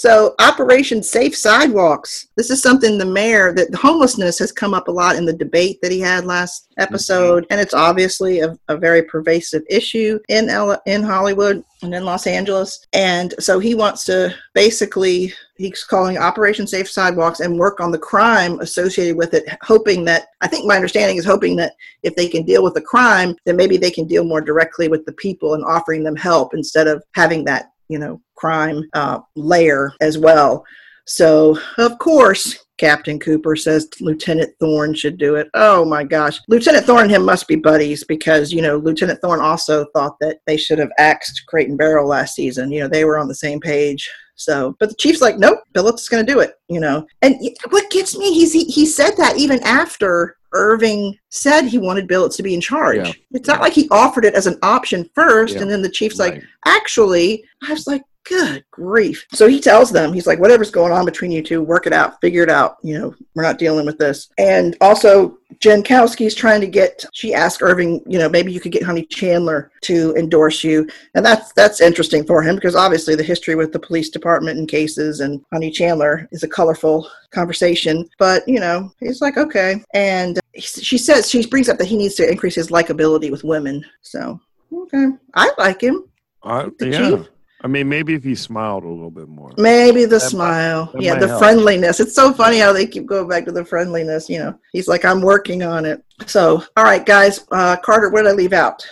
So, 0.00 0.34
Operation 0.38 1.02
Safe 1.02 1.36
Sidewalks. 1.36 2.28
This 2.34 2.50
is 2.50 2.62
something 2.62 2.96
the 2.96 3.04
mayor 3.04 3.52
that 3.52 3.74
homelessness 3.74 4.38
has 4.38 4.50
come 4.50 4.72
up 4.72 4.88
a 4.88 4.90
lot 4.90 5.16
in 5.16 5.26
the 5.26 5.32
debate 5.32 5.78
that 5.82 5.92
he 5.92 6.00
had 6.00 6.24
last 6.24 6.70
mm-hmm. 6.70 6.82
episode, 6.82 7.46
and 7.50 7.60
it's 7.60 7.74
obviously 7.74 8.40
a, 8.40 8.56
a 8.68 8.78
very 8.78 9.02
pervasive 9.02 9.62
issue 9.68 10.18
in 10.30 10.48
L- 10.48 10.80
in 10.86 11.02
Hollywood 11.02 11.62
and 11.82 11.94
in 11.94 12.06
Los 12.06 12.26
Angeles. 12.26 12.86
And 12.94 13.34
so 13.38 13.58
he 13.58 13.74
wants 13.74 14.04
to 14.06 14.34
basically 14.54 15.34
he's 15.58 15.84
calling 15.84 16.16
Operation 16.16 16.66
Safe 16.66 16.88
Sidewalks 16.88 17.40
and 17.40 17.58
work 17.58 17.80
on 17.80 17.90
the 17.90 17.98
crime 17.98 18.58
associated 18.60 19.16
with 19.16 19.34
it, 19.34 19.44
hoping 19.62 20.06
that 20.06 20.28
I 20.40 20.48
think 20.48 20.64
my 20.64 20.76
understanding 20.76 21.18
is 21.18 21.26
hoping 21.26 21.56
that 21.56 21.74
if 22.02 22.16
they 22.16 22.28
can 22.28 22.44
deal 22.44 22.64
with 22.64 22.72
the 22.72 22.80
crime, 22.80 23.36
then 23.44 23.56
maybe 23.56 23.76
they 23.76 23.90
can 23.90 24.06
deal 24.06 24.24
more 24.24 24.40
directly 24.40 24.88
with 24.88 25.04
the 25.04 25.12
people 25.12 25.52
and 25.52 25.64
offering 25.64 26.04
them 26.04 26.16
help 26.16 26.54
instead 26.54 26.86
of 26.86 27.04
having 27.14 27.44
that 27.44 27.72
you 27.90 27.98
know 27.98 28.20
crime 28.36 28.82
uh, 28.94 29.18
layer 29.36 29.92
as 30.00 30.16
well. 30.16 30.64
So 31.06 31.58
of 31.78 31.98
course. 31.98 32.58
Captain 32.80 33.18
Cooper 33.18 33.56
says 33.56 33.90
Lieutenant 34.00 34.54
Thorne 34.58 34.94
should 34.94 35.18
do 35.18 35.34
it. 35.34 35.50
Oh 35.52 35.84
my 35.84 36.02
gosh. 36.02 36.40
Lieutenant 36.48 36.86
Thorne 36.86 37.02
and 37.02 37.10
him 37.10 37.22
must 37.26 37.46
be 37.46 37.56
buddies 37.56 38.04
because, 38.04 38.52
you 38.52 38.62
know, 38.62 38.78
Lieutenant 38.78 39.20
Thorne 39.20 39.42
also 39.42 39.84
thought 39.92 40.16
that 40.22 40.38
they 40.46 40.56
should 40.56 40.78
have 40.78 40.88
axed 40.98 41.42
Crate 41.46 41.68
and 41.68 41.76
Barrel 41.76 42.08
last 42.08 42.34
season. 42.34 42.72
You 42.72 42.80
know, 42.80 42.88
they 42.88 43.04
were 43.04 43.18
on 43.18 43.28
the 43.28 43.34
same 43.34 43.60
page. 43.60 44.10
So, 44.40 44.74
but 44.80 44.88
the 44.88 44.94
chief's 44.94 45.20
like, 45.20 45.36
nope, 45.38 45.58
Phillips 45.74 46.02
is 46.02 46.08
going 46.08 46.24
to 46.24 46.32
do 46.32 46.40
it, 46.40 46.54
you 46.68 46.80
know. 46.80 47.06
And 47.20 47.36
what 47.68 47.90
gets 47.90 48.16
me, 48.16 48.32
he's, 48.32 48.52
he, 48.54 48.64
he 48.64 48.86
said 48.86 49.12
that 49.18 49.36
even 49.36 49.62
after 49.64 50.36
Irving 50.52 51.16
said 51.28 51.66
he 51.66 51.76
wanted 51.78 52.08
Billets 52.08 52.36
to 52.38 52.42
be 52.42 52.54
in 52.54 52.60
charge. 52.60 52.96
Yeah. 52.96 53.12
It's 53.32 53.46
not 53.46 53.60
like 53.60 53.74
he 53.74 53.86
offered 53.90 54.24
it 54.24 54.34
as 54.34 54.46
an 54.46 54.58
option 54.62 55.08
first, 55.14 55.54
Yeah. 55.56 55.62
and 55.62 55.70
then 55.70 55.82
the 55.82 55.90
chief's 55.90 56.18
like, 56.18 56.42
actually, 56.64 57.44
I 57.68 57.72
was 57.72 57.86
like, 57.86 58.02
good 58.24 58.64
grief. 58.70 59.26
So 59.32 59.48
he 59.48 59.60
tells 59.60 59.90
them, 59.90 60.12
he's 60.12 60.26
like, 60.26 60.38
whatever's 60.38 60.70
going 60.70 60.92
on 60.92 61.04
between 61.04 61.30
you 61.30 61.42
two, 61.42 61.62
work 61.62 61.86
it 61.86 61.92
out, 61.92 62.20
figure 62.20 62.42
it 62.42 62.50
out. 62.50 62.76
You 62.82 62.98
know, 62.98 63.14
we're 63.34 63.42
not 63.42 63.58
dealing 63.58 63.86
with 63.86 63.98
this. 63.98 64.28
And 64.38 64.76
also, 64.80 65.38
Jankowski's 65.58 66.34
trying 66.34 66.60
to 66.60 66.66
get, 66.66 67.04
she 67.12 67.34
asked 67.34 67.60
Irving, 67.60 68.02
you 68.06 68.18
know, 68.18 68.28
maybe 68.28 68.52
you 68.52 68.60
could 68.60 68.72
get 68.72 68.82
Honey 68.82 69.04
Chandler 69.06 69.70
to 69.82 70.14
endorse 70.16 70.62
you. 70.62 70.88
And 71.14 71.24
that's 71.24 71.52
that's 71.52 71.80
interesting 71.80 72.24
for 72.24 72.42
him 72.42 72.54
because 72.54 72.76
obviously 72.76 73.14
the 73.14 73.22
history 73.22 73.56
with 73.56 73.72
the 73.72 73.78
police 73.78 74.10
department 74.10 74.58
and 74.58 74.68
cases 74.68 75.20
and 75.20 75.44
Honey 75.52 75.70
Chandler 75.70 76.28
is 76.30 76.42
a 76.42 76.48
colorful 76.48 77.10
conversation. 77.30 78.08
But, 78.18 78.46
you 78.46 78.60
know, 78.60 78.92
he's 79.00 79.20
like, 79.20 79.36
okay. 79.36 79.82
And 79.92 80.38
he- 80.54 80.60
she 80.62 80.98
says, 80.98 81.28
she 81.28 81.46
brings 81.46 81.68
up 81.68 81.78
that 81.78 81.86
he 81.88 81.96
needs 81.96 82.14
to 82.16 82.30
increase 82.30 82.54
his 82.54 82.68
likability 82.70 83.30
with 83.30 83.44
women. 83.44 83.84
So, 84.02 84.40
okay. 84.72 85.08
I 85.34 85.50
like 85.58 85.80
him. 85.80 86.04
Uh, 86.42 86.70
The 86.78 86.88
yeah. 86.88 86.98
chief? 86.98 87.28
I 87.62 87.66
mean, 87.68 87.88
maybe 87.88 88.14
if 88.14 88.24
he 88.24 88.34
smiled 88.34 88.84
a 88.84 88.88
little 88.88 89.10
bit 89.10 89.28
more. 89.28 89.52
Maybe 89.58 90.04
the 90.04 90.16
That 90.16 90.20
smile. 90.20 90.90
that 90.94 91.02
yeah, 91.02 91.14
the 91.18 91.28
help. 91.28 91.40
friendliness. 91.40 92.00
It's 92.00 92.14
so 92.14 92.32
funny 92.32 92.58
how 92.58 92.72
they 92.72 92.86
keep 92.86 93.04
going 93.06 93.28
back 93.28 93.44
to 93.44 93.52
the 93.52 93.64
friendliness. 93.64 94.30
You 94.30 94.38
know, 94.38 94.58
he's 94.72 94.88
like, 94.88 95.04
I'm 95.04 95.20
working 95.20 95.62
on 95.62 95.84
it. 95.84 96.02
So, 96.26 96.62
all 96.76 96.84
right, 96.84 97.04
guys. 97.04 97.46
Uh, 97.50 97.76
Carter, 97.76 98.08
what 98.08 98.22
did 98.22 98.30
I 98.30 98.34
leave 98.34 98.54
out? 98.54 98.86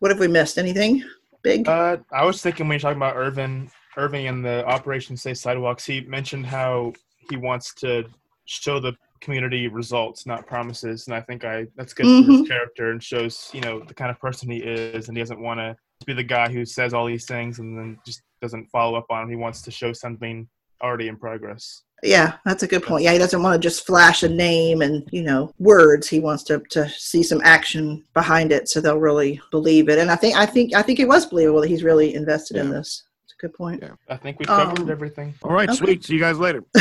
What 0.00 0.10
have 0.10 0.20
we 0.20 0.28
missed? 0.28 0.58
Anything 0.58 1.02
big? 1.42 1.66
Uh, 1.66 1.96
I 2.12 2.24
was 2.24 2.42
thinking 2.42 2.68
when 2.68 2.74
you're 2.74 2.80
talking 2.80 2.98
about 2.98 3.16
Irvin, 3.16 3.70
Irving 3.96 4.26
and 4.28 4.44
the 4.44 4.66
Operation 4.66 5.16
Safe 5.16 5.38
Sidewalks, 5.38 5.84
he 5.86 6.02
mentioned 6.02 6.44
how 6.46 6.92
he 7.30 7.36
wants 7.36 7.72
to 7.76 8.04
show 8.44 8.80
the 8.80 8.92
community 9.20 9.66
results, 9.66 10.26
not 10.26 10.46
promises, 10.46 11.06
and 11.06 11.16
I 11.16 11.20
think 11.22 11.44
I 11.44 11.66
that's 11.74 11.92
good 11.94 12.04
for 12.04 12.30
Mhm. 12.30 12.38
his 12.40 12.48
character 12.48 12.92
and 12.92 13.02
shows 13.02 13.50
you 13.52 13.60
know 13.62 13.80
the 13.80 13.94
kind 13.94 14.10
of 14.10 14.20
person 14.20 14.48
he 14.50 14.58
is, 14.58 15.08
and 15.08 15.16
he 15.16 15.22
doesn't 15.22 15.40
want 15.40 15.58
to 15.58 15.74
be 16.06 16.12
the 16.14 16.22
guy 16.22 16.50
who 16.50 16.64
says 16.64 16.94
all 16.94 17.06
these 17.06 17.26
things 17.26 17.58
and 17.58 17.76
then 17.76 17.98
just 18.06 18.22
doesn't 18.40 18.66
follow 18.70 18.96
up 18.96 19.06
on. 19.10 19.22
'em. 19.22 19.30
He 19.30 19.36
wants 19.36 19.62
to 19.62 19.70
show 19.70 19.92
something 19.92 20.48
already 20.82 21.08
in 21.08 21.16
progress. 21.16 21.82
yeah, 22.04 22.34
that's 22.44 22.62
a 22.62 22.66
good 22.68 22.84
point. 22.84 23.02
Yeah, 23.02 23.12
he 23.12 23.18
doesn't 23.18 23.42
want 23.42 23.60
to 23.60 23.66
just 23.68 23.84
flash 23.84 24.22
a 24.22 24.28
name 24.28 24.82
and 24.82 25.08
you 25.10 25.22
know 25.22 25.52
words. 25.58 26.08
He 26.08 26.20
wants 26.20 26.44
to 26.44 26.60
to 26.70 26.88
see 26.90 27.22
some 27.24 27.40
action 27.42 28.04
behind 28.14 28.52
it, 28.52 28.68
so 28.68 28.80
they'll 28.80 28.98
really 29.00 29.40
believe 29.50 29.88
it. 29.88 29.98
And 29.98 30.10
I 30.10 30.16
think 30.16 30.36
I 30.36 30.46
think 30.46 30.74
I 30.74 30.82
think 30.82 31.00
it 31.00 31.08
was 31.08 31.26
believable 31.26 31.60
that 31.62 31.68
he's 31.68 31.82
really 31.82 32.14
invested 32.14 32.56
in 32.56 32.70
this. 32.70 33.02
It's 33.24 33.34
a 33.34 33.40
good 33.46 33.54
point. 33.54 33.82
Yeah. 33.82 33.94
I 34.08 34.16
think 34.16 34.38
we've 34.38 34.48
Um, 34.48 34.68
covered 34.76 34.90
everything. 34.90 35.34
All 35.42 35.52
right, 35.52 35.68
Okay. 35.68 35.78
sweet. 35.78 36.04
See 36.04 36.14
you 36.14 36.20
guys 36.20 36.38
later. 36.38 36.62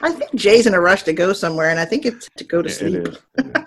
I 0.00 0.12
think 0.12 0.32
Jay's 0.36 0.66
in 0.66 0.72
a 0.74 0.80
rush 0.80 1.02
to 1.02 1.12
go 1.12 1.32
somewhere, 1.34 1.68
and 1.70 1.78
I 1.78 1.84
think 1.84 2.06
it's 2.06 2.28
to 2.38 2.44
go 2.44 2.62
to 2.62 2.68
It- 2.68 2.72
sleep. 2.72 3.08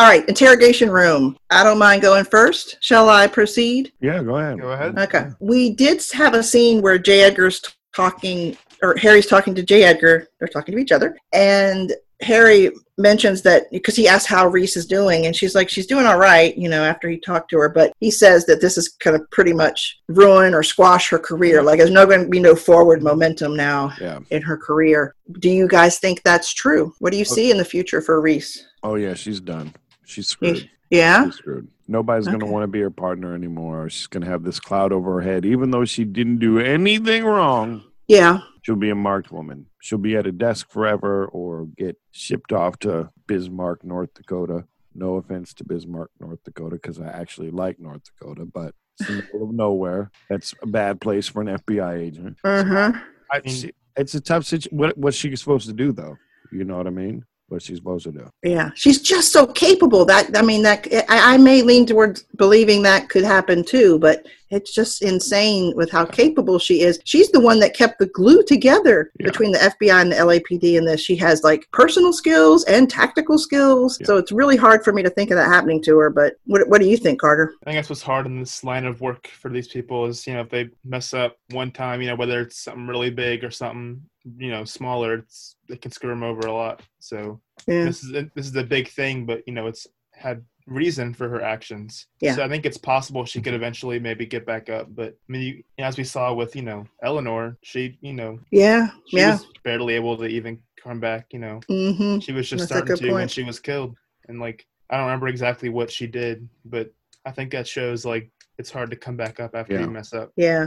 it 0.00 0.06
is. 0.08 0.18
It 0.18 0.30
is. 0.30 0.36
All 0.36 0.42
right, 0.42 0.52
interrogation 0.52 0.90
room. 0.90 1.36
I 1.50 1.62
don't 1.64 1.78
mind 1.78 2.02
going 2.02 2.24
first. 2.24 2.76
Shall 2.80 3.08
I 3.08 3.26
proceed? 3.26 3.92
Yeah, 4.00 4.22
go 4.22 4.36
ahead. 4.36 4.60
Go 4.60 4.72
ahead. 4.72 4.98
Okay. 4.98 5.28
We 5.40 5.74
did 5.74 6.02
have 6.12 6.34
a 6.34 6.42
scene 6.42 6.82
where 6.82 6.98
J. 6.98 7.22
Edgar's 7.22 7.62
talking, 7.94 8.56
or 8.82 8.96
Harry's 8.96 9.26
talking 9.26 9.54
to 9.54 9.62
J. 9.62 9.84
Edgar. 9.84 10.28
They're 10.38 10.48
talking 10.48 10.74
to 10.74 10.80
each 10.80 10.92
other. 10.92 11.16
And 11.32 11.92
Harry 12.22 12.70
mentions 12.98 13.42
that 13.42 13.70
because 13.72 13.96
he 13.96 14.08
asks 14.08 14.26
how 14.26 14.46
Reese 14.46 14.76
is 14.76 14.86
doing, 14.86 15.26
and 15.26 15.36
she's 15.36 15.54
like, 15.54 15.68
she's 15.68 15.86
doing 15.86 16.06
all 16.06 16.18
right, 16.18 16.56
you 16.56 16.68
know, 16.68 16.84
after 16.84 17.08
he 17.08 17.18
talked 17.18 17.50
to 17.50 17.58
her. 17.58 17.68
But 17.68 17.92
he 18.00 18.10
says 18.10 18.46
that 18.46 18.60
this 18.60 18.78
is 18.78 18.88
kind 18.88 19.16
of 19.16 19.30
pretty 19.30 19.52
much 19.52 19.98
ruin 20.08 20.54
or 20.54 20.62
squash 20.62 21.08
her 21.10 21.18
career. 21.18 21.62
Like, 21.62 21.78
there's 21.78 21.90
no 21.90 22.06
going 22.06 22.24
to 22.24 22.28
be 22.28 22.40
no 22.40 22.54
forward 22.54 23.02
momentum 23.02 23.56
now 23.56 23.92
Yeah. 24.00 24.20
in 24.30 24.42
her 24.42 24.56
career. 24.56 25.14
Do 25.38 25.50
you 25.50 25.68
guys 25.68 25.98
think 25.98 26.22
that's 26.22 26.52
true? 26.52 26.94
What 26.98 27.12
do 27.12 27.18
you 27.18 27.26
oh. 27.28 27.34
see 27.34 27.50
in 27.50 27.58
the 27.58 27.64
future 27.64 28.00
for 28.02 28.20
Reese? 28.20 28.66
Oh 28.82 28.94
yeah, 28.94 29.14
she's 29.14 29.40
done. 29.40 29.74
She's 30.10 30.28
screwed. 30.28 30.68
Yeah. 30.90 31.26
She's 31.26 31.36
screwed. 31.36 31.68
Nobody's 31.88 32.26
going 32.26 32.40
to 32.40 32.46
want 32.46 32.62
to 32.64 32.66
be 32.68 32.80
her 32.80 32.90
partner 32.90 33.34
anymore. 33.34 33.88
She's 33.90 34.06
going 34.06 34.22
to 34.24 34.30
have 34.30 34.42
this 34.44 34.60
cloud 34.60 34.92
over 34.92 35.14
her 35.14 35.20
head. 35.20 35.44
Even 35.44 35.70
though 35.70 35.84
she 35.84 36.04
didn't 36.04 36.38
do 36.38 36.58
anything 36.58 37.24
wrong, 37.24 37.82
Yeah. 38.08 38.40
she'll 38.62 38.76
be 38.76 38.90
a 38.90 38.94
marked 38.94 39.30
woman. 39.32 39.66
She'll 39.80 39.98
be 39.98 40.16
at 40.16 40.26
a 40.26 40.32
desk 40.32 40.70
forever 40.70 41.26
or 41.26 41.66
get 41.76 41.96
shipped 42.10 42.52
off 42.52 42.78
to 42.80 43.10
Bismarck, 43.26 43.82
North 43.84 44.12
Dakota. 44.14 44.64
No 44.94 45.14
offense 45.16 45.54
to 45.54 45.64
Bismarck, 45.64 46.10
North 46.20 46.42
Dakota, 46.44 46.76
because 46.76 47.00
I 47.00 47.06
actually 47.06 47.50
like 47.50 47.78
North 47.78 48.02
Dakota, 48.04 48.44
but 48.44 48.74
it's 48.98 49.08
in 49.08 49.16
the 49.18 49.22
middle 49.22 49.44
of 49.44 49.54
nowhere. 49.54 50.10
That's 50.28 50.54
a 50.62 50.66
bad 50.66 51.00
place 51.00 51.28
for 51.28 51.40
an 51.42 51.48
FBI 51.58 51.98
agent. 51.98 52.38
Uh-huh. 52.44 52.92
I 53.32 53.40
mean, 53.44 53.54
She- 53.54 53.72
It's 53.96 54.14
a 54.14 54.20
tough 54.20 54.44
situation. 54.44 54.76
What, 54.78 54.98
what's 54.98 55.16
she 55.16 55.34
supposed 55.36 55.66
to 55.68 55.72
do, 55.72 55.92
though? 55.92 56.16
You 56.52 56.64
know 56.64 56.76
what 56.76 56.86
I 56.88 56.90
mean? 56.90 57.24
What's 57.50 57.64
she's 57.64 57.78
supposed 57.78 58.04
to 58.04 58.12
do? 58.12 58.30
Yeah. 58.44 58.70
She's 58.76 59.02
just 59.02 59.32
so 59.32 59.44
capable 59.46 60.04
that 60.04 60.36
I 60.36 60.42
mean 60.42 60.62
that 60.62 60.86
I, 61.08 61.34
I 61.34 61.36
may 61.36 61.62
lean 61.62 61.84
towards 61.84 62.22
believing 62.36 62.82
that 62.82 63.08
could 63.08 63.24
happen 63.24 63.64
too, 63.64 63.98
but 63.98 64.24
it's 64.50 64.72
just 64.72 65.02
insane 65.02 65.72
with 65.76 65.90
how 65.90 66.04
capable 66.04 66.58
she 66.58 66.80
is. 66.82 66.98
She's 67.04 67.30
the 67.30 67.40
one 67.40 67.60
that 67.60 67.74
kept 67.74 67.98
the 67.98 68.06
glue 68.06 68.42
together 68.44 69.12
Yeah. 69.18 69.26
between 69.26 69.52
the 69.52 69.58
FBI 69.58 70.00
and 70.00 70.12
the 70.12 70.16
LAPD 70.16 70.76
and 70.78 70.86
this. 70.86 71.00
She 71.00 71.16
has 71.16 71.42
like 71.42 71.68
personal 71.72 72.12
skills 72.12 72.64
and 72.64 72.88
tactical 72.90 73.38
skills. 73.38 73.98
Yeah. 74.00 74.06
So 74.06 74.16
it's 74.16 74.32
really 74.32 74.56
hard 74.56 74.84
for 74.84 74.92
me 74.92 75.02
to 75.02 75.10
think 75.10 75.30
of 75.30 75.36
that 75.36 75.48
happening 75.48 75.82
to 75.82 75.98
her. 75.98 76.10
But 76.10 76.34
what, 76.46 76.68
what 76.68 76.80
do 76.80 76.88
you 76.88 76.96
think, 76.96 77.20
Carter? 77.20 77.54
I 77.62 77.70
think 77.70 77.78
that's 77.78 77.90
what's 77.90 78.02
hard 78.02 78.26
in 78.26 78.40
this 78.40 78.62
line 78.64 78.86
of 78.86 79.00
work 79.00 79.26
for 79.28 79.50
these 79.50 79.68
people 79.68 80.06
is, 80.06 80.26
you 80.26 80.34
know, 80.34 80.40
if 80.40 80.50
they 80.50 80.68
mess 80.84 81.14
up 81.14 81.36
one 81.50 81.70
time, 81.70 82.00
you 82.00 82.08
know, 82.08 82.16
whether 82.16 82.40
it's 82.40 82.58
something 82.64 82.86
really 82.86 83.10
big 83.10 83.44
or 83.44 83.50
something, 83.50 84.02
you 84.38 84.50
know, 84.50 84.64
smaller, 84.64 85.14
it's 85.14 85.56
they 85.68 85.76
can 85.76 85.90
screw 85.90 86.10
them 86.10 86.22
over 86.22 86.40
a 86.46 86.52
lot. 86.52 86.82
So 86.98 87.40
Yeah. 87.66 87.84
this 87.84 88.02
is 88.04 88.14
a, 88.14 88.30
this 88.34 88.46
is 88.46 88.56
a 88.56 88.64
big 88.64 88.88
thing, 88.88 89.26
but 89.26 89.42
you 89.46 89.52
know, 89.54 89.66
it's 89.66 89.86
had 90.12 90.44
reason 90.66 91.14
for 91.14 91.28
her 91.28 91.40
actions. 91.42 92.06
Yeah. 92.20 92.34
So 92.36 92.44
I 92.44 92.48
think 92.48 92.64
it's 92.66 92.76
possible 92.76 93.24
she 93.24 93.40
could 93.40 93.54
eventually 93.54 93.98
maybe 93.98 94.26
get 94.26 94.44
back 94.46 94.68
up. 94.68 94.86
But 94.94 95.16
I 95.28 95.32
mean, 95.32 95.42
you, 95.42 95.84
as 95.84 95.96
we 95.96 96.04
saw 96.04 96.32
with 96.34 96.54
you 96.54 96.62
know 96.62 96.84
Eleanor, 97.02 97.56
she 97.62 97.98
you 98.02 98.12
know 98.12 98.38
Yeah. 98.50 98.88
she 99.08 99.18
Yeah. 99.18 99.32
was 99.32 99.46
barely 99.64 99.94
able 99.94 100.16
to 100.18 100.26
even 100.26 100.60
come 100.82 101.00
back. 101.00 101.26
You 101.32 101.38
know, 101.40 101.60
Mm-hmm. 101.68 102.18
she 102.20 102.32
was 102.32 102.48
just 102.48 102.68
That's 102.68 102.72
starting 102.84 102.96
to 103.08 103.12
when 103.14 103.28
she 103.28 103.42
was 103.42 103.58
killed, 103.58 103.96
and 104.28 104.38
like 104.38 104.66
I 104.90 104.96
don't 104.96 105.06
remember 105.06 105.28
exactly 105.28 105.68
what 105.70 105.90
she 105.90 106.06
did, 106.06 106.48
but 106.64 106.92
I 107.24 107.30
think 107.30 107.50
that 107.52 107.66
shows 107.68 108.04
like 108.04 108.30
it's 108.60 108.70
hard 108.70 108.90
to 108.90 108.96
come 108.96 109.16
back 109.16 109.40
up 109.40 109.54
after 109.56 109.74
Yeah. 109.74 109.80
you 109.80 109.90
mess 109.90 110.12
up. 110.12 110.30
Yeah. 110.36 110.66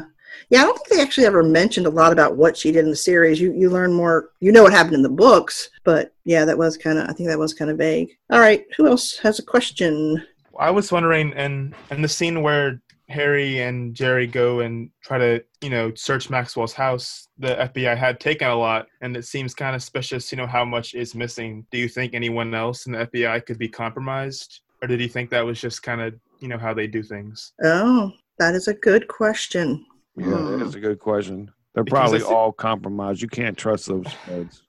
Yeah, 0.49 0.61
I 0.61 0.65
don't 0.65 0.75
think 0.79 0.89
they 0.89 1.01
actually 1.01 1.27
ever 1.27 1.43
mentioned 1.43 1.85
a 1.85 1.91
lot 1.91 2.11
about 2.11 2.35
what 2.35 2.57
she 2.57 2.71
did 2.71 2.83
in 2.85 2.89
the 2.89 2.95
series. 2.95 3.39
You 3.39 3.53
you 3.53 3.69
learn 3.69 3.93
more 3.93 4.31
you 4.41 4.51
know 4.51 4.63
what 4.63 4.73
happened 4.73 4.95
in 4.95 5.03
the 5.03 5.09
books, 5.09 5.69
but 5.83 6.13
yeah, 6.25 6.43
that 6.43 6.57
was 6.57 6.75
kinda 6.75 7.05
I 7.07 7.13
think 7.13 7.29
that 7.29 7.39
was 7.39 7.53
kinda 7.53 7.75
vague. 7.75 8.09
All 8.31 8.39
right, 8.39 8.65
who 8.75 8.87
else 8.87 9.17
has 9.19 9.39
a 9.39 9.43
question? 9.43 10.25
I 10.59 10.71
was 10.71 10.91
wondering, 10.91 11.33
and 11.33 11.73
and 11.91 12.03
the 12.03 12.07
scene 12.09 12.41
where 12.41 12.81
Harry 13.09 13.59
and 13.61 13.93
Jerry 13.93 14.25
go 14.25 14.61
and 14.61 14.89
try 15.03 15.17
to, 15.19 15.43
you 15.61 15.69
know, 15.69 15.93
search 15.93 16.29
Maxwell's 16.31 16.73
house, 16.73 17.27
the 17.37 17.53
FBI 17.69 17.95
had 17.95 18.19
taken 18.19 18.47
a 18.47 18.55
lot, 18.55 18.87
and 19.01 19.15
it 19.15 19.25
seems 19.25 19.53
kind 19.53 19.75
of 19.75 19.81
suspicious, 19.81 20.31
you 20.31 20.37
know, 20.37 20.47
how 20.47 20.65
much 20.65 20.93
is 20.95 21.13
missing. 21.13 21.65
Do 21.71 21.77
you 21.77 21.89
think 21.89 22.13
anyone 22.15 22.55
else 22.55 22.85
in 22.87 22.93
the 22.93 22.99
FBI 23.05 23.45
could 23.45 23.59
be 23.59 23.67
compromised, 23.67 24.61
or 24.81 24.87
did 24.87 25.01
you 25.01 25.09
think 25.09 25.29
that 25.29 25.45
was 25.45 25.59
just 25.61 25.83
kind 25.83 26.01
of, 26.01 26.15
you 26.43 26.49
know, 26.49 26.57
how 26.57 26.73
they 26.73 26.87
do 26.87 27.01
things? 27.01 27.53
Oh, 27.63 28.11
that 28.37 28.53
is 28.53 28.67
a 28.67 28.73
good 28.73 29.07
question. 29.07 29.85
Yeah, 30.17 30.25
Hmm. 30.25 30.59
that 30.59 30.67
is 30.67 30.75
a 30.75 30.79
good 30.81 30.99
question. 30.99 31.49
They're 31.73 31.85
Because 31.85 32.11
probably 32.11 32.21
all 32.21 32.51
compromised. 32.51 33.21
You 33.21 33.29
can't 33.29 33.57
trust 33.57 33.87
those 33.87 34.05
feds. 34.27 34.61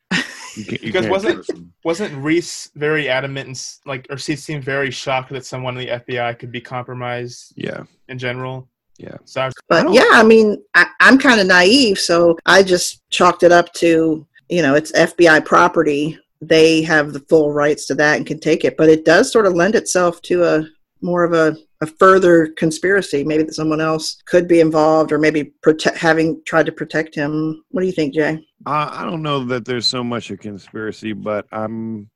You 0.57 0.65
can't, 0.65 0.83
you 0.83 0.93
Because 0.93 1.03
can't 1.03 1.11
wasn't- 1.11 1.69
Wasn't 1.85 2.15
Reese 2.23 2.71
very 2.77 3.09
adamant 3.09 3.49
and 3.49 3.69
like, 3.85 4.07
or 4.09 4.17
she 4.17 4.37
seemed 4.37 4.63
very 4.65 4.91
shocked 4.93 5.31
that 5.33 5.45
someone 5.45 5.77
in 5.77 5.81
the 5.87 5.93
FBI 5.93 6.39
could 6.39 6.53
be 6.53 6.61
compromised 6.61 7.53
Yeah, 7.57 7.83
in 8.09 8.19
general? 8.19 8.69
yeah. 8.99 9.17
So 9.25 9.41
I 9.43 9.47
was, 9.47 9.55
But 9.69 9.83
don't- 9.83 9.93
yeah, 9.95 10.09
I 10.13 10.23
mean, 10.23 10.63
I, 10.75 10.87
I'm 11.01 11.19
kind 11.19 11.41
of 11.41 11.49
naive, 11.49 11.99
so 11.99 12.39
I 12.47 12.63
just 12.63 13.03
chalked 13.11 13.43
it 13.43 13.51
up 13.51 13.73
to, 13.75 14.25
you 14.49 14.63
know, 14.63 14.77
it's 14.77 14.93
FBI 14.93 15.41
property. 15.45 16.17
They 16.41 16.83
have 16.83 17.13
the 17.13 17.21
full 17.29 17.53
rights 17.53 17.85
to 17.87 17.95
that 17.97 18.17
and 18.19 18.25
can 18.27 18.39
take 18.39 18.65
it. 18.65 18.77
But 18.79 18.89
it 18.89 19.05
does 19.05 19.33
sort 19.33 19.47
of 19.47 19.55
lend 19.55 19.75
itself 19.75 20.23
to 20.23 20.45
a 20.45 20.67
more 21.05 21.23
of 21.23 21.33
a, 21.35 21.57
a 21.81 21.87
further 21.87 22.49
conspiracy. 22.57 23.23
Maybe 23.23 23.45
that 23.45 23.55
someone 23.55 23.81
else 23.81 24.17
could 24.27 24.49
be 24.49 24.61
involved 24.61 25.13
or 25.13 25.19
maybe 25.19 25.53
prote- 25.65 25.95
having 25.97 26.43
tried 26.47 26.67
to 26.67 26.73
protect 26.73 27.15
him. 27.15 27.63
What 27.71 27.83
do 27.83 27.87
you 27.87 27.93
think, 27.93 28.15
Jay? 28.15 28.45
I, 28.67 29.03
I 29.03 29.05
don't 29.05 29.23
know 29.23 29.45
that 29.45 29.67
there's 29.67 29.87
so 29.87 30.03
much 30.03 30.31
a 30.31 30.37
conspiracy, 30.37 31.13
but 31.13 31.47
I'm 31.53 32.09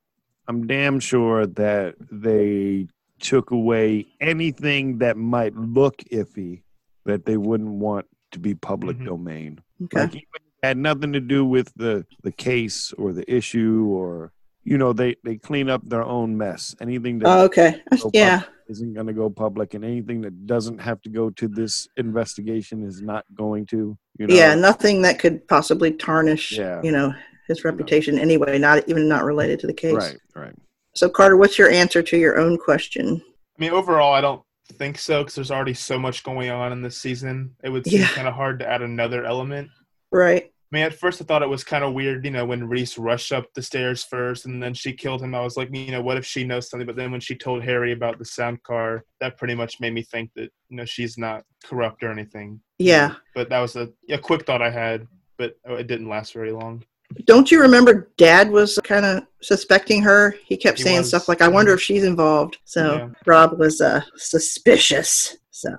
I'm 0.48 0.66
damn 0.66 0.98
sure 0.98 1.46
that 1.46 1.94
they 2.10 2.88
took 3.20 3.50
away 3.50 4.06
anything 4.20 4.98
that 4.98 5.16
might 5.18 5.54
look 5.54 5.98
iffy 6.10 6.62
that 7.04 7.26
they 7.26 7.36
wouldn't 7.36 7.68
want 7.68 8.06
to 8.32 8.38
be 8.38 8.54
public 8.54 8.96
Mhm. 8.96 9.04
domain. 9.06 9.58
Okay. 9.84 10.00
Like 10.00 10.10
even 10.14 10.24
had 10.62 10.76
nothing 10.78 11.12
to 11.12 11.20
do 11.20 11.44
with 11.44 11.72
the 11.76 12.06
the 12.22 12.32
case 12.32 12.92
or 12.94 13.12
the 13.12 13.30
issue 13.32 13.86
or 13.90 14.32
you 14.64 14.78
know 14.78 14.92
they 14.92 15.16
they 15.24 15.36
clean 15.36 15.68
up 15.70 15.82
their 15.84 16.02
own 16.04 16.36
mess. 16.36 16.74
Anything 16.80 17.18
that 17.20 17.28
Oh, 17.28 17.44
okay. 17.44 17.82
go 18.00 18.10
Yeah. 18.12 18.42
isn't 18.68 18.92
going 18.94 19.06
to 19.06 19.12
go 19.12 19.30
public, 19.30 19.74
and 19.74 19.84
anything 19.84 20.20
that 20.22 20.46
doesn't 20.46 20.78
have 20.78 21.00
to 21.02 21.10
go 21.10 21.30
to 21.30 21.48
this 21.48 21.88
investigation 21.96 22.84
is 22.84 23.00
not 23.02 23.24
going 23.34 23.66
to. 23.66 23.96
You 24.18 24.26
know, 24.26 24.34
Yeah. 24.34 24.54
Nothing 24.54 25.02
that 25.02 25.18
could 25.18 25.46
possibly 25.48 25.92
tarnish, 25.92 26.52
Yeah. 26.58 26.80
you 26.82 26.92
know, 26.92 27.14
his 27.46 27.64
reputation 27.64 28.18
anyway, 28.18 28.58
not 28.58 28.86
even 28.88 29.08
not 29.08 29.24
related 29.24 29.58
to 29.60 29.66
the 29.66 29.72
case. 29.74 29.94
right, 29.94 30.18
right. 30.34 30.54
So, 30.94 31.08
Carter, 31.08 31.36
what's 31.36 31.58
your 31.58 31.70
answer 31.70 32.02
to 32.02 32.16
your 32.18 32.38
own 32.38 32.58
question? 32.58 33.22
I 33.24 33.60
mean, 33.60 33.70
overall, 33.72 34.12
I 34.12 34.20
don't 34.20 34.42
think 34.72 34.98
so 34.98 35.22
because 35.22 35.34
there's 35.36 35.50
already 35.50 35.72
so 35.74 35.98
much 35.98 36.22
going 36.24 36.50
on 36.50 36.72
in 36.72 36.82
this 36.82 36.98
season. 36.98 37.54
It 37.64 37.70
would 37.70 37.86
seem 37.86 38.00
Yeah. 38.00 38.08
kind 38.08 38.28
of 38.28 38.34
hard 38.34 38.58
to 38.58 38.68
add 38.68 38.82
another 38.82 39.24
element. 39.24 39.70
Right. 40.12 40.52
I 40.70 40.76
mean, 40.76 40.84
at 40.84 40.94
first 40.98 41.20
I 41.22 41.24
thought 41.24 41.42
it 41.42 41.48
was 41.48 41.64
kind 41.64 41.82
of 41.82 41.94
weird, 41.94 42.24
you 42.26 42.30
know, 42.30 42.44
when 42.44 42.68
Reese 42.68 42.98
rushed 42.98 43.32
up 43.32 43.46
the 43.54 43.62
stairs 43.62 44.04
first 44.04 44.44
and 44.44 44.62
then 44.62 44.74
she 44.74 44.92
killed 44.92 45.22
him. 45.22 45.34
I 45.34 45.40
was 45.40 45.56
like, 45.56 45.74
you 45.74 45.90
know, 45.90 46.02
what 46.02 46.18
if 46.18 46.26
she 46.26 46.44
knows 46.44 46.68
something? 46.68 46.86
But 46.86 46.96
then 46.96 47.10
when 47.10 47.20
she 47.22 47.34
told 47.34 47.62
Harry 47.64 47.92
about 47.92 48.18
the 48.18 48.26
sound 48.26 48.62
car, 48.64 49.02
that 49.20 49.38
pretty 49.38 49.54
much 49.54 49.80
made 49.80 49.94
me 49.94 50.02
think 50.02 50.30
that, 50.36 50.50
you 50.68 50.76
know, 50.76 50.84
she's 50.84 51.16
not 51.16 51.42
corrupt 51.64 52.02
or 52.02 52.10
anything. 52.10 52.60
Yeah. 52.78 53.14
But 53.34 53.48
that 53.48 53.60
was 53.60 53.76
a, 53.76 53.88
a 54.10 54.18
quick 54.18 54.44
thought 54.44 54.60
I 54.60 54.68
had, 54.70 55.06
but 55.38 55.54
it 55.64 55.86
didn't 55.86 56.08
last 56.10 56.34
very 56.34 56.52
long. 56.52 56.84
Don't 57.24 57.50
you 57.50 57.62
remember 57.62 58.10
Dad 58.18 58.50
was 58.50 58.78
kind 58.84 59.06
of 59.06 59.22
suspecting 59.40 60.02
her? 60.02 60.34
He 60.44 60.58
kept 60.58 60.76
He 60.76 60.84
saying 60.84 60.98
was. 60.98 61.08
stuff 61.08 61.26
like, 61.26 61.40
"I 61.40 61.48
wonder 61.48 61.72
if 61.72 61.80
she's 61.80 62.04
involved." 62.04 62.58
So 62.66 62.96
Yeah. 62.96 63.08
Rob 63.24 63.58
was 63.58 63.80
uh, 63.80 64.02
suspicious. 64.16 65.36
So 65.50 65.70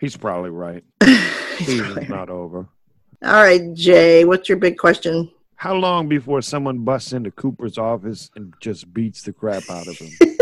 He's 0.00 0.16
probably 0.16 0.48
right. 0.50 0.82
He's 1.04 1.66
Season's 1.66 1.92
probably- 1.92 2.08
not 2.08 2.30
over. 2.30 2.68
All 3.24 3.42
right, 3.42 3.72
Jay, 3.74 4.24
what's 4.24 4.48
your 4.48 4.58
big 4.58 4.78
question? 4.78 5.30
How 5.56 5.74
long 5.74 6.08
before 6.08 6.42
someone 6.42 6.84
busts 6.84 7.12
into 7.12 7.30
Cooper's 7.30 7.78
office 7.78 8.30
and 8.36 8.52
just 8.60 8.92
beats 8.92 9.22
the 9.22 9.32
crap 9.32 9.62
out 9.70 9.86
of 9.86 9.96
him? 9.96 10.10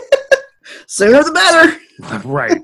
Sooner 0.86 1.22
the 1.22 1.32
better. 1.32 2.18
right. 2.28 2.58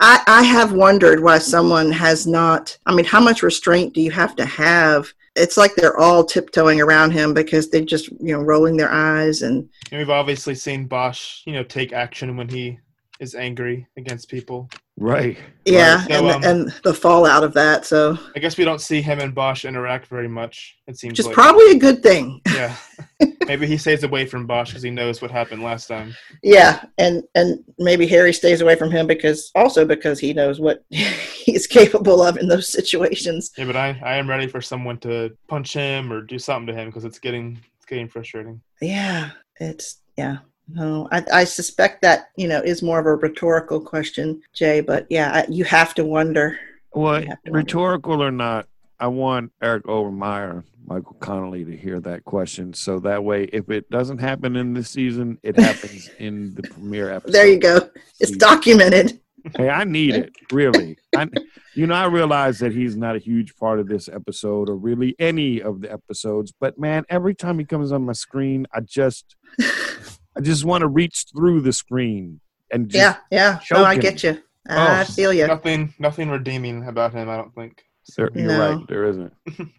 I, 0.00 0.22
I 0.26 0.42
have 0.42 0.72
wondered 0.72 1.22
why 1.22 1.38
someone 1.38 1.90
has 1.92 2.26
not. 2.26 2.76
I 2.86 2.94
mean, 2.94 3.04
how 3.04 3.20
much 3.20 3.42
restraint 3.42 3.94
do 3.94 4.00
you 4.00 4.10
have 4.10 4.34
to 4.36 4.44
have? 4.44 5.12
It's 5.36 5.56
like 5.56 5.74
they're 5.74 5.98
all 5.98 6.24
tiptoeing 6.24 6.80
around 6.80 7.10
him 7.10 7.34
because 7.34 7.68
they're 7.68 7.84
just, 7.84 8.10
you 8.10 8.32
know, 8.32 8.40
rolling 8.40 8.76
their 8.76 8.92
eyes 8.92 9.42
and 9.42 9.68
And 9.90 9.98
we've 9.98 10.10
obviously 10.10 10.54
seen 10.54 10.86
Bosch, 10.86 11.42
you 11.46 11.52
know, 11.52 11.64
take 11.64 11.92
action 11.92 12.36
when 12.36 12.48
he 12.48 12.78
is 13.20 13.34
angry 13.34 13.86
against 13.96 14.28
people. 14.28 14.68
Right. 14.96 15.36
yeah, 15.64 16.04
So, 16.04 16.14
and, 16.14 16.26
um, 16.26 16.40
the, 16.40 16.50
and 16.50 16.74
the 16.84 16.94
fallout 16.94 17.42
of 17.42 17.52
that. 17.54 17.84
So, 17.84 18.16
I 18.36 18.38
guess 18.38 18.56
we 18.56 18.64
don't 18.64 18.80
see 18.80 19.02
him 19.02 19.18
and 19.18 19.34
Bosch 19.34 19.64
interact 19.64 20.06
very 20.06 20.28
much. 20.28 20.76
It 20.86 20.96
seems 20.98 21.12
which 21.12 21.20
is 21.20 21.26
like. 21.26 21.34
probably 21.34 21.72
a 21.72 21.78
good 21.78 22.02
thing. 22.02 22.40
yeah. 22.54 22.76
Maybe 23.46 23.66
he 23.66 23.76
stays 23.76 24.04
away 24.04 24.26
from 24.26 24.46
Bosch 24.46 24.70
because 24.70 24.82
he 24.82 24.90
knows 24.90 25.20
what 25.20 25.30
happened 25.30 25.62
last 25.62 25.86
time. 25.86 26.14
Yeah, 26.42 26.84
and 26.98 27.22
and 27.34 27.62
maybe 27.78 28.06
Harry 28.06 28.32
stays 28.32 28.60
away 28.62 28.74
from 28.74 28.90
him 28.90 29.06
because 29.06 29.50
also 29.54 29.84
because 29.84 30.18
he 30.18 30.32
knows 30.32 30.60
what 30.60 30.82
he's 30.90 31.66
capable 31.66 32.22
of 32.22 32.38
in 32.38 32.48
those 32.48 32.68
situations. 32.72 33.50
Yeah, 33.58 33.66
but 33.66 33.76
I, 33.76 34.00
I 34.02 34.16
am 34.16 34.28
ready 34.28 34.46
for 34.46 34.62
someone 34.62 34.98
to 35.00 35.36
punch 35.48 35.74
him 35.74 36.10
or 36.12 36.22
do 36.22 36.38
something 36.38 36.74
to 36.74 36.80
him 36.80 36.88
because 36.88 37.04
it's 37.04 37.18
getting 37.18 37.58
it's 37.76 37.86
getting 37.86 38.08
frustrating. 38.08 38.62
Yeah, 38.80 39.30
it's 39.60 40.00
yeah. 40.16 40.38
No, 40.68 41.08
I, 41.12 41.24
I 41.32 41.44
suspect 41.44 42.02
that 42.02 42.30
you 42.36 42.48
know 42.48 42.60
is 42.60 42.82
more 42.82 42.98
of 42.98 43.06
a 43.06 43.16
rhetorical 43.16 43.80
question, 43.80 44.42
Jay. 44.52 44.80
But 44.80 45.06
yeah, 45.10 45.44
you 45.48 45.64
have 45.64 45.94
to 45.94 46.04
wonder. 46.04 46.58
Well, 46.92 47.20
to 47.20 47.26
wonder. 47.26 47.38
rhetorical 47.50 48.22
or 48.22 48.30
not, 48.30 48.66
I 48.98 49.08
want 49.08 49.52
Eric 49.60 49.84
Overmyer, 49.84 50.64
Michael 50.86 51.16
Connelly 51.20 51.64
to 51.64 51.76
hear 51.76 52.00
that 52.00 52.24
question. 52.24 52.72
So 52.72 52.98
that 53.00 53.24
way, 53.24 53.44
if 53.44 53.68
it 53.70 53.90
doesn't 53.90 54.18
happen 54.18 54.56
in 54.56 54.74
this 54.74 54.90
season, 54.90 55.38
it 55.42 55.58
happens 55.58 56.08
in 56.18 56.54
the 56.54 56.62
premiere 56.62 57.10
episode. 57.10 57.32
There 57.34 57.46
you 57.46 57.58
go. 57.58 57.90
It's 58.20 58.36
documented. 58.36 59.20
Hey, 59.56 59.68
I 59.68 59.84
need 59.84 60.14
it, 60.14 60.32
really. 60.52 60.96
I, 61.14 61.28
you 61.74 61.86
know, 61.86 61.94
I 61.94 62.06
realize 62.06 62.58
that 62.60 62.72
he's 62.72 62.96
not 62.96 63.14
a 63.14 63.18
huge 63.18 63.54
part 63.56 63.78
of 63.78 63.88
this 63.88 64.08
episode 64.08 64.70
or 64.70 64.76
really 64.76 65.14
any 65.18 65.60
of 65.60 65.82
the 65.82 65.92
episodes, 65.92 66.52
but 66.58 66.78
man, 66.78 67.04
every 67.10 67.34
time 67.34 67.58
he 67.58 67.66
comes 67.66 67.92
on 67.92 68.06
my 68.06 68.14
screen, 68.14 68.66
I 68.72 68.80
just, 68.80 69.36
I 70.36 70.40
just 70.40 70.64
want 70.64 70.82
to 70.82 70.88
reach 70.88 71.24
through 71.34 71.60
the 71.62 71.72
screen 71.72 72.40
and 72.70 72.88
just, 72.88 72.98
Yeah, 73.00 73.16
yeah. 73.30 73.60
No, 73.72 73.84
I 73.84 73.94
choking. 73.96 74.00
get 74.10 74.22
you. 74.24 74.42
I 74.68 75.02
Oh, 75.02 75.04
feel 75.04 75.32
you. 75.32 75.46
Nothing, 75.46 75.92
nothing 75.98 76.30
redeeming 76.30 76.86
about 76.88 77.12
him. 77.12 77.28
I 77.28 77.36
don't 77.36 77.54
think. 77.54 77.84
there, 78.16 78.30
you're 78.34 78.48
No. 78.48 78.76
right. 78.76 78.88
There 78.88 79.04
isn't. 79.04 79.32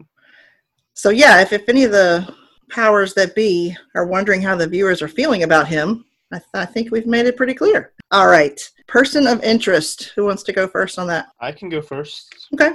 So 0.94 1.10
yeah, 1.10 1.42
if, 1.42 1.52
if 1.52 1.68
any 1.68 1.84
of 1.84 1.92
the 1.92 2.34
powers 2.70 3.14
that 3.16 3.36
be 3.36 3.76
are 3.96 4.06
wondering 4.08 4.42
how 4.42 4.56
the 4.56 4.66
viewers 4.68 5.02
are 5.02 5.10
feeling 5.10 5.44
about 5.44 5.68
him, 5.68 6.06
I, 6.32 6.38
th- 6.38 6.48
I 6.54 6.66
think 6.66 6.90
we've 6.90 7.06
made 7.06 7.26
it 7.26 7.36
pretty 7.36 7.54
clear. 7.54 7.92
All 8.12 8.28
right, 8.28 8.58
person 8.88 9.28
of 9.28 9.44
interest. 9.44 10.14
Who 10.16 10.24
wants 10.24 10.42
to 10.44 10.54
go 10.54 10.68
first 10.68 10.98
on 10.98 11.06
that? 11.08 11.28
I 11.42 11.52
can 11.52 11.68
go 11.68 11.82
first. 11.82 12.48
Okay. 12.54 12.72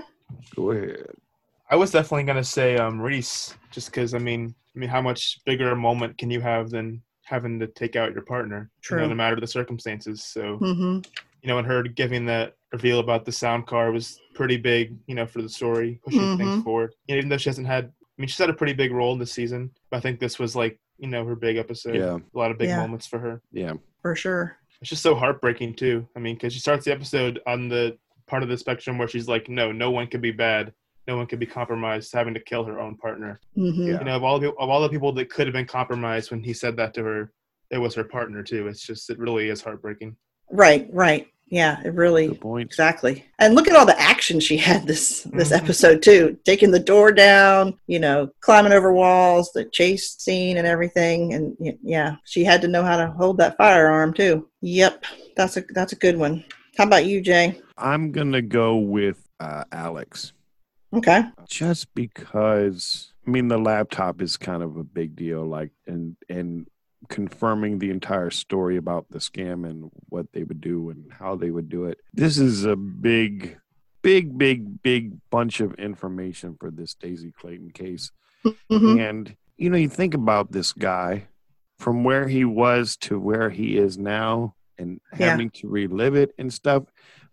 Go 0.55 0.70
ahead. 0.72 1.07
I 1.70 1.76
was 1.76 1.93
definitely 1.93 2.24
gonna 2.24 2.45
say 2.45 2.76
um, 2.76 3.01
Reese, 3.01 3.55
just 3.70 3.89
because 3.91 4.12
I 4.12 4.18
mean, 4.18 4.55
I 4.76 4.78
mean, 4.78 4.91
how 4.91 5.01
much 5.01 5.41
bigger 5.47 5.70
a 5.70 5.76
moment 5.76 6.18
can 6.18 6.31
you 6.31 6.43
have 6.43 6.68
than 6.68 7.01
having 7.31 7.61
to 7.61 7.66
take 7.68 7.97
out 7.97 8.12
your 8.12 8.22
partner? 8.22 8.70
You 8.91 8.97
know, 8.99 9.07
no 9.09 9.14
matter 9.14 9.37
the 9.41 9.47
circumstances. 9.47 10.24
So 10.24 10.59
Mm-hmm. 10.59 11.01
you 11.43 11.49
know, 11.49 11.57
and 11.59 11.66
her 11.66 11.83
giving 11.85 12.26
that 12.26 12.55
reveal 12.72 12.99
about 12.99 13.24
the 13.24 13.33
sound 13.33 13.66
car 13.66 13.93
was 13.93 14.18
pretty 14.35 14.57
big. 14.59 14.97
You 15.07 15.14
know, 15.14 15.24
for 15.26 15.41
the 15.41 15.49
story, 15.49 16.01
pushing 16.05 16.37
things 16.37 16.57
Mhm. 16.59 16.64
forward. 16.64 16.95
You 17.07 17.14
know, 17.14 17.18
even 17.18 17.28
though 17.31 17.39
she 17.39 17.49
hasn't 17.49 17.66
had, 17.66 17.85
I 17.87 18.16
mean, 18.18 18.28
she's 18.28 18.37
had 18.39 18.51
a 18.51 18.55
pretty 18.55 18.74
big 18.74 18.93
role 18.93 19.12
in 19.14 19.18
this 19.18 19.33
season. 19.33 19.70
But 19.91 19.99
I 19.99 20.01
think 20.01 20.20
this 20.20 20.39
was 20.39 20.55
like, 20.55 20.78
you 20.99 21.09
know, 21.09 21.24
her 21.24 21.37
big 21.37 21.57
episode. 21.57 21.95
Yeah. 21.97 22.18
a 22.35 22.39
lot 22.39 22.51
of 22.51 22.59
big 22.59 22.68
Yeah. 22.68 22.76
moments 22.81 23.07
for 23.07 23.18
her. 23.18 23.41
Yeah. 23.53 23.74
For 24.03 24.14
sure. 24.14 24.57
It's 24.83 24.91
just 24.91 25.03
so 25.03 25.14
heartbreaking 25.14 25.74
too. 25.74 26.07
I 26.16 26.18
mean, 26.20 26.35
because 26.35 26.53
she 26.53 26.59
starts 26.61 26.85
the 26.85 26.93
episode 26.93 27.41
on 27.47 27.68
the 27.68 27.97
part 28.26 28.43
of 28.43 28.49
the 28.49 28.57
spectrum 28.59 28.99
where 28.99 29.09
she's 29.09 29.26
like, 29.28 29.49
"No, 29.49 29.72
no 29.72 29.91
one 29.91 30.07
can 30.07 30.20
be 30.20 30.31
bad. 30.31 30.72
No 31.09 31.16
one 31.16 31.26
can 31.26 31.38
be 31.38 31.46
compromised, 31.46 32.12
having 32.12 32.34
to 32.34 32.40
kill 32.40 32.64
her 32.64 32.80
own 32.80 32.96
partner." 32.96 33.40
Mm-hmm. 33.57 33.82
Yeah. 33.82 33.98
You 33.98 34.05
know, 34.05 34.16
of 34.16 34.24
all 34.24 34.38
the 34.38 34.53
of 34.55 34.68
all 34.68 34.80
the 34.82 34.88
people 34.88 35.12
that 35.12 35.30
could 35.30 35.46
have 35.46 35.55
been 35.55 35.66
compromised 35.66 36.30
when 36.30 36.42
he 36.42 36.53
said 36.53 36.76
that 36.76 36.94
to 36.94 37.05
her, 37.05 37.32
it 37.70 37.78
was 37.78 37.94
her 37.94 38.05
partner 38.05 38.42
too. 38.42 38.68
It's 38.68 38.86
just 38.86 39.11
it 39.11 39.18
really 39.18 39.48
is 39.48 39.62
heartbreaking. 39.62 40.16
Right. 40.51 40.88
Right. 40.92 41.26
Yeah. 41.46 41.80
It 41.84 41.94
really. 41.94 42.28
Good 42.28 42.40
point. 42.40 42.66
Exactly. 42.68 43.24
And 43.40 43.55
look 43.57 43.66
at 43.68 43.74
all 43.74 43.86
the 43.86 44.01
action 44.01 44.38
she 44.40 44.57
had 44.57 44.86
this 44.86 45.22
this 45.32 45.51
Mhm. 45.51 45.57
episode 45.62 46.03
too. 46.03 46.36
Taking 46.44 46.70
the 46.70 46.78
door 46.78 47.11
down, 47.12 47.74
you 47.88 47.98
know, 47.98 48.30
climbing 48.40 48.72
over 48.72 48.92
walls, 48.92 49.51
the 49.53 49.64
chase 49.64 50.14
scene 50.18 50.59
and 50.59 50.66
everything. 50.66 51.34
And 51.34 51.57
yeah, 51.82 52.16
she 52.24 52.44
had 52.44 52.61
to 52.62 52.68
know 52.68 52.82
how 52.84 52.96
to 52.96 53.11
hold 53.12 53.38
that 53.38 53.57
firearm 53.57 54.12
too. 54.14 54.48
Yep. 54.61 55.05
That's 55.36 55.57
a 55.57 55.64
that's 55.74 55.92
a 55.92 55.96
good 55.96 56.16
one. 56.16 56.44
How 56.78 56.84
about 56.84 57.05
you, 57.05 57.20
Jay? 57.20 57.61
I'm 57.76 58.12
gonna 58.12 58.42
go 58.42 58.76
with 58.76 59.18
uh, 59.40 59.64
Alex, 59.72 60.32
Okay. 60.93 61.22
just 61.49 61.95
because. 61.95 63.12
I 63.26 63.30
mean, 63.30 63.49
the 63.49 63.59
laptop 63.59 64.20
is 64.22 64.36
kind 64.36 64.62
of 64.62 64.76
a 64.76 64.82
big 64.84 65.14
deal. 65.14 65.45
Like, 65.45 65.70
and 65.86 66.16
and 66.28 66.66
confirming 67.09 67.78
the 67.78 67.91
entire 67.91 68.30
story 68.30 68.76
about 68.76 69.07
the 69.11 69.18
scam 69.18 69.68
and 69.68 69.91
what 70.09 70.26
they 70.32 70.43
would 70.45 70.61
do 70.61 70.91
and 70.91 71.11
how 71.12 71.34
they 71.36 71.51
would 71.51 71.68
do 71.68 71.84
it. 71.86 71.99
This 72.12 72.38
is 72.38 72.64
a 72.64 72.76
big, 72.76 73.59
big, 74.03 74.36
big, 74.36 74.82
big 74.82 75.12
bunch 75.30 75.61
of 75.61 75.74
information 75.74 76.57
for 76.61 76.70
this 76.70 76.95
Daisy 76.95 77.32
Clayton 77.32 77.70
case. 77.70 78.11
hmm 78.68 78.99
And 78.99 79.36
you 79.57 79.70
know, 79.70 79.76
you 79.76 79.88
think 79.88 80.14
about 80.14 80.53
this 80.53 80.72
guy 80.72 81.26
from 81.78 82.05
where 82.05 82.26
he 82.28 82.45
was 82.45 82.97
to 82.99 83.18
where 83.18 83.51
he 83.51 83.76
is 83.76 83.97
now 83.99 84.55
and 84.78 85.01
Yeah. 85.18 85.30
having 85.30 85.51
to 85.51 85.68
relive 85.68 86.14
it 86.16 86.32
and 86.38 86.53
stuff. 86.53 86.84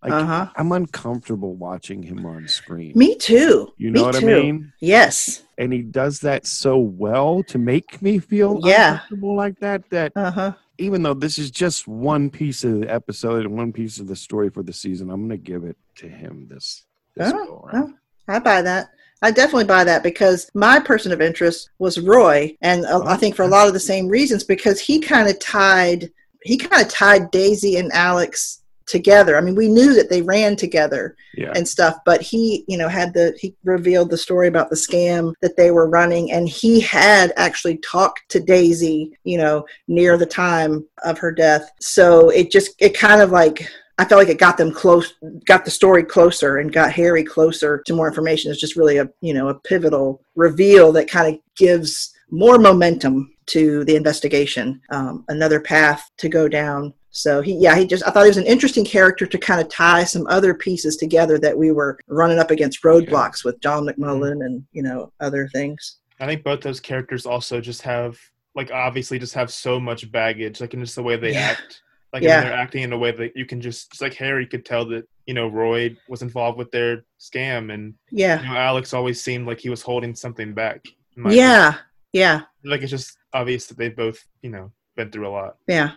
Like 0.04 0.14
Uh 0.14 0.26
huh. 0.26 0.48
I'm 0.56 0.72
uncomfortable 0.72 1.56
watching 1.56 2.04
him 2.04 2.26
on 2.26 2.48
screen. 2.48 2.94
Me 2.96 3.16
too. 3.16 3.74
you 3.78 3.90
know 3.92 4.02
Me 4.02 4.06
what 4.06 4.16
too. 4.16 4.30
I 4.30 4.42
mean? 4.42 4.72
Yes. 4.80 5.44
And 5.58 5.74
he 5.74 5.82
does 5.82 6.20
that 6.22 6.46
so 6.46 6.78
well 6.78 7.42
to 7.44 7.58
make 7.58 8.02
me 8.02 8.20
feel 8.20 8.60
Yeah. 8.64 8.92
uncomfortable 8.94 9.36
like 9.36 9.60
that 9.60 9.90
that 9.90 10.12
Uh 10.16 10.32
huh. 10.32 10.52
even 10.78 11.02
though 11.02 11.16
this 11.16 11.38
is 11.40 11.50
just 11.50 11.88
one 11.88 12.30
piece 12.30 12.64
of 12.64 12.82
the 12.82 12.94
episode 12.94 13.46
and 13.46 13.58
one 13.58 13.74
piece 13.74 14.00
of 14.00 14.08
the 14.08 14.16
story 14.16 14.50
for 14.50 14.62
the 14.64 14.74
season, 14.74 15.10
I'm 15.10 15.22
gonna 15.24 15.38
give 15.38 15.64
it 15.64 15.78
to 15.98 16.08
him 16.08 16.48
this 16.50 16.86
this 17.16 17.32
Oh, 17.36 17.68
go. 17.72 17.94
I 18.28 18.40
buy 18.40 18.62
that. 18.62 18.90
I 19.24 19.32
definitely 19.32 19.64
buy 19.66 19.84
that 19.84 20.04
because 20.04 20.48
my 20.54 20.80
person 20.80 21.12
of 21.12 21.22
interest 21.22 21.72
was 21.80 21.98
Roy, 22.00 22.56
and 22.62 22.86
uh, 22.86 23.02
I 23.06 23.18
think 23.18 23.36
for 23.36 23.42
a 23.42 23.48
lot 23.48 23.66
of 23.68 23.74
the 23.74 23.80
same 23.80 24.08
reasons 24.08 24.44
because 24.44 24.80
he 24.80 25.00
kind 25.00 25.28
of 25.28 25.40
tied 25.40 26.12
he 26.44 26.56
kind 26.56 26.84
of 26.86 26.88
tied 26.88 27.32
Daisy 27.32 27.78
and 27.78 27.92
Alex 27.94 28.62
together. 28.88 29.38
I 29.38 29.42
mean, 29.42 29.56
we 29.56 29.68
knew 29.68 29.94
that 29.94 30.10
they 30.10 30.22
ran 30.22 30.56
together 30.56 31.16
Yeah. 31.36 31.52
and 31.56 31.68
stuff, 31.68 31.98
but 32.06 32.22
he, 32.22 32.64
you 32.68 32.78
know, 32.78 32.88
had 32.88 33.14
the 33.14 33.36
he 33.40 33.56
revealed 33.64 34.10
the 34.10 34.18
story 34.18 34.48
about 34.48 34.70
the 34.70 34.76
scam 34.76 35.34
that 35.42 35.58
they 35.58 35.72
were 35.72 35.90
running, 35.90 36.32
and 36.32 36.50
he 36.50 36.80
had 36.80 37.34
actually 37.36 37.78
talked 37.78 38.22
to 38.30 38.40
Daisy, 38.40 39.12
you 39.24 39.38
know, 39.38 39.66
near 39.88 40.18
the 40.18 40.26
time 40.26 40.86
of 41.04 41.20
her 41.20 41.32
death. 41.32 41.70
So 41.80 42.30
it 42.30 42.50
just 42.52 42.72
it 42.80 42.98
kind 42.98 43.22
of 43.22 43.32
like 43.32 43.70
I 44.00 44.06
felt 44.06 44.20
like 44.20 44.30
it 44.30 44.40
got 44.40 44.58
them 44.58 44.72
close, 44.72 45.14
got 45.46 45.66
the 45.66 45.72
story 45.72 46.04
closer, 46.04 46.58
and 46.58 46.72
got 46.72 46.92
Harry 46.92 47.24
closer 47.24 47.82
to 47.86 47.94
more 47.96 48.08
information. 48.08 48.52
It's 48.52 48.62
just 48.62 48.76
really 48.76 48.98
a 48.98 49.10
you 49.22 49.34
know 49.34 49.50
a 49.50 49.60
pivotal 49.60 50.22
reveal 50.36 50.92
that 50.94 51.10
kind 51.10 51.34
of 51.34 51.40
gives 51.56 52.14
more 52.30 52.58
momentum 52.60 53.34
to 53.48 53.84
the 53.86 53.96
investigation, 53.96 54.82
um, 54.92 55.24
another 55.30 55.60
path 55.60 56.10
to 56.18 56.30
go 56.30 56.48
down. 56.48 56.94
So 57.18 57.42
he, 57.42 57.56
yeah, 57.56 57.76
he 57.76 57.88
just 57.88 58.08
I 58.08 58.12
thought 58.12 58.24
he 58.24 58.30
was 58.30 58.38
an 58.38 58.46
interesting 58.46 58.86
character 58.86 59.26
to 59.26 59.38
kind 59.40 59.60
of 59.60 59.70
tie 59.70 60.04
some 60.04 60.28
other 60.28 60.54
pieces 60.54 60.98
together 60.98 61.40
that 61.40 61.58
we 61.58 61.72
were 61.72 61.98
running 62.08 62.38
up 62.38 62.52
against 62.52 62.84
roadblocks 62.84 63.44
with 63.44 63.60
John 63.60 63.88
mm-hmm. 63.88 64.04
McMullen 64.04 64.46
and 64.46 64.64
you 64.72 64.84
know 64.84 65.12
other 65.20 65.48
things. 65.48 65.98
I 66.20 66.28
think 66.28 66.44
both 66.44 66.62
those 66.62 66.80
characters 66.80 67.26
also 67.26 67.60
just 67.60 67.82
have 67.82 68.20
like 68.54 68.72
obviously 68.72 69.18
just 69.18 69.34
have 69.34 69.52
so 69.52 69.80
much 69.80 70.12
baggage, 70.12 70.62
like 70.62 70.76
in 70.76 70.80
just 70.82 70.96
the 70.96 71.02
way 71.02 71.16
they 71.16 71.34
Yeah. 71.34 71.56
act. 71.58 71.82
Like 72.14 72.22
Yeah. 72.22 72.38
I 72.38 72.42
mean, 72.42 72.50
they're 72.50 72.60
acting 72.60 72.84
in 72.84 72.94
a 72.94 72.98
way 72.98 73.12
that 73.12 73.36
you 73.36 73.46
can 73.46 73.62
just, 73.62 73.92
just 73.92 74.02
like 74.02 74.14
Harry 74.14 74.46
could 74.46 74.64
tell 74.64 74.86
that 74.86 75.08
you 75.26 75.34
know 75.34 75.48
Roy 75.48 75.98
was 76.08 76.22
involved 76.22 76.60
with 76.60 76.70
their 76.70 77.04
scam, 77.20 77.74
and 77.74 77.96
Yeah, 78.12 78.42
you 78.42 78.48
know 78.48 78.56
Alex 78.56 78.94
always 78.94 79.24
seemed 79.24 79.48
like 79.48 79.60
he 79.60 79.70
was 79.70 79.82
holding 79.82 80.14
something 80.14 80.54
back. 80.54 80.86
yeah, 81.30 81.78
yeah, 82.14 82.42
like 82.64 82.82
it's 82.84 82.92
just 82.92 83.18
obvious 83.34 83.66
that 83.68 83.78
they've 83.80 83.96
both 83.96 84.24
you 84.44 84.52
know 84.52 84.72
been 84.96 85.10
through 85.12 85.28
a 85.28 85.30
lot. 85.30 85.58
yeah. 85.68 85.94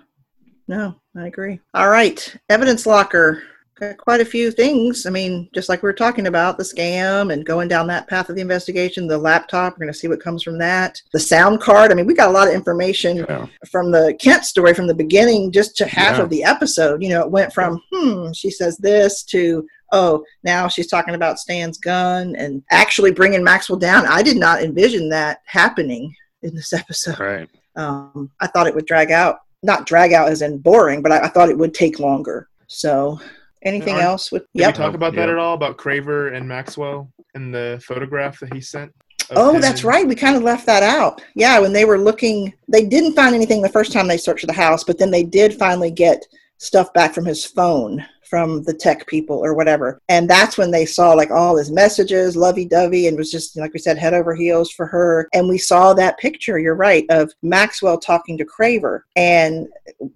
No, 0.71 0.95
I 1.17 1.27
agree. 1.27 1.59
All 1.75 1.89
right, 1.89 2.37
evidence 2.49 2.87
locker. 2.87 3.43
Got 3.75 3.97
quite 3.97 4.21
a 4.21 4.25
few 4.25 4.53
things. 4.53 5.05
I 5.05 5.11
mean, 5.11 5.49
just 5.53 5.69
like 5.69 5.83
we 5.83 5.89
were 5.89 5.93
talking 5.93 6.29
about 6.29 6.59
the 6.59 6.63
scam 6.63 7.33
and 7.33 7.45
going 7.45 7.67
down 7.67 7.89
that 7.89 8.07
path 8.07 8.29
of 8.29 8.37
the 8.37 8.41
investigation, 8.43 9.09
the 9.09 9.19
laptop, 9.19 9.73
we're 9.73 9.87
going 9.87 9.93
to 9.93 9.99
see 9.99 10.07
what 10.07 10.23
comes 10.23 10.45
from 10.45 10.59
that. 10.59 10.97
The 11.13 11.19
sound 11.19 11.61
card. 11.61 11.91
I 11.91 11.97
mean, 11.97 12.07
we 12.07 12.15
got 12.15 12.29
a 12.29 12.33
lot 12.33 12.47
of 12.47 12.55
information 12.55 13.17
Yeah. 13.29 13.47
from 13.69 13.91
the 13.91 14.17
Kent 14.21 14.45
story 14.45 14.73
from 14.73 14.87
the 14.87 14.95
beginning 14.95 15.51
just 15.51 15.77
to 15.79 15.87
half 15.87 16.19
Yeah. 16.19 16.23
of 16.23 16.31
the 16.31 16.45
episode. 16.45 17.03
You 17.03 17.09
know, 17.09 17.23
it 17.23 17.31
went 17.33 17.53
from, 17.53 17.83
hmm, 17.91 18.31
she 18.33 18.51
says 18.53 18.77
this 18.77 19.25
to, 19.25 19.67
oh, 19.91 20.23
now 20.45 20.69
she's 20.69 20.87
talking 20.87 21.17
about 21.17 21.41
Stan's 21.41 21.79
gun 21.79 22.37
and 22.37 22.63
actually 22.71 23.11
bringing 23.11 23.43
Maxwell 23.43 23.79
down. 23.79 24.07
I 24.07 24.23
did 24.23 24.37
not 24.37 24.63
envision 24.63 25.09
that 25.09 25.41
happening 25.47 26.15
in 26.43 26.55
this 26.55 26.73
episode. 26.73 27.19
Right. 27.19 27.49
Um, 27.75 28.31
I 28.41 28.47
thought 28.47 28.69
it 28.69 28.75
would 28.77 28.87
drag 28.87 29.11
out, 29.11 29.39
not 29.63 29.87
drag 29.87 30.13
out 30.13 30.29
as 30.29 30.43
in 30.43 30.59
boring, 30.59 31.03
but 31.03 31.13
I, 31.13 31.25
I 31.25 31.29
thought 31.29 31.49
it 31.51 31.59
would 31.59 31.75
take 31.75 31.99
longer. 31.99 32.49
So, 32.67 33.21
anything 33.63 33.95
Aren't- 33.95 34.07
else 34.07 34.33
with, 34.33 34.43
Did 34.55 34.61
yep. 34.63 34.75
we 34.75 34.85
talk 34.85 34.95
about 34.95 35.15
that 35.15 35.27
Yeah. 35.29 35.33
at 35.35 35.39
all 35.39 35.55
about 35.55 35.77
Craver 35.77 36.35
and 36.35 36.49
Maxwell 36.49 37.11
and 37.35 37.55
the 37.55 37.83
photograph 37.87 38.41
that 38.41 38.55
he 38.55 38.61
sent? 38.61 38.93
Oh, 39.33 39.55
him 39.55 39.61
that's 39.61 39.85
right. 39.85 40.07
We 40.07 40.17
kind 40.17 40.37
of 40.37 40.43
left 40.43 40.67
that 40.67 40.83
out. 40.83 41.23
Yeah, 41.37 41.61
when 41.61 41.73
they 41.73 41.85
were 41.85 41.99
looking, 41.99 42.53
they 42.67 42.85
didn't 42.85 43.15
find 43.15 43.33
anything 43.35 43.63
the 43.63 43.69
first 43.69 43.93
time 43.93 44.09
they 44.09 44.17
searched 44.17 44.47
the 44.47 44.53
house, 44.53 44.83
but 44.83 44.99
then 44.99 45.11
they 45.13 45.23
did 45.23 45.55
finally 45.55 45.91
get 45.91 46.27
stuff 46.61 46.93
back 46.93 47.15
from 47.15 47.25
his 47.25 47.45
phone 47.45 48.07
from 48.29 48.63
the 48.63 48.73
tech 48.73 49.09
people 49.09 49.45
or 49.45 49.55
whatever. 49.55 50.01
And 50.09 50.31
that's 50.31 50.57
when 50.57 50.71
they 50.71 50.87
saw 50.87 51.15
like 51.15 51.33
all 51.33 51.57
his 51.57 51.73
messages, 51.73 52.37
lovey 52.37 52.65
dovey, 52.65 53.09
and 53.09 53.17
was 53.17 53.33
just, 53.33 53.57
like 53.57 53.73
we 53.73 53.81
said, 53.81 53.99
head 53.99 54.15
over 54.15 54.37
heels 54.37 54.71
for 54.71 54.87
her. 54.87 55.29
And 55.35 55.49
we 55.49 55.59
saw 55.59 55.93
that 55.95 56.19
picture, 56.19 56.61
you're 56.61 56.77
right, 56.77 57.05
of 57.11 57.33
Maxwell 57.43 57.99
talking 57.99 58.39
to 58.39 58.45
Craver. 58.45 59.01
And 59.17 59.67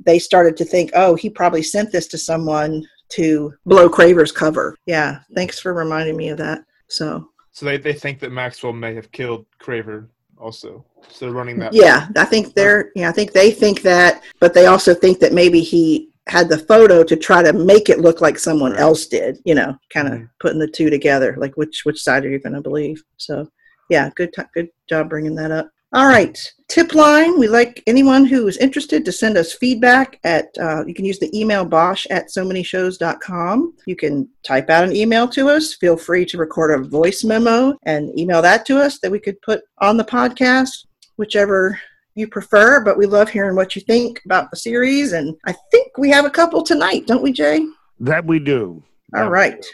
they 0.05 0.21
started 0.21 0.57
to 0.59 0.65
think, 0.65 0.93
oh, 0.95 1.17
he 1.17 1.29
probably 1.29 1.63
sent 1.63 1.91
this 1.91 2.07
to 2.09 2.19
someone 2.19 2.87
to 3.09 3.53
blow 3.67 3.89
Craver's 3.89 4.33
cover. 4.33 4.77
Yeah, 4.87 5.21
thanks 5.35 5.59
for 5.59 5.75
reminding 5.75 6.17
me 6.17 6.29
of 6.29 6.39
that. 6.39 6.61
So, 6.87 7.31
So 7.51 7.67
they, 7.67 7.79
they 7.79 7.95
think 7.95 8.21
that 8.21 8.31
Maxwell 8.31 8.73
may 8.73 8.95
have 8.95 9.11
killed 9.11 9.47
Craver 9.59 10.07
also. 10.39 10.85
So 11.09 11.27
they're 11.27 11.35
running 11.35 11.59
that. 11.59 11.73
Yeah, 11.73 12.09
I 12.17 12.25
think 12.25 12.55
they're. 12.55 12.93
Yeah, 12.95 13.09
I 13.09 13.13
think 13.13 13.33
they 13.33 13.51
think 13.51 13.83
that, 13.83 14.23
but 14.41 14.55
they 14.55 14.67
also 14.67 14.95
think 14.95 15.19
that 15.19 15.33
maybe 15.33 15.61
he 15.61 16.11
had 16.29 16.49
the 16.49 16.59
photo 16.59 17.05
to 17.05 17.17
try 17.17 17.43
to 17.43 17.53
make 17.53 17.89
it 17.89 18.01
look 18.01 18.21
like 18.21 18.39
someone 18.39 18.73
Right. 18.73 18.81
else 18.81 19.07
did. 19.07 19.39
You 19.45 19.55
know, 19.55 19.77
kind 19.93 20.09
of 20.09 20.15
Mhm. 20.15 20.29
putting 20.41 20.59
the 20.59 20.67
two 20.69 20.91
together. 20.91 21.37
Like 21.39 21.57
which 21.57 21.83
which 21.85 22.03
side 22.03 22.25
are 22.25 22.31
you 22.31 22.39
going 22.39 22.55
to 22.55 22.61
believe? 22.63 23.03
So, 23.19 23.49
yeah, 23.91 24.11
good 24.17 24.33
t- 24.33 24.43
good 24.55 24.69
job 24.89 25.11
bringing 25.11 25.35
that 25.37 25.51
up. 25.51 25.71
All 25.93 26.09
right, 26.09 26.37
tip 26.69 26.93
line. 26.93 27.39
We 27.39 27.47
like 27.47 27.81
anyone 27.87 28.25
who 28.25 28.49
is 28.49 28.57
interested 28.57 29.05
to 29.05 29.13
send 29.13 29.37
us 29.37 29.53
feedback 29.53 30.19
at. 30.25 30.49
Uh, 30.61 30.85
you 30.87 30.93
can 30.95 31.05
use 31.05 31.21
the 31.21 31.31
email 31.39 31.65
bosh 31.65 32.05
at 32.11 32.33
so 32.33 32.45
many 32.45 32.65
shows.com. 32.65 33.75
You 33.87 33.95
can 33.95 34.29
type 34.43 34.71
out 34.71 34.83
an 34.83 34.97
email 34.97 35.29
to 35.29 35.49
us. 35.51 35.75
Feel 35.75 35.97
free 35.97 36.25
to 36.27 36.37
record 36.39 36.73
a 36.73 36.83
voice 36.83 37.23
memo 37.23 37.77
and 37.85 38.19
email 38.19 38.43
that 38.43 38.67
to 38.67 38.79
us 38.79 38.99
that 39.01 39.11
we 39.13 39.21
could 39.21 39.41
put 39.43 39.63
on 39.81 39.97
the 39.97 40.03
podcast 40.05 40.87
whichever 41.17 41.79
you 42.15 42.29
prefer, 42.29 42.81
but 42.81 42.97
we 42.97 43.07
love 43.07 43.29
hearing 43.29 43.57
what 43.57 43.75
you 43.75 43.83
think 43.83 44.21
about 44.25 44.51
the 44.51 44.57
series. 44.57 45.13
And 45.13 45.37
I 45.47 45.55
think 45.71 45.99
we 45.99 46.11
have 46.11 46.25
a 46.25 46.31
couple 46.31 46.63
tonight, 46.63 47.07
don't 47.07 47.23
we, 47.23 47.33
Jay? 47.33 47.67
That 48.01 48.25
we 48.25 48.39
do. 48.39 48.83
All 49.15 49.25
we 49.25 49.29
right. 49.29 49.67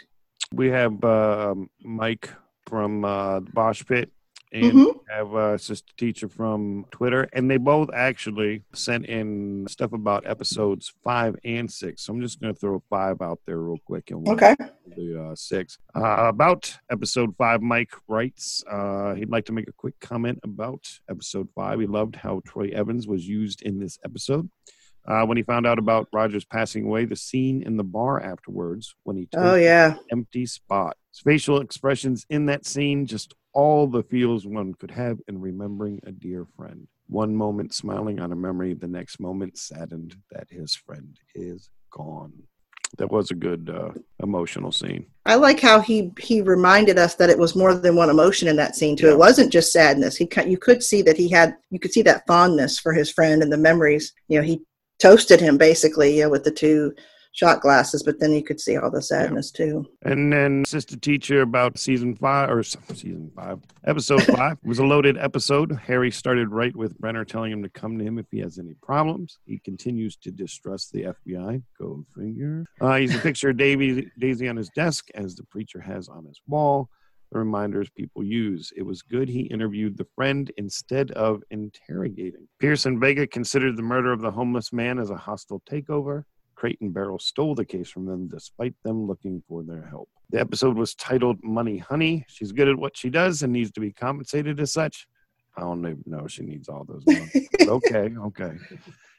We 0.53 0.69
have 0.69 1.03
uh, 1.03 1.55
Mike 1.83 2.29
from 2.65 3.05
uh, 3.05 3.41
the 3.41 3.51
Bosch 3.51 3.85
Pit 3.85 4.11
and 4.53 4.73
Mhm. 4.73 4.99
have 5.09 5.33
uh, 5.35 5.57
sister 5.57 5.93
teacher 5.97 6.27
from 6.27 6.85
Twitter, 6.91 7.29
and 7.33 7.49
they 7.49 7.57
both 7.57 7.89
actually 7.93 8.63
sent 8.73 9.05
in 9.05 9.65
stuff 9.69 9.93
about 9.93 10.25
episodes 10.27 10.91
five 11.03 11.35
and 11.45 11.71
six. 11.71 12.03
So 12.03 12.13
I'm 12.13 12.21
just 12.21 12.39
going 12.41 12.53
to 12.53 12.59
throw 12.59 12.83
five 12.89 13.21
out 13.21 13.39
there 13.45 13.59
real 13.59 13.79
quick 13.85 14.11
and 14.11 14.21
we'll 14.21 14.33
Okay. 14.33 14.55
the 14.95 15.23
uh, 15.31 15.35
six. 15.35 15.77
Uh, 15.95 16.25
about 16.27 16.77
episode 16.91 17.35
five, 17.37 17.61
Mike 17.61 17.93
writes 18.07 18.63
uh, 18.69 19.13
he'd 19.15 19.29
like 19.29 19.45
to 19.45 19.53
make 19.53 19.67
a 19.69 19.73
quick 19.73 19.97
comment 20.01 20.39
about 20.43 20.85
episode 21.09 21.47
five. 21.55 21.79
He 21.79 21.87
loved 21.87 22.15
how 22.17 22.41
Troy 22.45 22.69
Evans 22.73 23.07
was 23.07 23.27
used 23.27 23.61
in 23.61 23.79
this 23.79 23.97
episode. 24.03 24.49
Uh, 25.07 25.25
when 25.25 25.35
he 25.35 25.41
found 25.41 25.65
out 25.65 25.79
about 25.79 26.07
Rogers 26.13 26.45
passing 26.45 26.85
away, 26.85 27.05
the 27.05 27.15
scene 27.15 27.63
in 27.63 27.75
the 27.75 27.83
bar 27.83 28.21
afterwards, 28.21 28.93
when 29.03 29.15
he 29.17 29.25
told 29.25 29.45
Oh, 29.47 29.55
yeah. 29.55 29.95
empty 30.11 30.45
spot. 30.45 30.95
His 31.11 31.21
facial 31.21 31.59
expressions 31.59 32.23
in 32.29 32.45
that 32.45 32.67
scene, 32.67 33.07
just 33.07 33.33
all 33.53 33.87
the 33.87 34.03
feels 34.03 34.45
one 34.45 34.73
could 34.75 34.91
have 34.91 35.19
in 35.27 35.39
remembering 35.39 35.99
a 36.05 36.11
dear 36.11 36.45
friend. 36.55 36.87
One 37.07 37.35
moment 37.35 37.73
smiling 37.73 38.19
on 38.19 38.31
a 38.31 38.35
memory, 38.35 38.73
the 38.73 38.87
next 38.87 39.19
moment 39.19 39.57
saddened 39.57 40.15
that 40.31 40.47
his 40.49 40.75
friend 40.75 41.17
is 41.35 41.69
gone. 41.91 42.31
That 42.97 43.11
was 43.11 43.31
a 43.31 43.35
good 43.35 43.69
uh, 43.69 43.91
emotional 44.21 44.71
scene. 44.71 45.05
I 45.25 45.35
like 45.35 45.61
how 45.61 45.79
he 45.79 46.11
he 46.19 46.41
reminded 46.41 46.97
us 46.97 47.15
that 47.15 47.29
it 47.29 47.37
was 47.37 47.55
more 47.55 47.73
than 47.73 47.95
one 47.95 48.09
emotion 48.09 48.49
in 48.49 48.57
that 48.57 48.75
scene 48.75 48.97
too. 48.97 49.07
Yeah. 49.07 49.13
It 49.13 49.19
wasn't 49.19 49.53
just 49.53 49.71
sadness. 49.71 50.17
He 50.17 50.27
you 50.45 50.57
could 50.57 50.83
see 50.83 51.01
that 51.03 51.15
he 51.15 51.29
had 51.29 51.55
you 51.69 51.79
could 51.79 51.93
see 51.93 52.01
that 52.01 52.27
fondness 52.27 52.79
for 52.79 52.91
his 52.91 53.09
friend 53.09 53.41
and 53.41 53.51
the 53.51 53.57
memories. 53.57 54.13
You 54.27 54.39
know, 54.39 54.43
he 54.43 54.61
toasted 54.99 55.39
him 55.39 55.57
basically, 55.57 56.17
you 56.17 56.23
know, 56.23 56.29
with 56.29 56.43
the 56.43 56.51
two 56.51 56.93
shot 57.31 57.61
glasses, 57.61 58.03
but 58.03 58.19
then 58.19 58.33
you 58.33 58.43
could 58.43 58.59
see 58.59 58.77
all 58.77 58.91
the 58.91 59.01
sadness 59.01 59.51
too. 59.51 59.85
And 60.03 60.31
then 60.31 60.65
sister 60.65 60.97
teacher 60.97 61.41
about 61.41 61.77
season 61.77 62.15
five 62.15 62.49
or 62.49 62.63
season 62.63 63.31
five, 63.35 63.59
episode 63.85 64.23
five 64.37 64.57
was 64.63 64.79
a 64.79 64.85
loaded 64.85 65.17
episode. 65.17 65.71
Harry 65.85 66.11
started 66.11 66.49
right 66.49 66.75
with 66.75 66.97
Brenner 66.99 67.25
telling 67.25 67.51
him 67.51 67.63
to 67.63 67.69
come 67.69 67.97
to 67.97 68.03
him 68.03 68.17
if 68.17 68.25
he 68.31 68.39
has 68.39 68.59
any 68.59 68.73
problems. 68.81 69.39
He 69.45 69.59
continues 69.59 70.17
to 70.17 70.31
distrust 70.31 70.91
the 70.91 71.13
FBI. 71.27 71.63
Go 71.79 72.05
figure. 72.17 72.65
Uh, 72.79 72.95
he's 72.95 73.15
a 73.15 73.19
picture 73.19 73.49
of 73.49 73.57
Davy, 73.57 74.11
Daisy 74.19 74.49
on 74.49 74.57
his 74.57 74.69
desk, 74.69 75.07
as 75.15 75.35
the 75.35 75.43
preacher 75.45 75.79
has 75.79 76.09
on 76.09 76.25
his 76.25 76.41
wall. 76.47 76.89
The 77.31 77.39
reminders 77.39 77.89
people 77.91 78.25
use. 78.25 78.73
It 78.75 78.85
was 78.85 79.01
good 79.01 79.29
he 79.29 79.41
interviewed 79.41 79.97
the 79.97 80.07
friend 80.15 80.51
instead 80.57 81.11
of 81.11 81.41
interrogating. 81.49 82.49
Pierce 82.59 82.85
and 82.85 82.99
Vega 82.99 83.25
considered 83.25 83.77
the 83.77 83.83
murder 83.83 84.11
of 84.11 84.19
the 84.19 84.31
homeless 84.31 84.73
man 84.73 84.99
as 84.99 85.11
a 85.11 85.15
hostile 85.15 85.61
takeover. 85.61 86.25
Crate 86.61 86.77
and 86.79 86.93
Barrel 86.93 87.17
stole 87.17 87.55
the 87.55 87.65
case 87.65 87.89
from 87.89 88.05
them 88.05 88.27
despite 88.27 88.75
them 88.83 89.07
looking 89.07 89.41
for 89.47 89.63
their 89.63 89.81
help. 89.87 90.09
The 90.29 90.39
episode 90.39 90.77
was 90.77 90.93
titled 90.93 91.39
Money 91.41 91.79
Honey. 91.79 92.23
She's 92.27 92.51
good 92.51 92.67
at 92.67 92.77
what 92.77 92.95
she 92.95 93.09
does 93.09 93.41
and 93.41 93.51
needs 93.51 93.71
to 93.71 93.79
be 93.79 93.91
compensated 93.91 94.59
as 94.59 94.71
such. 94.71 95.07
I 95.57 95.61
don't 95.61 95.79
even 95.79 96.03
know 96.05 96.27
she 96.27 96.43
needs 96.43 96.69
all 96.69 96.85
those 96.87 97.01
money. 97.07 97.49
okay, 97.61 98.13
okay. 98.15 98.51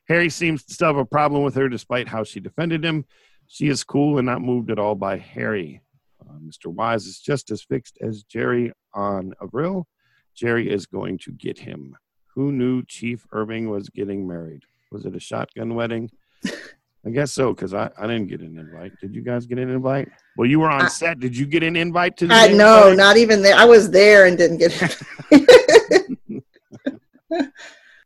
Harry 0.07 0.30
seems 0.30 0.62
to 0.62 0.72
still 0.72 0.86
have 0.86 0.99
a 0.99 1.05
problem 1.05 1.43
with 1.43 1.57
her 1.57 1.68
despite 1.68 2.07
how 2.07 2.22
she 2.22 2.38
defended 2.38 2.84
him. 2.84 3.07
She 3.49 3.66
is 3.66 3.82
cool 3.82 4.18
and 4.18 4.26
not 4.26 4.40
moved 4.40 4.70
at 4.70 4.78
all 4.78 4.95
by 4.95 5.18
Harry. 5.18 5.82
Uh, 6.20 6.34
Mr. 6.34 6.68
Wise 6.72 7.07
is 7.07 7.18
just 7.18 7.51
as 7.51 7.61
fixed 7.61 7.99
as 8.01 8.22
Jerry 8.22 8.70
on 8.95 9.34
Avril. 9.43 9.88
Jerry 10.36 10.70
is 10.70 10.86
going 10.86 11.18
to 11.18 11.32
get 11.32 11.59
him. 11.59 11.97
Who 12.36 12.53
knew 12.53 12.84
Chief 12.84 13.26
Irving 13.32 13.68
was 13.68 13.88
getting 13.88 14.28
married? 14.28 14.62
Was 14.93 15.07
it 15.07 15.16
a 15.16 15.20
shotgun 15.20 15.74
wedding? 15.74 16.09
I 17.05 17.11
guess 17.11 17.32
so, 17.32 17.53
because 17.53 17.74
I, 17.74 17.90
I 17.98 18.07
didn't 18.07 18.28
get 18.28 18.40
an 18.42 18.57
invite. 18.59 18.92
Did 19.00 19.14
you 19.14 19.22
guys 19.22 19.44
get 19.46 19.59
an 19.59 19.68
invite? 19.68 20.09
Well, 20.36 20.48
you 20.48 20.61
were 20.61 20.70
on 20.70 20.82
I- 20.82 20.88
set. 20.88 21.18
Did 21.18 21.36
you 21.36 21.46
get 21.46 21.62
an 21.64 21.74
invite 21.76 22.16
to 22.18 22.26
the 22.28 22.34
I 22.34 22.48
no, 22.48 22.94
not 22.94 23.16
even 23.16 23.42
there. 23.42 23.57
I 23.57 23.64
was 23.64 23.90
there 23.90 24.26
and 24.26 24.38
didn't 24.38 24.59
get 24.59 24.72
it. 25.30 26.18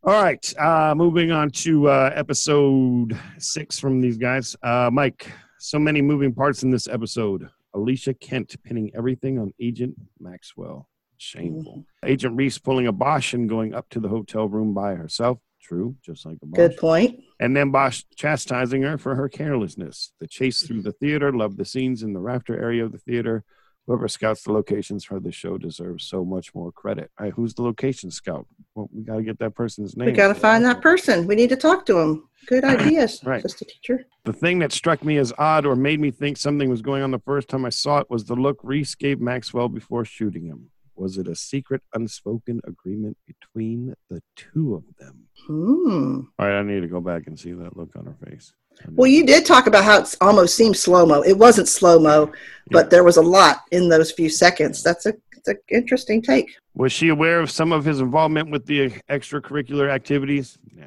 All 0.05 0.22
right. 0.22 0.55
Uh, 0.59 0.94
moving 0.94 1.30
on 1.30 1.51
to 1.51 1.88
uh, 1.88 2.11
episode 2.14 3.18
six 3.38 3.78
from 3.78 4.01
these 4.01 4.16
guys. 4.16 4.57
Uh, 4.62 4.88
Mike, 4.92 5.30
so 5.59 5.78
many 5.78 6.01
moving 6.01 6.32
parts 6.32 6.62
in 6.62 6.70
this 6.70 6.86
episode. 6.86 7.49
Alicia 7.74 8.14
Kent 8.14 8.57
pinning 8.62 8.90
everything 8.97 9.38
on 9.38 9.53
Agent 9.61 9.94
Maxwell. 10.18 10.88
Shameful. 11.18 11.84
Agent 12.05 12.36
Reese 12.36 12.59
pulling 12.59 12.86
a 12.86 12.92
Bosch 12.92 13.34
and 13.34 13.49
going 13.49 13.74
up 13.74 13.88
to 13.90 14.01
the 14.01 14.09
hotel 14.09 14.49
room 14.49 14.72
by 14.72 14.94
herself. 14.94 15.38
True, 15.67 15.97
just 16.05 16.25
like 16.25 16.39
a. 16.43 16.47
Good 16.47 16.77
point. 16.77 17.21
And 17.41 17.57
then 17.57 17.71
Bosch 17.73 18.05
chastising 18.14 18.83
her 18.83 18.99
for 18.99 19.17
her 19.17 19.29
carelessness. 19.29 20.12
The 20.21 20.29
chase 20.29 20.62
through 20.62 20.83
the 20.83 20.93
theater, 20.93 21.33
love 21.33 21.57
the 21.57 21.64
scenes 21.64 22.03
in 22.05 22.12
the 22.12 22.21
rafter 22.21 22.57
area 22.61 22.85
of 22.85 22.93
the 22.93 22.99
theater. 22.99 23.43
Whoever 23.87 24.09
scouts 24.09 24.43
the 24.43 24.53
locations 24.53 25.05
for 25.05 25.21
the 25.21 25.31
show 25.31 25.59
deserves 25.59 26.05
so 26.07 26.25
much 26.25 26.53
more 26.57 26.73
credit. 26.73 27.11
All 27.19 27.25
right, 27.27 27.33
who's 27.33 27.55
the 27.55 27.62
location 27.62 28.11
scout? 28.11 28.47
Well, 28.75 28.89
we 28.93 29.03
got 29.03 29.17
to 29.17 29.23
get 29.23 29.39
that 29.39 29.55
person's 29.55 29.97
name. 29.97 30.07
We 30.07 30.12
got 30.12 30.29
to 30.29 30.35
find 30.35 30.64
that 30.64 30.83
person. 30.83 31.27
We 31.27 31.37
need 31.37 31.51
to 31.51 31.57
talk 31.57 31.87
to 31.87 31.99
him. 31.99 32.29
Good 32.49 32.64
ideas, 32.75 33.21
Right. 33.25 33.43
just 33.43 33.62
a 33.62 33.64
teacher. 33.64 34.05
The 34.25 34.33
thing 34.33 34.59
that 34.61 34.73
struck 34.73 35.05
me 35.05 35.19
as 35.19 35.33
odd 35.39 35.67
or 35.67 35.77
made 35.77 36.01
me 36.01 36.11
think 36.11 36.37
something 36.37 36.69
was 36.69 36.83
going 36.83 37.03
on 37.03 37.12
the 37.12 37.21
first 37.21 37.49
time 37.49 37.64
I 37.64 37.69
saw 37.71 37.99
it 37.99 38.11
was 38.11 38.25
the 38.25 38.35
look 38.35 38.59
Reese 38.64 38.95
gave 38.97 39.21
Maxwell 39.21 39.69
before 39.69 40.05
shooting 40.05 40.45
him. 40.47 40.71
Was 40.97 41.18
it 41.18 41.28
a 41.28 41.34
secret, 41.34 41.82
unspoken 41.94 42.61
agreement 42.64 43.16
between 43.26 43.94
the 44.09 44.22
two 44.34 44.74
of 44.74 44.84
them? 44.99 45.28
Hmm. 45.47 46.20
All 46.38 46.47
right, 46.47 46.59
I 46.59 46.62
need 46.62 46.80
to 46.80 46.88
go 46.88 47.01
back 47.01 47.26
and 47.26 47.38
see 47.38 47.53
that 47.53 47.76
look 47.76 47.94
on 47.97 48.07
her 48.07 48.16
face. 48.26 48.53
Well, 48.90 49.11
you 49.11 49.24
did 49.24 49.47
talk 49.47 49.66
about 49.66 49.84
how 49.84 50.01
it 50.01 50.14
almost 50.20 50.55
seemed 50.55 50.76
slow 50.76 51.07
mo. 51.07 51.22
It 51.22 51.38
wasn't 51.38 51.68
slow 51.68 51.99
mo, 51.99 52.32
but 52.70 52.90
there 52.90 53.05
was 53.05 53.16
a 53.16 53.22
lot 53.22 53.62
in 53.70 53.88
those 53.88 54.11
few 54.11 54.28
seconds. 54.28 54.82
That's 54.82 55.07
a, 55.07 55.14
it's 55.32 55.49
an 55.49 55.59
interesting 55.70 56.22
take. 56.22 56.55
Was 56.74 56.92
she 56.92 57.09
aware 57.09 57.40
of 57.40 57.51
some 57.51 57.72
of 57.72 57.84
his 57.84 58.01
involvement 58.01 58.51
with 58.51 58.66
the 58.66 58.90
extracurricular 59.11 59.90
activities? 59.90 60.59
Nah. 60.74 60.84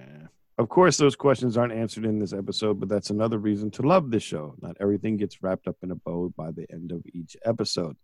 Of 0.60 0.68
course, 0.68 0.98
those 0.98 1.16
questions 1.16 1.58
aren't 1.58 1.72
answered 1.72 2.06
in 2.06 2.20
this 2.20 2.34
episode, 2.34 2.82
but 2.82 2.90
that's 2.90 3.12
another 3.12 3.38
reason 3.38 3.72
to 3.72 3.82
love 3.82 4.12
this 4.12 4.24
show. 4.24 4.56
Not 4.62 4.76
everything 4.82 5.16
gets 5.16 5.42
wrapped 5.42 5.68
up 5.68 5.78
in 5.82 5.92
a 5.92 5.96
bow 5.96 6.34
by 6.36 6.52
the 6.52 6.66
end 6.72 6.92
of 6.92 7.02
each 7.14 7.38
episode. 7.46 7.96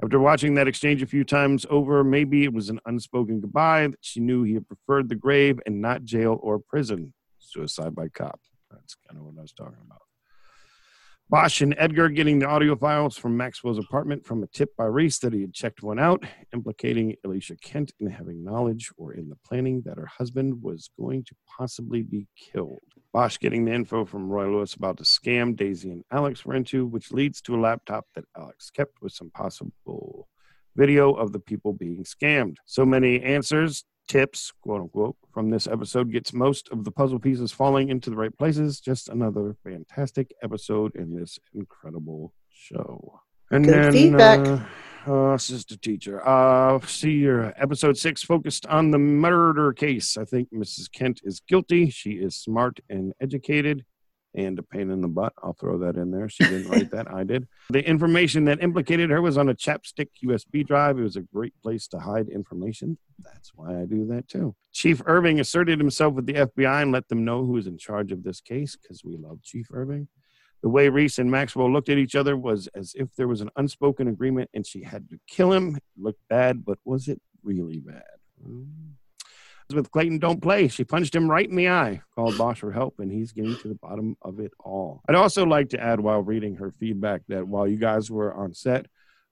After 0.00 0.20
watching 0.20 0.54
that 0.54 0.68
exchange 0.68 1.02
a 1.02 1.06
few 1.06 1.24
times 1.24 1.66
over, 1.68 2.04
maybe 2.04 2.44
it 2.44 2.52
was 2.52 2.68
an 2.68 2.78
unspoken 2.86 3.40
goodbye 3.40 3.88
that 3.88 3.98
she 4.00 4.20
knew 4.20 4.44
he 4.44 4.54
had 4.54 4.68
preferred 4.68 5.08
the 5.08 5.16
grave 5.16 5.58
and 5.66 5.80
not 5.80 6.04
jail 6.04 6.38
or 6.40 6.60
prison. 6.60 7.12
Suicide 7.38 7.96
by 7.96 8.08
cop. 8.08 8.40
That's 8.70 8.94
kind 9.08 9.18
of 9.18 9.26
what 9.26 9.38
I 9.38 9.42
was 9.42 9.52
talking 9.52 9.78
about. 9.84 10.02
Bosch 11.30 11.60
and 11.60 11.74
Edgar 11.76 12.08
getting 12.08 12.38
the 12.38 12.46
audio 12.46 12.74
files 12.74 13.18
from 13.18 13.36
Maxwell's 13.36 13.78
apartment 13.78 14.24
from 14.24 14.42
a 14.42 14.46
tip 14.46 14.74
by 14.78 14.86
Reese 14.86 15.18
that 15.18 15.34
he 15.34 15.42
had 15.42 15.52
checked 15.52 15.82
one 15.82 15.98
out, 15.98 16.24
implicating 16.54 17.16
Alicia 17.22 17.56
Kent 17.56 17.92
in 18.00 18.08
having 18.08 18.42
knowledge 18.42 18.90
or 18.96 19.12
in 19.12 19.28
the 19.28 19.36
planning 19.46 19.82
that 19.84 19.98
her 19.98 20.06
husband 20.06 20.62
was 20.62 20.88
going 20.98 21.24
to 21.24 21.34
possibly 21.46 22.00
be 22.00 22.26
killed. 22.34 22.80
Bosch 23.12 23.36
getting 23.36 23.66
the 23.66 23.74
info 23.74 24.06
from 24.06 24.30
Roy 24.30 24.50
Lewis 24.50 24.72
about 24.72 24.96
the 24.96 25.04
scam 25.04 25.54
Daisy 25.54 25.90
and 25.90 26.02
Alex 26.10 26.46
were 26.46 26.54
into, 26.54 26.86
which 26.86 27.12
leads 27.12 27.42
to 27.42 27.54
a 27.56 27.60
laptop 27.60 28.06
that 28.14 28.24
Alex 28.34 28.70
kept 28.70 29.02
with 29.02 29.12
some 29.12 29.28
possible 29.28 30.28
video 30.76 31.12
of 31.12 31.32
the 31.32 31.40
people 31.40 31.74
being 31.74 32.04
scammed. 32.04 32.56
So 32.64 32.86
many 32.86 33.20
answers, 33.20 33.84
tips, 34.08 34.52
quote 34.62 34.82
unquote, 34.82 35.16
from 35.32 35.50
this 35.50 35.66
episode 35.66 36.10
gets 36.12 36.32
most 36.32 36.68
of 36.70 36.84
the 36.84 36.90
puzzle 36.90 37.18
pieces 37.18 37.52
falling 37.52 37.90
into 37.90 38.10
the 38.10 38.16
right 38.16 38.36
places. 38.36 38.80
Just 38.80 39.08
another 39.08 39.56
fantastic 39.62 40.32
episode 40.42 40.96
in 40.96 41.14
this 41.14 41.38
incredible 41.54 42.32
show. 42.50 43.20
And 43.50 43.64
Good 43.64 43.74
then, 43.74 43.92
feedback. 43.92 44.46
Uh, 44.46 44.60
uh, 45.06 45.38
sister 45.38 45.76
teacher. 45.76 46.26
Uh, 46.26 46.80
see 46.80 47.12
your 47.12 47.54
episode 47.56 47.96
six 47.96 48.22
focused 48.22 48.66
on 48.66 48.90
the 48.90 48.98
murder 48.98 49.72
case. 49.72 50.18
I 50.18 50.24
think 50.24 50.52
Mrs. 50.52 50.90
Kent 50.92 51.20
is 51.24 51.40
guilty. 51.40 51.88
She 51.88 52.12
is 52.12 52.36
smart 52.36 52.80
and 52.90 53.14
educated 53.20 53.84
and 54.34 54.58
a 54.58 54.62
pain 54.62 54.90
in 54.90 55.00
the 55.00 55.08
butt. 55.08 55.32
I'll 55.42 55.54
throw 55.54 55.78
that 55.78 55.96
in 55.96 56.10
there. 56.10 56.28
She 56.28 56.44
didn't 56.44 56.68
write 56.68 56.90
that. 56.90 57.10
I 57.10 57.24
did. 57.24 57.48
The 57.70 57.86
information 57.86 58.44
that 58.46 58.62
implicated 58.62 59.10
her 59.10 59.22
was 59.22 59.38
on 59.38 59.48
a 59.48 59.54
chapstick 59.54 60.08
USB 60.24 60.66
drive. 60.66 60.98
It 60.98 61.02
was 61.02 61.16
a 61.16 61.22
great 61.22 61.54
place 61.62 61.88
to 61.88 61.98
hide 61.98 62.28
information. 62.28 62.98
That's 63.18 63.52
why 63.54 63.80
I 63.80 63.84
do 63.84 64.06
that 64.06 64.28
too. 64.28 64.54
Chief 64.72 65.02
Irving 65.06 65.40
asserted 65.40 65.78
himself 65.78 66.14
with 66.14 66.26
the 66.26 66.34
FBI 66.34 66.82
and 66.82 66.92
let 66.92 67.08
them 67.08 67.24
know 67.24 67.44
who 67.44 67.52
was 67.52 67.66
in 67.66 67.78
charge 67.78 68.12
of 68.12 68.22
this 68.22 68.40
case 68.40 68.76
because 68.76 69.02
we 69.04 69.16
love 69.16 69.42
Chief 69.42 69.66
Irving. 69.72 70.08
The 70.62 70.68
way 70.68 70.88
Reese 70.88 71.18
and 71.18 71.30
Maxwell 71.30 71.72
looked 71.72 71.88
at 71.88 71.98
each 71.98 72.16
other 72.16 72.36
was 72.36 72.68
as 72.74 72.92
if 72.96 73.14
there 73.16 73.28
was 73.28 73.40
an 73.40 73.50
unspoken 73.56 74.08
agreement 74.08 74.50
and 74.54 74.66
she 74.66 74.82
had 74.82 75.08
to 75.10 75.18
kill 75.28 75.52
him. 75.52 75.76
It 75.76 75.82
looked 75.96 76.20
bad, 76.28 76.64
but 76.64 76.78
was 76.84 77.08
it 77.08 77.20
really 77.42 77.78
bad? 77.78 78.02
Hmm. 78.44 78.64
Elizabeth 79.70 79.90
Clayton 79.90 80.18
don't 80.18 80.40
play. 80.40 80.68
She 80.68 80.82
punched 80.84 81.14
him 81.14 81.30
right 81.30 81.48
in 81.48 81.54
the 81.56 81.68
eye, 81.68 82.00
called 82.14 82.38
Bosch 82.38 82.60
for 82.60 82.72
help, 82.72 82.94
and 83.00 83.12
he's 83.12 83.32
getting 83.32 83.54
to 83.58 83.68
the 83.68 83.74
bottom 83.74 84.16
of 84.22 84.40
it 84.40 84.52
all. 84.64 85.02
I'd 85.08 85.14
also 85.14 85.44
like 85.44 85.68
to 85.70 85.80
add 85.80 86.00
while 86.00 86.22
reading 86.22 86.56
her 86.56 86.70
feedback 86.70 87.20
that 87.28 87.46
while 87.46 87.68
you 87.68 87.76
guys 87.76 88.10
were 88.10 88.32
on 88.32 88.54
set, 88.54 88.86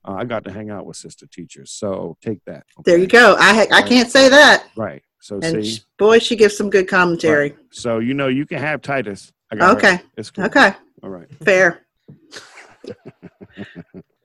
uh, 0.07 0.13
I 0.13 0.25
got 0.25 0.45
to 0.45 0.53
hang 0.53 0.69
out 0.71 0.85
with 0.85 0.97
sister 0.99 1.27
teachers. 1.27 1.71
So 1.71 2.19
take 2.21 2.45
that. 2.45 2.65
There 2.85 2.99
you 2.99 3.07
go. 3.07 3.35
I 3.39 3.55
ha- 3.55 3.67
I 3.73 3.81
can't 3.83 4.11
say 4.11 4.29
that. 4.29 4.67
Right. 4.77 5.03
So 5.21 5.41
And 5.43 5.65
see, 5.65 5.77
sh- 5.77 5.85
boy, 5.99 6.19
she 6.19 6.37
gives 6.37 6.55
some 6.57 6.69
good 6.69 6.87
commentary. 6.87 7.57
so 7.71 7.99
you 7.99 8.13
know 8.13 8.29
you 8.29 8.45
can 8.47 8.59
have 8.59 8.83
Titus. 8.83 9.33
I 9.51 9.57
got 9.57 9.71
her. 9.71 9.77
Okay. 9.79 10.03
It's 10.19 10.31
cool. 10.31 10.45
Okay. 10.45 10.73
All 11.03 11.11
right. 11.11 11.29
Fair. 11.45 11.87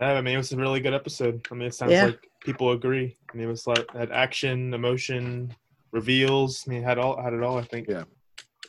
Yeah, 0.02 0.14
I 0.14 0.22
mean, 0.22 0.34
it 0.34 0.38
was 0.38 0.52
a 0.52 0.58
really 0.58 0.80
good 0.80 0.96
episode. 0.96 1.46
I 1.52 1.54
mean, 1.54 1.68
it 1.68 1.76
sounds 1.76 1.92
Yeah. 1.92 2.06
like 2.06 2.28
people 2.44 2.72
agree. 2.72 3.18
I 3.32 3.38
mean, 3.38 3.46
it 3.46 3.52
was 3.52 3.68
like 3.68 3.86
had 3.92 4.12
action, 4.12 4.74
emotion, 4.74 5.54
reveals. 5.92 6.64
I 6.68 6.72
mean, 6.72 6.84
had 6.84 6.98
all 6.98 7.22
had 7.22 7.34
it 7.34 7.44
all. 7.44 7.58
I 7.58 7.64
think. 7.64 7.88
Yeah. 7.88 8.04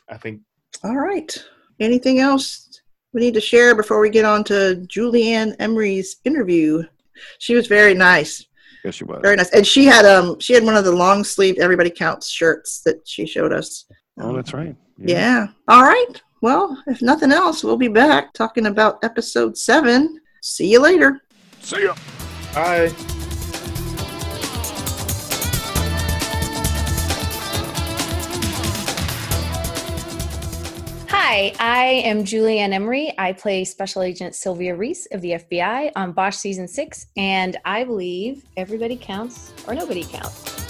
I 0.09 0.17
think 0.17 0.41
All 0.83 0.97
right. 0.97 1.35
Anything 1.79 2.19
else 2.19 2.81
we 3.13 3.21
need 3.21 3.33
to 3.33 3.41
share 3.41 3.75
before 3.75 3.99
we 3.99 4.09
get 4.09 4.25
on 4.25 4.43
to 4.45 4.75
Julie 4.87 5.31
Ann 5.33 5.55
Emery's 5.59 6.17
interview? 6.25 6.83
She 7.39 7.55
was 7.55 7.67
very 7.67 7.93
nice. 7.93 8.45
Yes, 8.83 8.95
she 8.95 9.05
was. 9.05 9.19
Very 9.21 9.35
nice. 9.35 9.51
And 9.51 9.65
she 9.65 9.85
had 9.85 10.05
um 10.05 10.39
she 10.39 10.53
had 10.53 10.63
one 10.63 10.75
of 10.75 10.83
the 10.83 10.91
long 10.91 11.23
sleeve 11.23 11.57
everybody 11.59 11.89
counts 11.89 12.29
shirts 12.29 12.81
that 12.81 13.07
she 13.07 13.25
showed 13.25 13.53
us. 13.53 13.85
Oh, 14.19 14.35
that's 14.35 14.53
right. 14.53 14.75
Yeah. 14.97 15.47
All 15.67 15.83
right. 15.83 16.21
Well, 16.41 16.81
if 16.87 17.01
nothing 17.01 17.31
else, 17.31 17.63
we'll 17.63 17.77
be 17.77 17.87
back 17.87 18.33
talking 18.33 18.65
about 18.65 19.03
episode 19.03 19.57
seven. 19.57 20.19
See 20.41 20.69
you 20.71 20.79
later. 20.79 21.21
See 21.61 21.83
ya. 21.83 21.95
I. 22.55 23.22
Hi, 31.35 31.51
I 31.59 31.85
am 32.05 32.25
Julie 32.25 32.59
Ann 32.59 32.73
Emery. 32.73 33.11
I 33.17 33.33
play 33.33 33.65
Special 33.65 34.03
Agent 34.03 34.35
Sylvia 34.35 34.75
Reese 34.75 35.07
of 35.07 35.21
the 35.21 35.31
FBI 35.31 35.91
on 35.95 36.11
Bosch 36.11 36.35
Season 36.35 36.67
6, 36.67 37.07
and 37.17 37.57
I 37.65 37.85
believe 37.85 38.45
everybody 38.55 38.95
counts 38.95 39.51
or 39.67 39.73
nobody 39.73 40.03
counts. 40.03 40.62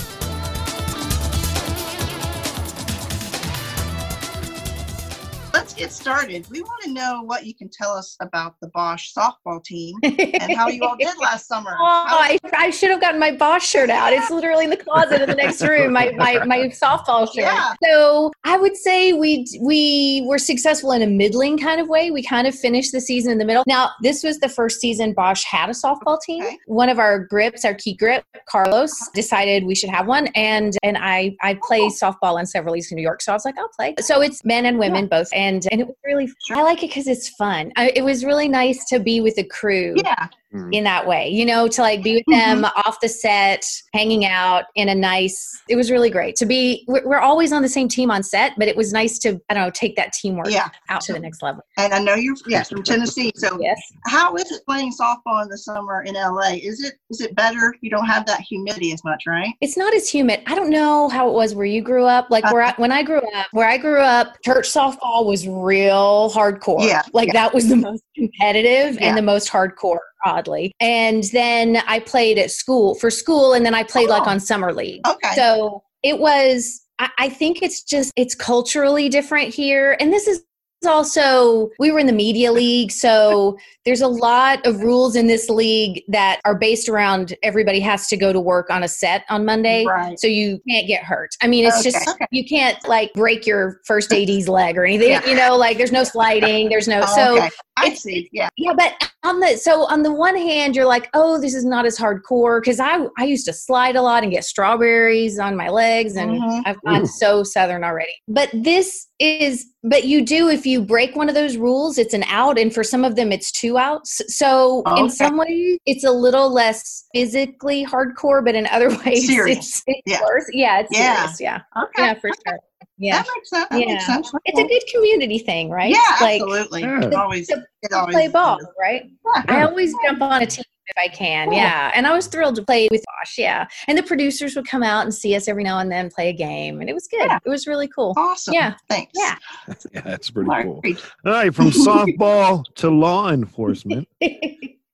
Let's 5.74 5.82
get 5.86 5.92
started. 5.92 6.48
We 6.52 6.62
want 6.62 6.84
to 6.84 6.92
know 6.92 7.24
what 7.24 7.48
you 7.48 7.56
can 7.56 7.68
tell 7.68 7.94
us 7.94 8.16
about 8.20 8.60
the 8.62 8.68
Bosch 8.76 9.12
softball 9.12 9.64
team 9.64 9.96
and 10.04 10.56
how 10.56 10.68
you 10.68 10.84
all 10.84 10.96
did 10.96 11.18
last 11.20 11.48
summer. 11.48 11.76
Oh, 11.80 12.06
How- 12.08 12.16
I, 12.16 12.38
I 12.56 12.70
should 12.70 12.92
have 12.92 13.02
gotten 13.02 13.20
my 13.20 13.32
Bosch 13.32 13.66
shirt 13.66 13.90
out. 13.90 14.14
It's 14.14 14.30
literally 14.30 14.66
in 14.66 14.70
the 14.70 14.78
closet 14.78 15.24
in 15.24 15.30
the 15.30 15.36
next 15.36 15.64
room, 15.68 15.94
my, 15.94 16.12
my, 16.12 16.46
my 16.46 16.58
softball 16.68 17.26
shirt. 17.26 17.46
Yeah. 17.46 17.74
So 17.84 18.32
I 18.44 18.56
would 18.56 18.78
say 18.78 19.14
we 19.14 19.48
we 19.62 20.24
were 20.28 20.38
successful 20.38 20.92
in 20.92 21.02
a 21.02 21.08
middling 21.08 21.58
kind 21.58 21.82
of 21.82 21.90
way. 21.90 22.12
We 22.12 22.22
kind 22.22 22.46
of 22.46 22.54
finished 22.54 22.92
the 22.92 23.02
season 23.02 23.32
in 23.32 23.40
the 23.40 23.46
middle. 23.46 23.64
Now, 23.66 23.94
this 24.04 24.22
was 24.22 24.38
the 24.38 24.50
first 24.50 24.80
season 24.80 25.14
Bosch 25.14 25.44
had 25.44 25.70
a 25.70 25.74
softball 25.74 26.22
team. 26.22 26.44
Okay. 26.44 26.60
One 26.68 26.90
of 26.90 27.00
our 27.00 27.18
grips, 27.18 27.66
our 27.66 27.74
key 27.74 27.96
grip, 27.96 28.24
Carlos, 28.48 28.92
uh-huh. 28.92 29.12
decided 29.16 29.66
we 29.66 29.74
should 29.74 29.90
have 29.90 30.06
one. 30.06 30.28
And 30.36 30.78
and 30.84 31.00
I 31.00 31.36
I 31.42 31.58
play 31.64 31.82
oh. 31.82 31.90
softball 31.90 32.40
in 32.40 32.46
several 32.46 32.76
leagues 32.76 32.92
in 32.92 32.96
New 32.96 33.02
York. 33.02 33.24
So 33.24 33.32
I 33.32 33.36
was 33.36 33.44
like, 33.44 33.58
I'll 33.58 33.70
play. 33.70 33.96
So 34.02 34.22
it's 34.22 34.46
men 34.46 34.68
and 34.68 34.78
women 34.78 35.08
both. 35.08 35.30
And 35.34 35.63
and 35.68 35.82
it 35.82 35.88
was 35.88 35.96
really. 36.06 36.32
I 36.52 36.62
like 36.64 36.84
it 36.84 36.90
because 36.90 37.08
it's 37.08 37.30
fun. 37.30 37.72
I, 37.76 37.92
it 37.96 38.04
was 38.04 38.24
really 38.24 38.48
nice 38.48 38.86
to 38.86 39.00
be 39.00 39.22
with 39.22 39.36
the 39.36 39.44
crew 39.44 39.94
yeah. 39.98 40.28
Mm-hmm. 40.54 40.72
in 40.72 40.84
that 40.84 41.08
way, 41.08 41.30
you 41.30 41.46
know, 41.46 41.68
to 41.68 41.82
like 41.82 42.04
be 42.04 42.14
with 42.14 42.26
them 42.28 42.62
mm-hmm. 42.62 42.88
off 42.88 43.00
the 43.00 43.10
set, 43.10 43.66
hanging 43.94 44.24
out 44.26 44.66
in 44.76 44.88
a 44.90 44.94
nice, 44.94 45.62
it 45.68 45.76
was 45.76 45.90
really 45.90 46.12
great 46.12 46.36
to 46.36 46.46
be, 46.46 46.86
we're, 46.88 47.08
we're 47.08 47.20
always 47.20 47.52
on 47.52 47.64
the 47.64 47.70
same 47.70 47.88
team 47.88 48.12
on 48.12 48.22
set, 48.22 48.54
but 48.60 48.68
it 48.68 48.78
was 48.78 48.94
nice 48.94 49.18
to, 49.20 49.42
I 49.50 49.56
don't 49.56 49.64
know, 49.64 49.72
take 49.72 49.96
that 49.96 50.14
teamwork 50.14 50.52
Yeah. 50.52 50.70
out 50.90 51.02
to 51.02 51.14
the 51.14 51.20
next 51.20 51.42
level. 51.42 51.64
And 51.78 51.92
I 51.92 52.00
know 52.00 52.14
you're 52.14 52.36
yes 52.46 52.70
from 52.70 52.84
Tennessee. 52.84 53.32
So 53.36 53.58
Yes. 53.60 53.80
how 54.06 54.36
is 54.36 54.52
it 54.52 54.62
playing 54.68 54.94
softball 54.94 55.42
in 55.42 55.50
the 55.50 55.58
summer 55.58 56.04
in 56.04 56.14
LA? 56.14 56.52
Is 56.62 56.84
it 56.84 56.94
is 57.10 57.22
it 57.22 57.34
better? 57.36 57.74
You 57.82 57.90
don't 57.90 58.06
have 58.06 58.26
that 58.28 58.42
humidity 58.42 58.94
as 58.94 59.04
much, 59.04 59.24
right? 59.28 59.54
It's 59.62 59.78
not 59.78 59.94
as 59.96 60.08
humid. 60.10 60.42
I 60.46 60.56
don't 60.56 60.70
know 60.70 61.10
how 61.10 61.30
it 61.30 61.34
was 61.34 61.56
where 61.56 61.66
you 61.66 61.82
grew 61.82 62.06
up. 62.06 62.28
Like 62.30 62.44
where 62.52 62.62
I, 62.62 62.68
uh-huh. 62.70 62.76
when 62.78 62.92
I 62.92 63.02
grew 63.04 63.22
up, 63.36 63.48
where 63.54 63.68
I 63.68 63.78
grew 63.78 64.02
up, 64.02 64.36
church 64.44 64.72
softball 64.72 65.26
was 65.26 65.48
real 65.48 66.32
hardcore. 66.32 66.86
Yeah, 66.88 67.02
Like 67.14 67.28
yeah. 67.28 67.34
that 67.34 67.54
was 67.54 67.70
the 67.70 67.76
most 67.76 68.04
competitive 68.16 68.96
Yeah. 68.96 69.08
and 69.08 69.18
the 69.18 69.22
most 69.22 69.50
hardcore, 69.50 70.00
oddly. 70.26 70.72
And 70.80 71.24
then 71.32 71.78
I 71.88 72.00
played 72.00 72.38
at 72.38 72.52
school 72.52 72.96
for 72.96 73.10
school, 73.10 73.54
and 73.54 73.66
then 73.66 73.74
I 73.74 73.84
played 73.84 74.10
like 74.10 74.24
Oh. 74.28 74.32
on 74.32 74.40
summer 74.40 74.74
league. 74.74 75.02
Okay. 75.08 75.34
So 75.36 75.84
it 76.04 76.20
was, 76.20 76.82
I, 77.00 77.10
I 77.18 77.30
think 77.30 77.62
it's 77.62 77.84
just, 77.84 78.12
it's 78.16 78.36
culturally 78.36 79.10
different 79.10 79.54
here. 79.54 79.96
And 80.00 80.12
this 80.14 80.28
is 80.28 80.44
also, 80.86 81.70
we 81.80 81.92
were 81.92 82.00
in 82.00 82.08
the 82.08 82.12
media 82.14 82.52
league. 82.52 82.92
So 82.92 83.58
there's 83.86 84.02
a 84.02 84.08
lot 84.08 84.66
of 84.68 84.82
rules 84.82 85.16
in 85.16 85.28
this 85.28 85.50
league 85.50 86.04
that 86.10 86.42
are 86.44 86.56
based 86.56 86.90
around 86.90 87.34
everybody 87.42 87.80
has 87.80 88.08
to 88.10 88.18
go 88.18 88.34
to 88.34 88.40
work 88.42 88.70
on 88.70 88.84
a 88.84 88.88
set 88.90 89.24
on 89.30 89.46
Monday. 89.46 89.86
Right. 89.86 90.20
So 90.20 90.28
you 90.28 90.60
can't 90.70 90.86
get 90.86 91.04
hurt. 91.04 91.30
I 91.42 91.48
mean, 91.48 91.66
it's 91.66 91.80
Okay, 91.80 91.92
just, 91.92 92.10
okay. 92.10 92.26
you 92.32 92.46
can't 92.46 92.78
like 92.86 93.14
break 93.14 93.48
your 93.48 93.80
first 93.86 94.12
AD's 94.12 94.50
leg 94.50 94.78
or 94.78 94.84
anything, 94.84 95.12
Yeah. 95.12 95.26
you 95.26 95.36
know, 95.36 95.56
like 95.56 95.78
there's 95.78 95.94
no 95.94 96.04
sliding, 96.04 96.68
there's 96.68 96.90
no, 96.90 97.00
Oh, 97.06 97.16
so 97.16 97.38
okay. 97.38 97.50
I 97.78 97.86
it's- 97.88 98.04
see. 98.04 98.30
Yeah. 98.32 98.50
yeah, 98.58 98.74
but 98.78 98.94
on 99.24 99.40
the 99.40 99.58
so 99.58 99.86
on 99.86 100.04
the 100.04 100.12
one 100.12 100.36
hand, 100.36 100.76
you're 100.76 100.86
like, 100.86 101.10
oh, 101.14 101.40
this 101.40 101.56
is 101.56 101.66
not 101.66 101.86
as 101.86 101.98
hardcore 101.98 102.62
because 102.62 102.80
I 102.80 103.08
I 103.18 103.24
used 103.24 103.46
to 103.46 103.54
slide 103.54 103.96
a 103.96 104.02
lot 104.02 104.24
and 104.24 104.32
get 104.32 104.44
strawberries 104.44 105.40
on 105.40 105.56
my 105.56 105.70
legs, 105.70 106.16
and 106.16 106.32
Mhm. 106.42 106.64
i 106.86 106.96
am 106.96 107.06
so 107.06 107.44
southern 107.44 107.84
already. 107.84 108.12
But 108.28 108.50
this 108.54 109.08
is, 109.20 109.66
but 109.84 110.04
you 110.04 110.24
do 110.26 110.50
if 110.50 110.66
you 110.66 110.82
break 110.82 111.16
one 111.16 111.30
of 111.30 111.36
those 111.36 111.56
rules, 111.58 111.98
it's 111.98 112.14
an 112.14 112.24
out, 112.24 112.60
and 112.60 112.74
for 112.74 112.84
some 112.84 113.04
of 113.06 113.16
them, 113.16 113.32
it's 113.32 113.52
two 113.52 113.78
outs. 113.78 114.22
So 114.28 114.84
Oh, 114.86 115.06
in 115.06 115.10
some 115.10 115.38
ways, 115.38 115.80
it's 115.86 116.04
a 116.04 116.12
little 116.12 116.52
less 116.52 117.06
physically 117.14 117.86
hardcore, 117.86 118.44
but 118.44 118.56
in 118.56 118.68
other 118.68 118.90
ways, 119.06 119.26
Serious. 119.28 119.58
it's, 119.58 119.84
it's 119.88 120.02
Yeah. 120.06 120.22
worse. 120.24 120.46
Yeah, 120.54 120.80
it's 120.82 120.90
Yeah. 120.92 121.16
serious. 121.28 121.42
Yeah, 121.42 121.60
Okay. 121.84 122.04
yeah, 122.04 122.14
for 122.16 122.30
sure. 122.46 122.60
Yeah, 122.98 123.24
That 123.24 123.28
makes 123.36 123.50
sense. 123.50 123.68
That 123.70 123.80
Yeah. 123.80 123.86
makes 123.94 124.06
sense. 124.06 124.32
it's 124.46 124.60
a 124.60 124.64
good 124.64 124.84
community 124.94 125.40
thing, 125.40 125.70
right? 125.70 125.90
Yeah, 125.92 126.18
like 126.22 126.42
absolutely. 126.42 126.82
Yeah. 126.82 127.06
It 127.06 127.14
always, 127.14 127.48
To- 127.48 127.66
it 127.82 127.92
always 127.94 128.14
play 128.16 128.28
ball, 128.28 128.60
right? 128.80 129.04
Yeah. 129.36 129.44
I 129.48 129.64
always 129.64 129.94
jump 130.06 130.22
on 130.22 130.44
a 130.44 130.46
team 130.46 130.64
if 130.88 130.98
I 130.98 131.08
can. 131.08 131.48
Cool. 131.50 131.58
Yeah. 131.58 131.92
And 131.96 132.06
I 132.06 132.14
was 132.14 132.28
thrilled 132.28 132.56
to 132.56 132.62
play 132.64 132.88
with 132.92 133.04
Bosch. 133.06 133.38
Yeah. 133.40 133.68
And 133.88 133.98
the 133.98 134.04
producers 134.04 134.56
would 134.56 134.68
come 134.68 134.84
out 134.84 135.04
and 135.06 135.14
see 135.14 135.36
us 135.36 135.48
every 135.48 135.64
now 135.64 135.80
and 135.80 135.92
then 135.92 136.10
play 136.12 136.30
a 136.30 136.34
game. 136.34 136.82
And 136.82 136.90
it 136.90 136.94
was 136.94 137.08
good. 137.08 137.26
Yeah. 137.26 137.40
It 137.44 137.50
was 137.50 137.66
really 137.68 137.88
cool. 137.88 138.14
Awesome. 138.16 138.54
Yeah. 138.54 138.76
Thanks. 138.90 139.12
Yeah. 139.16 139.36
Yeah, 139.94 140.02
that's 140.02 140.30
pretty 140.30 140.50
All 140.52 140.62
cool. 140.64 140.82
right. 140.84 141.04
All 141.26 141.32
right, 141.32 141.54
from 141.56 141.70
softball 141.72 142.64
to 142.76 142.90
law 142.90 143.30
enforcement. 143.32 144.08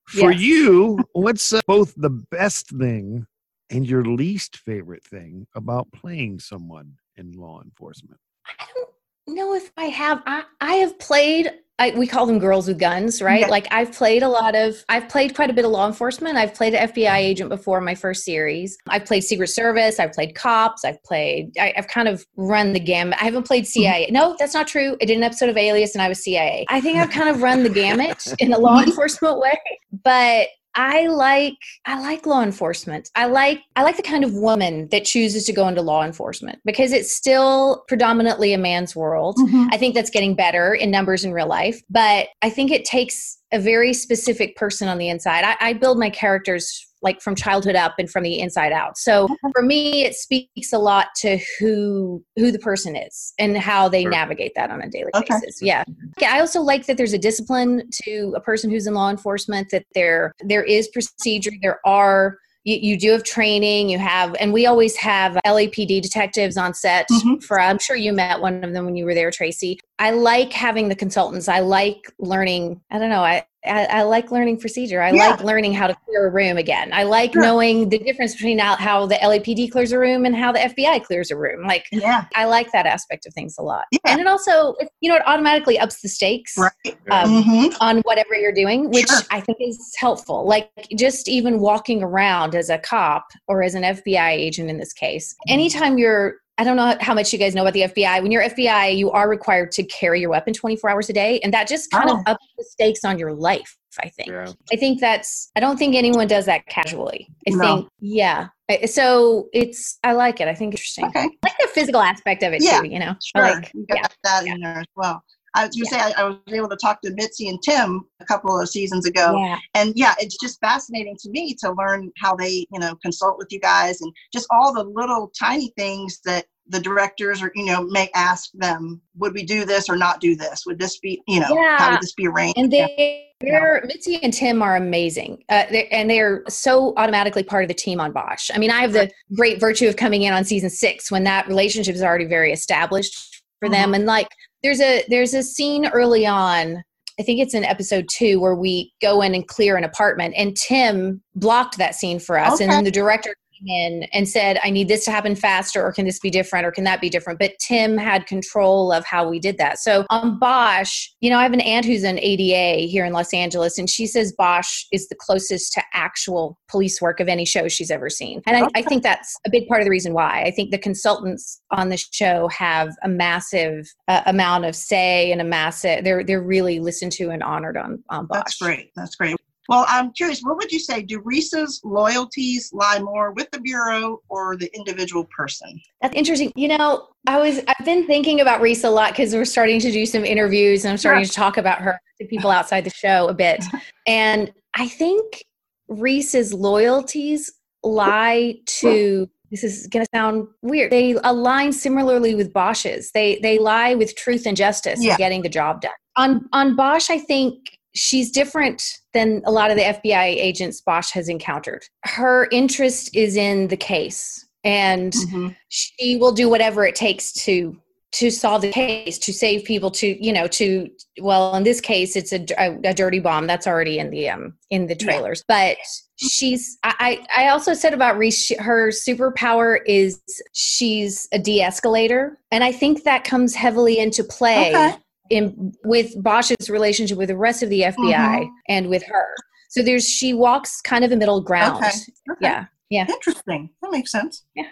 For 0.08 0.32
Yes. 0.32 0.40
you, 0.40 0.98
what's 1.12 1.52
uh, 1.52 1.60
both 1.68 1.94
the 1.96 2.10
best 2.10 2.68
thing 2.70 3.26
and 3.70 3.86
your 3.86 4.04
least 4.04 4.56
favorite 4.56 5.04
thing 5.04 5.46
about 5.54 5.92
playing 5.92 6.40
someone 6.40 6.94
in 7.20 7.32
law 7.32 7.60
enforcement? 7.62 8.18
I 8.46 8.64
don't 8.74 9.36
know 9.36 9.54
if 9.54 9.70
I 9.76 9.84
have. 9.84 10.22
I, 10.26 10.44
I 10.60 10.74
have 10.76 10.98
played. 10.98 11.50
I, 11.78 11.94
we 11.96 12.06
call 12.06 12.26
them 12.26 12.38
girls 12.38 12.68
with 12.68 12.78
guns, 12.78 13.22
right? 13.22 13.40
Yeah. 13.40 13.46
Like 13.46 13.66
I've 13.70 13.92
played 13.92 14.22
a 14.22 14.28
lot 14.28 14.54
of. 14.54 14.84
I've 14.88 15.08
played 15.08 15.34
quite 15.34 15.48
a 15.48 15.52
bit 15.52 15.64
of 15.64 15.70
law 15.70 15.86
enforcement. 15.86 16.36
I've 16.36 16.54
played 16.54 16.74
an 16.74 16.88
FBI 16.88 17.16
agent 17.16 17.48
before 17.48 17.78
in 17.78 17.84
my 17.84 17.94
first 17.94 18.24
series. 18.24 18.76
I've 18.88 19.06
played 19.06 19.22
Secret 19.22 19.48
Service. 19.48 19.98
I've 19.98 20.12
played 20.12 20.34
cops. 20.34 20.84
I've 20.84 21.02
played. 21.04 21.52
I, 21.58 21.72
I've 21.76 21.88
kind 21.88 22.08
of 22.08 22.26
run 22.36 22.72
the 22.72 22.80
gamut. 22.80 23.18
I 23.20 23.24
haven't 23.24 23.46
played 23.46 23.64
mm-hmm. 23.64 23.82
CIA. 23.82 24.08
No, 24.10 24.36
that's 24.38 24.54
not 24.54 24.66
true. 24.66 24.96
I 25.00 25.04
did 25.04 25.16
an 25.16 25.22
episode 25.22 25.48
of 25.48 25.56
Alias 25.56 25.94
and 25.94 26.02
I 26.02 26.08
was 26.08 26.22
CIA. 26.22 26.66
I 26.68 26.80
think 26.80 26.98
I've 26.98 27.10
kind 27.10 27.28
of 27.28 27.42
run 27.42 27.62
the 27.62 27.70
gamut 27.70 28.26
in 28.38 28.52
a 28.52 28.58
law 28.58 28.80
enforcement 28.80 29.38
way, 29.38 29.58
but. 30.02 30.48
I 30.74 31.06
like 31.08 31.56
I 31.86 32.00
like 32.00 32.26
law 32.26 32.42
enforcement. 32.42 33.10
I 33.14 33.26
like 33.26 33.62
I 33.76 33.82
like 33.82 33.96
the 33.96 34.02
kind 34.02 34.24
of 34.24 34.34
woman 34.34 34.88
that 34.90 35.04
chooses 35.04 35.44
to 35.44 35.52
go 35.52 35.66
into 35.68 35.82
law 35.82 36.04
enforcement 36.04 36.60
because 36.64 36.92
it's 36.92 37.12
still 37.12 37.84
predominantly 37.88 38.52
a 38.52 38.58
man's 38.58 38.94
world. 38.94 39.36
Mhm. 39.38 39.68
I 39.72 39.76
think 39.76 39.94
that's 39.94 40.10
getting 40.10 40.34
better 40.34 40.74
in 40.74 40.90
numbers 40.90 41.24
in 41.24 41.32
real 41.32 41.48
life, 41.48 41.82
but 41.90 42.28
I 42.42 42.50
think 42.50 42.70
it 42.70 42.84
takes 42.84 43.38
a 43.52 43.58
very 43.58 43.92
specific 43.92 44.56
person 44.56 44.88
on 44.88 44.98
the 44.98 45.08
inside. 45.08 45.44
I, 45.44 45.56
I 45.60 45.72
build 45.72 45.98
my 45.98 46.10
characters 46.10 46.86
like 47.02 47.20
from 47.20 47.34
childhood 47.34 47.76
up 47.76 47.94
and 47.98 48.10
from 48.10 48.22
the 48.24 48.38
inside 48.38 48.72
out. 48.72 48.98
So 48.98 49.26
for 49.54 49.62
me, 49.62 50.04
it 50.04 50.14
speaks 50.14 50.72
a 50.72 50.78
lot 50.78 51.08
to 51.22 51.38
who 51.58 52.22
who 52.36 52.50
the 52.52 52.58
person 52.58 52.96
is 52.96 53.32
and 53.38 53.56
how 53.56 53.88
they 53.88 54.02
Sure. 54.02 54.10
navigate 54.10 54.52
that 54.56 54.70
on 54.70 54.82
a 54.82 54.88
daily 54.88 55.10
Okay. 55.14 55.34
basis. 55.40 55.62
Yeah. 55.62 55.84
Yeah, 56.20 56.34
I 56.34 56.40
also 56.40 56.60
like 56.60 56.86
that 56.86 56.96
there's 56.96 57.12
a 57.12 57.18
discipline 57.18 57.88
to 58.04 58.32
a 58.36 58.40
person 58.40 58.70
who's 58.70 58.86
in 58.86 58.94
law 58.94 59.10
enforcement. 59.10 59.68
That 59.70 59.84
there 59.94 60.32
there 60.40 60.62
is 60.64 60.88
procedure. 60.88 61.52
There 61.62 61.80
are 61.86 62.36
you, 62.64 62.76
you 62.76 62.98
do 62.98 63.12
have 63.12 63.24
training. 63.24 63.88
You 63.88 63.98
have, 63.98 64.36
and 64.38 64.52
we 64.52 64.66
always 64.66 64.94
have 64.96 65.38
LAPD 65.46 66.02
detectives 66.02 66.58
on 66.58 66.74
set. 66.74 67.06
Mhm. 67.10 67.42
For 67.42 67.58
I'm 67.58 67.78
sure 67.78 67.96
you 67.96 68.12
met 68.12 68.38
one 68.42 68.62
of 68.62 68.74
them 68.74 68.84
when 68.84 68.96
you 68.96 69.06
were 69.06 69.14
there, 69.14 69.30
Tracy. 69.30 69.78
I 69.98 70.10
like 70.10 70.52
having 70.52 70.88
the 70.90 70.94
consultants. 70.94 71.48
I 71.48 71.60
like 71.60 72.12
learning. 72.18 72.82
I 72.90 72.98
don't 72.98 73.08
know. 73.08 73.22
I 73.24 73.44
I, 73.64 73.84
I 73.86 74.02
like 74.04 74.30
learning 74.30 74.58
procedure. 74.58 75.02
I 75.02 75.10
Yeah. 75.12 75.30
like 75.30 75.44
learning 75.44 75.74
how 75.74 75.86
to 75.86 75.94
clear 76.06 76.26
a 76.26 76.30
room 76.30 76.56
again. 76.56 76.90
I 76.92 77.02
like 77.02 77.32
Sure. 77.34 77.42
knowing 77.42 77.88
the 77.90 77.98
difference 77.98 78.34
between 78.34 78.58
how, 78.58 78.76
how 78.76 79.06
the 79.06 79.16
LAPD 79.16 79.70
clears 79.70 79.92
a 79.92 79.98
room 79.98 80.24
and 80.24 80.34
how 80.34 80.50
the 80.52 80.60
FBI 80.60 81.04
clears 81.04 81.30
a 81.30 81.36
room. 81.36 81.66
Like 81.66 81.84
Yeah. 81.92 82.24
I 82.34 82.46
like 82.46 82.72
that 82.72 82.86
aspect 82.86 83.26
of 83.26 83.34
things 83.34 83.56
a 83.58 83.62
lot. 83.62 83.84
Yeah. 83.92 83.98
And 84.06 84.20
it 84.20 84.26
also, 84.26 84.74
you 85.00 85.10
know, 85.10 85.16
it 85.16 85.22
automatically 85.26 85.78
ups 85.78 86.00
the 86.00 86.08
stakes 86.08 86.56
Right. 86.56 86.96
um, 87.10 87.42
hmm 87.42 87.66
on 87.80 87.98
whatever 88.00 88.34
you're 88.34 88.52
doing, 88.52 88.90
which 88.90 89.08
Sure. 89.08 89.20
I 89.30 89.40
think 89.40 89.58
is 89.60 89.94
helpful. 89.98 90.46
Like 90.46 90.70
just 90.96 91.28
even 91.28 91.60
walking 91.60 92.02
around 92.02 92.54
as 92.54 92.70
a 92.70 92.78
cop 92.78 93.26
or 93.46 93.62
as 93.62 93.74
an 93.74 93.82
FBI 93.82 94.30
agent 94.30 94.70
in 94.70 94.78
this 94.78 94.92
case, 94.92 95.34
anytime 95.48 95.98
you're 95.98 96.36
I 96.60 96.64
don't 96.64 96.76
know 96.76 96.94
how 97.00 97.14
much 97.14 97.32
you 97.32 97.38
guys 97.38 97.54
know 97.54 97.62
about 97.62 97.72
the 97.72 97.84
FBI. 97.84 98.20
When 98.22 98.30
you're 98.30 98.42
FBI, 98.42 98.94
you 98.94 99.10
are 99.12 99.30
required 99.30 99.72
to 99.72 99.82
carry 99.84 100.20
your 100.20 100.28
weapon 100.28 100.52
24 100.52 100.90
hours 100.90 101.08
a 101.08 101.14
day, 101.14 101.40
and 101.42 101.54
that 101.54 101.66
just 101.66 101.90
kind 101.90 102.10
Oh. 102.10 102.16
of 102.18 102.22
ups 102.26 102.46
the 102.58 102.64
stakes 102.64 103.02
on 103.02 103.18
your 103.18 103.32
life. 103.32 103.78
I 104.04 104.08
think. 104.10 104.28
Yeah. 104.28 104.52
I 104.72 104.76
think 104.76 105.00
that's. 105.00 105.50
I 105.56 105.60
don't 105.60 105.76
think 105.78 105.96
anyone 105.96 106.28
does 106.28 106.44
that 106.46 106.64
casually. 106.66 107.26
I 107.48 107.50
No. 107.52 107.76
think, 107.76 107.88
yeah. 108.00 108.48
So 108.86 109.48
it's. 109.54 109.98
I 110.04 110.12
like 110.12 110.40
it. 110.40 110.48
I 110.48 110.54
think 110.54 110.74
it's 110.74 110.82
interesting. 110.96 111.06
Okay. 111.06 111.20
I 111.42 111.48
like 111.48 111.56
the 111.60 111.68
physical 111.74 112.00
aspect 112.02 112.42
of 112.44 112.52
it 112.52 112.62
Yeah, 112.62 112.82
too. 112.82 112.88
You 112.88 112.98
know, 113.00 113.14
Sure. 113.24 113.42
Like. 113.42 113.70
you 113.74 113.86
got 113.88 113.96
yeah, 113.96 114.06
that 114.24 114.46
yeah. 114.46 114.54
in 114.54 114.60
there 114.60 114.78
as 114.80 114.86
well. 114.94 115.24
I 115.54 115.66
was 115.66 115.76
going 115.76 115.84
to 115.84 115.90
say, 115.90 116.00
I, 116.00 116.22
I 116.22 116.24
was 116.28 116.38
able 116.48 116.68
to 116.68 116.76
talk 116.76 117.00
to 117.02 117.12
Mitzi 117.14 117.48
and 117.48 117.60
Tim 117.62 118.04
a 118.20 118.24
couple 118.24 118.58
of 118.58 118.68
seasons 118.68 119.06
ago. 119.06 119.36
Yeah. 119.36 119.58
And 119.74 119.92
yeah, 119.96 120.14
it's 120.18 120.36
just 120.38 120.60
fascinating 120.60 121.16
to 121.20 121.30
me 121.30 121.54
to 121.60 121.72
learn 121.72 122.12
how 122.18 122.36
they, 122.36 122.66
you 122.72 122.78
know, 122.78 122.96
consult 123.02 123.38
with 123.38 123.48
you 123.50 123.60
guys 123.60 124.00
and 124.00 124.12
just 124.32 124.46
all 124.50 124.72
the 124.72 124.84
little 124.84 125.32
tiny 125.38 125.72
things 125.76 126.20
that 126.24 126.46
the 126.68 126.78
directors 126.78 127.42
or, 127.42 127.50
you 127.56 127.64
know, 127.64 127.82
may 127.82 128.08
ask 128.14 128.50
them, 128.54 129.00
would 129.16 129.34
we 129.34 129.44
do 129.44 129.64
this 129.64 129.88
or 129.88 129.96
not 129.96 130.20
do 130.20 130.36
this? 130.36 130.62
Would 130.66 130.78
this 130.78 131.00
be, 131.00 131.20
you 131.26 131.40
know, 131.40 131.48
how 131.76 131.90
would 131.90 132.00
this 132.00 132.14
be 132.14 132.28
arranged? 132.28 132.56
And 132.56 132.72
Yeah. 132.72 132.86
they, 132.96 133.26
they're 133.40 133.82
Mitzi 133.86 134.22
and 134.22 134.32
Tim 134.32 134.62
are 134.62 134.76
amazing, 134.76 135.42
uh, 135.48 135.64
they 135.70 135.88
and 135.88 136.10
they're 136.10 136.44
so 136.46 136.92
automatically 136.98 137.42
part 137.42 137.64
of 137.64 137.68
the 137.68 137.74
team 137.74 137.98
on 137.98 138.12
Bosch. 138.12 138.50
I 138.54 138.58
mean, 138.58 138.70
I 138.70 138.82
have 138.82 138.92
the 138.92 139.10
great 139.34 139.58
virtue 139.58 139.88
of 139.88 139.96
coming 139.96 140.22
in 140.22 140.34
on 140.34 140.44
season 140.44 140.68
six 140.68 141.10
when 141.10 141.24
that 141.24 141.48
relationship 141.48 141.94
is 141.94 142.02
already 142.02 142.26
very 142.26 142.52
established 142.52 143.42
for 143.58 143.70
them, 143.70 143.94
and 143.94 144.04
like 144.04 144.28
there's 144.62 144.80
a 144.80 145.04
there's 145.08 145.34
a 145.34 145.42
scene 145.42 145.86
early 145.88 146.26
on. 146.26 146.82
I 147.18 147.22
think 147.22 147.40
it's 147.40 147.54
in 147.54 147.64
episode 147.64 148.06
two 148.10 148.40
where 148.40 148.54
we 148.54 148.92
go 149.02 149.20
in 149.20 149.34
and 149.34 149.46
clear 149.46 149.76
an 149.76 149.84
apartment, 149.84 150.34
and 150.36 150.56
Tim 150.56 151.22
blocked 151.34 151.76
that 151.78 151.94
scene 151.94 152.18
for 152.18 152.38
us, 152.38 152.60
and 152.60 152.70
Okay. 152.70 152.76
then 152.76 152.84
the 152.84 152.90
director 152.90 153.34
in 153.66 154.04
and 154.12 154.28
said, 154.28 154.58
"I 154.62 154.70
need 154.70 154.88
this 154.88 155.04
to 155.04 155.10
happen 155.10 155.34
faster, 155.34 155.82
or 155.84 155.92
can 155.92 156.06
this 156.06 156.18
be 156.18 156.30
different, 156.30 156.66
or 156.66 156.70
can 156.70 156.84
that 156.84 157.00
be 157.00 157.10
different?" 157.10 157.38
But 157.38 157.58
Tim 157.58 157.96
had 157.96 158.26
control 158.26 158.92
of 158.92 159.04
how 159.04 159.28
we 159.28 159.38
did 159.38 159.58
that. 159.58 159.78
So 159.78 160.04
on 160.10 160.38
Bosch, 160.38 161.08
you 161.20 161.30
know, 161.30 161.38
I 161.38 161.42
have 161.42 161.52
an 161.52 161.60
aunt 161.60 161.86
who's 161.86 162.04
an 162.04 162.18
ADA 162.20 162.86
here 162.86 163.04
in 163.04 163.12
Los 163.12 163.32
Angeles, 163.32 163.78
and 163.78 163.88
she 163.88 164.06
says 164.06 164.32
Bosch 164.32 164.84
is 164.92 165.08
the 165.08 165.14
closest 165.14 165.72
to 165.74 165.82
actual 165.92 166.58
police 166.68 167.00
work 167.00 167.20
of 167.20 167.28
any 167.28 167.44
show 167.44 167.68
she's 167.68 167.90
ever 167.90 168.10
seen, 168.10 168.42
and 168.46 168.56
I, 168.56 168.68
I 168.74 168.82
think 168.82 169.02
that's 169.02 169.36
a 169.46 169.50
big 169.50 169.68
part 169.68 169.80
of 169.80 169.84
the 169.84 169.90
reason 169.90 170.14
why. 170.14 170.42
I 170.42 170.50
think 170.50 170.70
the 170.70 170.78
consultants 170.78 171.60
on 171.70 171.88
the 171.88 171.96
show 171.96 172.48
have 172.48 172.94
a 173.02 173.08
massive 173.08 173.86
uh, 174.08 174.22
amount 174.26 174.64
of 174.64 174.74
say 174.74 175.32
and 175.32 175.40
a 175.40 175.44
massive. 175.44 176.04
They're 176.04 176.24
they're 176.24 176.42
really 176.42 176.80
listened 176.80 177.12
to 177.12 177.30
and 177.30 177.42
honored 177.42 177.76
on 177.76 178.02
on 178.08 178.26
Bosch. 178.26 178.38
That's 178.38 178.56
great. 178.58 178.90
That's 178.96 179.14
great. 179.16 179.36
Well, 179.70 179.86
I'm 179.88 180.12
curious, 180.14 180.40
what 180.40 180.56
would 180.56 180.72
you 180.72 180.80
say? 180.80 181.00
Do 181.00 181.20
Reese's 181.24 181.80
loyalties 181.84 182.72
lie 182.72 182.98
more 182.98 183.30
with 183.30 183.48
the 183.52 183.60
Bureau 183.60 184.20
or 184.28 184.56
the 184.56 184.68
individual 184.74 185.24
person? 185.26 185.80
That's 186.02 186.14
interesting. 186.16 186.52
You 186.56 186.76
know, 186.76 187.06
I 187.28 187.38
was 187.38 187.60
I've 187.68 187.86
been 187.86 188.04
thinking 188.04 188.40
about 188.40 188.60
Reese 188.60 188.82
a 188.82 188.90
lot 188.90 189.12
because 189.12 189.32
we're 189.32 189.44
starting 189.44 189.78
to 189.78 189.92
do 189.92 190.06
some 190.06 190.24
interviews 190.24 190.84
and 190.84 190.90
I'm 190.90 190.98
starting 190.98 191.24
to 191.24 191.30
talk 191.30 191.56
about 191.56 191.80
her 191.82 192.00
to 192.20 192.26
people 192.26 192.50
outside 192.50 192.82
the 192.82 192.90
show 192.90 193.28
a 193.28 193.34
bit. 193.34 193.64
And 194.06 194.52
I 194.74 194.88
think 194.88 195.44
Reese's 195.88 196.52
loyalties 196.52 197.52
lie 197.84 198.56
to 198.80 199.28
this 199.52 199.62
is 199.62 199.86
going 199.86 200.04
to 200.04 200.08
sound 200.12 200.48
weird. 200.62 200.90
They 200.90 201.16
align 201.22 201.72
similarly 201.72 202.34
with 202.34 202.52
Bosch's. 202.52 203.12
They 203.12 203.38
they 203.40 203.58
lie 203.58 203.94
with 203.94 204.16
truth 204.16 204.46
and 204.46 204.56
justice 204.56 205.00
Yeah. 205.00 205.12
and 205.12 205.18
getting 205.18 205.42
the 205.42 205.48
job 205.48 205.82
done. 205.82 205.92
On 206.16 206.48
on 206.52 206.74
Bosch, 206.74 207.08
I 207.08 207.18
think 207.18 207.78
she's 207.94 208.30
different 208.30 208.82
than 209.14 209.42
a 209.44 209.50
lot 209.50 209.70
of 209.70 209.76
the 209.76 209.82
FBI 209.82 210.24
agents 210.24 210.80
Bosch 210.80 211.10
has 211.12 211.28
encountered. 211.28 211.84
Her 212.04 212.48
interest 212.52 213.14
is 213.16 213.36
in 213.36 213.68
the 213.68 213.76
case 213.76 214.46
and 214.64 215.12
Mhm. 215.12 215.56
she 215.68 216.16
will 216.16 216.32
do 216.32 216.48
whatever 216.48 216.84
it 216.84 216.94
takes 216.94 217.32
to 217.44 217.80
to 218.12 218.28
solve 218.28 218.60
the 218.62 218.72
case 218.72 219.18
to 219.18 219.32
save 219.32 219.62
people 219.64 219.88
to 219.88 220.22
you 220.24 220.32
know 220.32 220.48
to 220.48 220.90
well 221.22 221.54
in 221.54 221.62
this 221.62 221.80
case 221.80 222.16
it's 222.16 222.32
a, 222.32 222.44
a, 222.58 222.76
a 222.90 222.92
dirty 222.92 223.20
bomb 223.20 223.46
that's 223.46 223.68
already 223.68 223.98
in 224.00 224.10
the 224.10 224.28
um 224.28 224.52
in 224.70 224.86
the 224.86 224.94
Yeah. 224.98 225.06
trailers 225.06 225.44
but 225.46 225.76
she's 226.16 226.76
I, 226.82 227.24
I 227.34 227.48
also 227.48 227.72
said 227.72 227.94
about 227.94 228.18
Reese 228.18 228.50
her 228.58 228.88
superpower 228.90 229.78
is 229.86 230.20
she's 230.52 231.28
a 231.32 231.38
de-escalator 231.38 232.36
and 232.50 232.64
i 232.64 232.72
think 232.72 233.04
that 233.04 233.22
comes 233.24 233.54
heavily 233.54 233.98
into 233.98 234.24
play 234.24 234.70
Okay. 234.74 234.96
In 235.30 235.72
with 235.84 236.20
bosch's 236.22 236.68
relationship 236.68 237.16
with 237.16 237.28
the 237.28 237.36
rest 237.36 237.62
of 237.62 237.70
the 237.70 237.80
fbi 237.82 238.40
Mhm. 238.42 238.48
and 238.68 238.88
with 238.88 239.02
her 239.04 239.34
so 239.68 239.82
there's 239.82 240.06
she 240.08 240.34
walks 240.34 240.80
kind 240.80 241.04
of 241.04 241.12
a 241.12 241.16
middle 241.16 241.40
ground 241.40 241.76
Okay. 241.76 241.90
Okay. 242.32 242.60
yeah 242.90 243.06
Interesting. 243.08 243.70
That 243.80 243.90
makes 243.92 244.10
sense. 244.10 244.44
Yeah. 244.56 244.66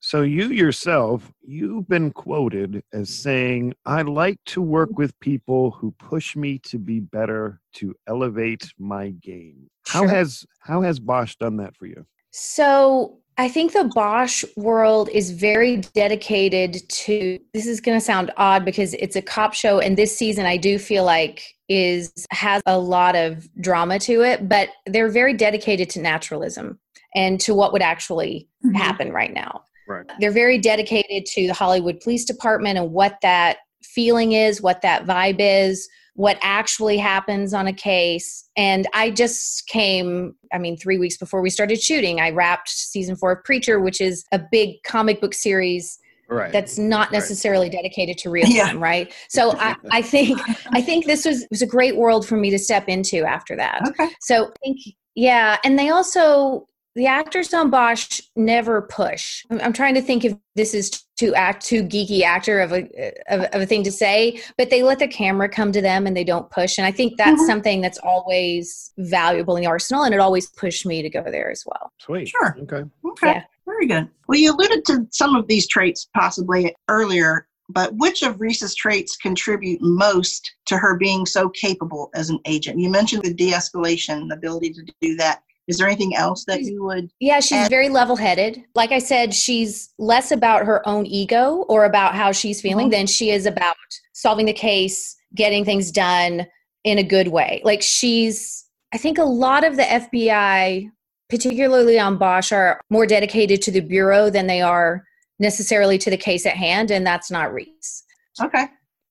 So 0.00 0.20
you 0.22 0.48
yourself, 0.48 1.32
you've 1.42 1.88
been 1.88 2.10
quoted 2.12 2.82
as 2.92 3.08
saying, 3.08 3.72
"I 3.86 4.02
like 4.02 4.38
to 4.46 4.60
work 4.60 4.98
with 4.98 5.18
people 5.20 5.70
who 5.70 5.92
push 5.98 6.36
me 6.36 6.58
to 6.70 6.78
be 6.78 7.00
better, 7.00 7.60
to 7.74 7.94
elevate 8.06 8.70
my 8.78 9.10
game." 9.10 9.68
How 9.88 10.00
Sure. 10.00 10.08
has 10.08 10.44
how 10.60 10.82
has 10.82 11.00
Bosch 11.00 11.36
done 11.36 11.56
that 11.56 11.74
for 11.76 11.86
you? 11.86 12.04
So 12.30 13.18
I 13.36 13.48
think 13.48 13.72
the 13.72 13.90
Bosch 13.94 14.44
world 14.56 15.08
is 15.08 15.30
very 15.32 15.78
dedicated 15.78 16.88
to 16.88 17.38
this 17.52 17.66
is 17.66 17.80
going 17.80 17.98
to 17.98 18.04
sound 18.04 18.30
odd 18.36 18.64
because 18.64 18.94
it's 18.94 19.16
a 19.16 19.22
cop 19.22 19.54
show 19.54 19.80
and 19.80 19.96
this 19.96 20.16
season 20.16 20.46
I 20.46 20.56
do 20.56 20.78
feel 20.78 21.04
like 21.04 21.42
is 21.68 22.12
has 22.30 22.62
a 22.66 22.78
lot 22.78 23.16
of 23.16 23.48
drama 23.60 23.98
to 23.98 24.20
it 24.22 24.48
but 24.48 24.68
they're 24.86 25.08
very 25.08 25.34
dedicated 25.34 25.90
to 25.90 26.00
naturalism 26.00 26.78
and 27.14 27.40
to 27.40 27.54
what 27.54 27.72
would 27.72 27.82
actually 27.82 28.48
Mhm. 28.64 28.76
happen 28.76 29.12
right 29.12 29.32
now. 29.32 29.62
Right. 29.88 30.04
They're 30.20 30.30
very 30.30 30.58
dedicated 30.58 31.26
to 31.26 31.46
the 31.46 31.54
Hollywood 31.54 32.00
Police 32.00 32.24
Department 32.24 32.78
and 32.78 32.92
what 32.92 33.18
that 33.22 33.58
feeling 33.82 34.32
is, 34.32 34.62
what 34.62 34.82
that 34.82 35.06
vibe 35.06 35.36
is, 35.38 35.88
what 36.14 36.38
actually 36.42 36.96
happens 36.96 37.52
on 37.52 37.66
a 37.66 37.72
case. 37.72 38.48
And 38.56 38.86
I 38.94 39.10
just 39.10 39.66
came, 39.66 40.34
I 40.52 40.58
mean, 40.58 40.76
three 40.76 40.98
weeks 40.98 41.16
before 41.16 41.42
we 41.42 41.50
started 41.50 41.82
shooting, 41.82 42.20
I 42.20 42.30
wrapped 42.30 42.68
season 42.68 43.16
four 43.16 43.32
of 43.32 43.44
Preacher, 43.44 43.80
which 43.80 44.00
is 44.00 44.24
a 44.32 44.38
big 44.38 44.82
comic 44.84 45.20
book 45.20 45.34
series 45.34 45.98
Right. 46.28 46.52
that's 46.52 46.78
not 46.78 47.08
Right. 47.08 47.12
necessarily 47.12 47.68
dedicated 47.68 48.16
to 48.18 48.30
real 48.30 48.48
Yeah. 48.48 48.68
time, 48.68 48.82
right? 48.82 49.12
So 49.28 49.50
I, 49.58 49.76
I 49.90 50.02
think 50.02 50.40
I 50.72 50.80
think 50.80 51.04
this 51.06 51.26
was 51.26 51.46
was 51.50 51.62
a 51.62 51.66
great 51.66 51.96
world 51.96 52.26
for 52.26 52.36
me 52.36 52.48
to 52.50 52.58
step 52.58 52.88
into 52.88 53.24
after 53.24 53.54
that. 53.56 53.82
Okay. 53.86 54.08
So 54.20 54.46
I 54.46 54.52
think, 54.64 54.78
yeah, 55.14 55.58
and 55.64 55.78
they 55.78 55.90
also 55.90 56.66
the 56.94 57.06
actors 57.06 57.52
on 57.52 57.70
Bosch 57.70 58.20
never 58.36 58.82
push. 58.82 59.44
I'm, 59.50 59.60
I'm 59.60 59.72
trying 59.72 59.94
to 59.94 60.02
think 60.02 60.24
if 60.24 60.34
this 60.54 60.74
is 60.74 60.90
too 61.16 61.34
act 61.34 61.64
too 61.64 61.82
geeky 61.82 62.22
actor 62.22 62.60
of 62.60 62.72
a 62.72 62.88
of, 63.28 63.42
of 63.52 63.62
a 63.62 63.66
thing 63.66 63.82
to 63.84 63.92
say, 63.92 64.40
but 64.58 64.70
they 64.70 64.82
let 64.82 64.98
the 64.98 65.08
camera 65.08 65.48
come 65.48 65.72
to 65.72 65.80
them 65.80 66.06
and 66.06 66.16
they 66.16 66.24
don't 66.24 66.50
push. 66.50 66.78
And 66.78 66.86
I 66.86 66.92
think 66.92 67.16
that's 67.16 67.42
Mhm. 67.42 67.46
something 67.46 67.80
that's 67.80 67.98
always 67.98 68.92
valuable 68.98 69.56
in 69.56 69.62
the 69.62 69.68
arsenal, 69.68 70.04
and 70.04 70.14
it 70.14 70.20
always 70.20 70.46
pushed 70.50 70.86
me 70.86 71.02
to 71.02 71.10
go 71.10 71.22
there 71.24 71.50
as 71.50 71.64
well. 71.66 71.92
Sweet. 71.98 72.28
Sure. 72.28 72.56
Okay. 72.62 72.84
Okay. 73.06 73.26
Yeah. 73.32 73.42
Very 73.66 73.86
good. 73.86 74.08
Well, 74.28 74.38
you 74.38 74.52
alluded 74.52 74.84
to 74.86 75.06
some 75.10 75.34
of 75.36 75.46
these 75.48 75.66
traits 75.66 76.08
possibly 76.14 76.74
earlier, 76.88 77.46
but 77.70 77.94
which 77.96 78.22
of 78.22 78.40
Reese's 78.40 78.74
traits 78.74 79.16
contribute 79.16 79.80
most 79.80 80.54
to 80.66 80.76
her 80.76 80.96
being 80.98 81.24
so 81.26 81.48
capable 81.48 82.10
as 82.14 82.28
an 82.28 82.38
agent? 82.44 82.78
You 82.78 82.90
mentioned 82.90 83.22
the 83.22 83.32
de 83.32 83.52
escalation, 83.52 84.28
the 84.28 84.34
ability 84.34 84.74
to 84.74 84.82
do 85.00 85.16
that. 85.16 85.42
Is 85.66 85.78
there 85.78 85.86
anything 85.86 86.14
else 86.14 86.44
that 86.46 86.62
you 86.62 86.84
would? 86.84 87.10
Yeah, 87.20 87.40
she's 87.40 87.58
And- 87.58 87.70
very 87.70 87.88
level 87.88 88.16
headed. 88.16 88.62
Like 88.74 88.92
I 88.92 88.98
said, 88.98 89.34
she's 89.34 89.90
less 89.98 90.30
about 90.30 90.66
her 90.66 90.86
own 90.86 91.06
ego 91.06 91.64
or 91.68 91.84
about 91.84 92.14
how 92.14 92.32
she's 92.32 92.60
feeling 92.60 92.88
Mhm. 92.88 92.92
than 92.92 93.06
she 93.06 93.30
is 93.30 93.46
about 93.46 93.76
solving 94.12 94.46
the 94.46 94.52
case, 94.52 95.16
getting 95.34 95.64
things 95.64 95.90
done 95.90 96.46
in 96.84 96.98
a 96.98 97.02
good 97.02 97.28
way. 97.28 97.62
Like 97.64 97.80
she's, 97.82 98.64
I 98.92 98.98
think 98.98 99.16
a 99.18 99.24
lot 99.24 99.64
of 99.64 99.76
the 99.76 99.90
FBI, 99.90 100.90
particularly 101.30 101.98
on 101.98 102.18
Bosch, 102.18 102.52
are 102.52 102.80
more 102.90 103.06
dedicated 103.06 103.62
to 103.62 103.70
the 103.70 103.80
Bureau 103.80 104.28
than 104.30 104.46
they 104.46 104.60
are 104.60 105.04
necessarily 105.38 105.96
to 105.98 106.10
the 106.10 106.16
case 106.18 106.44
at 106.46 106.56
hand. 106.56 106.90
And 106.90 107.06
that's 107.06 107.30
not 107.30 107.52
Reese. 107.54 108.04
Okay, 108.40 108.66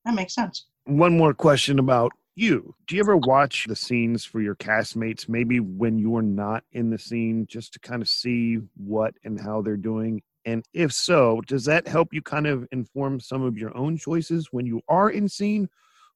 that 0.05 0.13
makes 0.13 0.35
sense. 0.35 0.65
One 0.85 1.17
more 1.17 1.33
question 1.33 1.79
about 1.79 2.11
you. 2.35 2.75
Do 2.87 2.95
you 2.95 3.01
ever 3.01 3.17
watch 3.17 3.65
the 3.67 3.75
scenes 3.75 4.25
for 4.25 4.41
your 4.41 4.55
castmates, 4.55 5.29
maybe 5.29 5.59
when 5.59 5.99
you're 5.99 6.21
not 6.21 6.63
in 6.71 6.89
the 6.89 6.97
scene, 6.97 7.45
just 7.47 7.73
to 7.73 7.79
kind 7.79 8.01
of 8.01 8.09
see 8.09 8.59
what 8.75 9.13
and 9.23 9.39
how 9.39 9.61
they're 9.61 9.77
doing? 9.77 10.21
And 10.45 10.63
if 10.73 10.91
so, 10.91 11.41
does 11.47 11.65
that 11.65 11.87
help 11.87 12.13
you 12.13 12.21
kind 12.21 12.47
of 12.47 12.67
inform 12.71 13.19
some 13.19 13.43
of 13.43 13.57
your 13.57 13.75
own 13.77 13.97
choices 13.97 14.49
when 14.51 14.65
you 14.65 14.81
are 14.87 15.09
in 15.09 15.29
scene? 15.29 15.69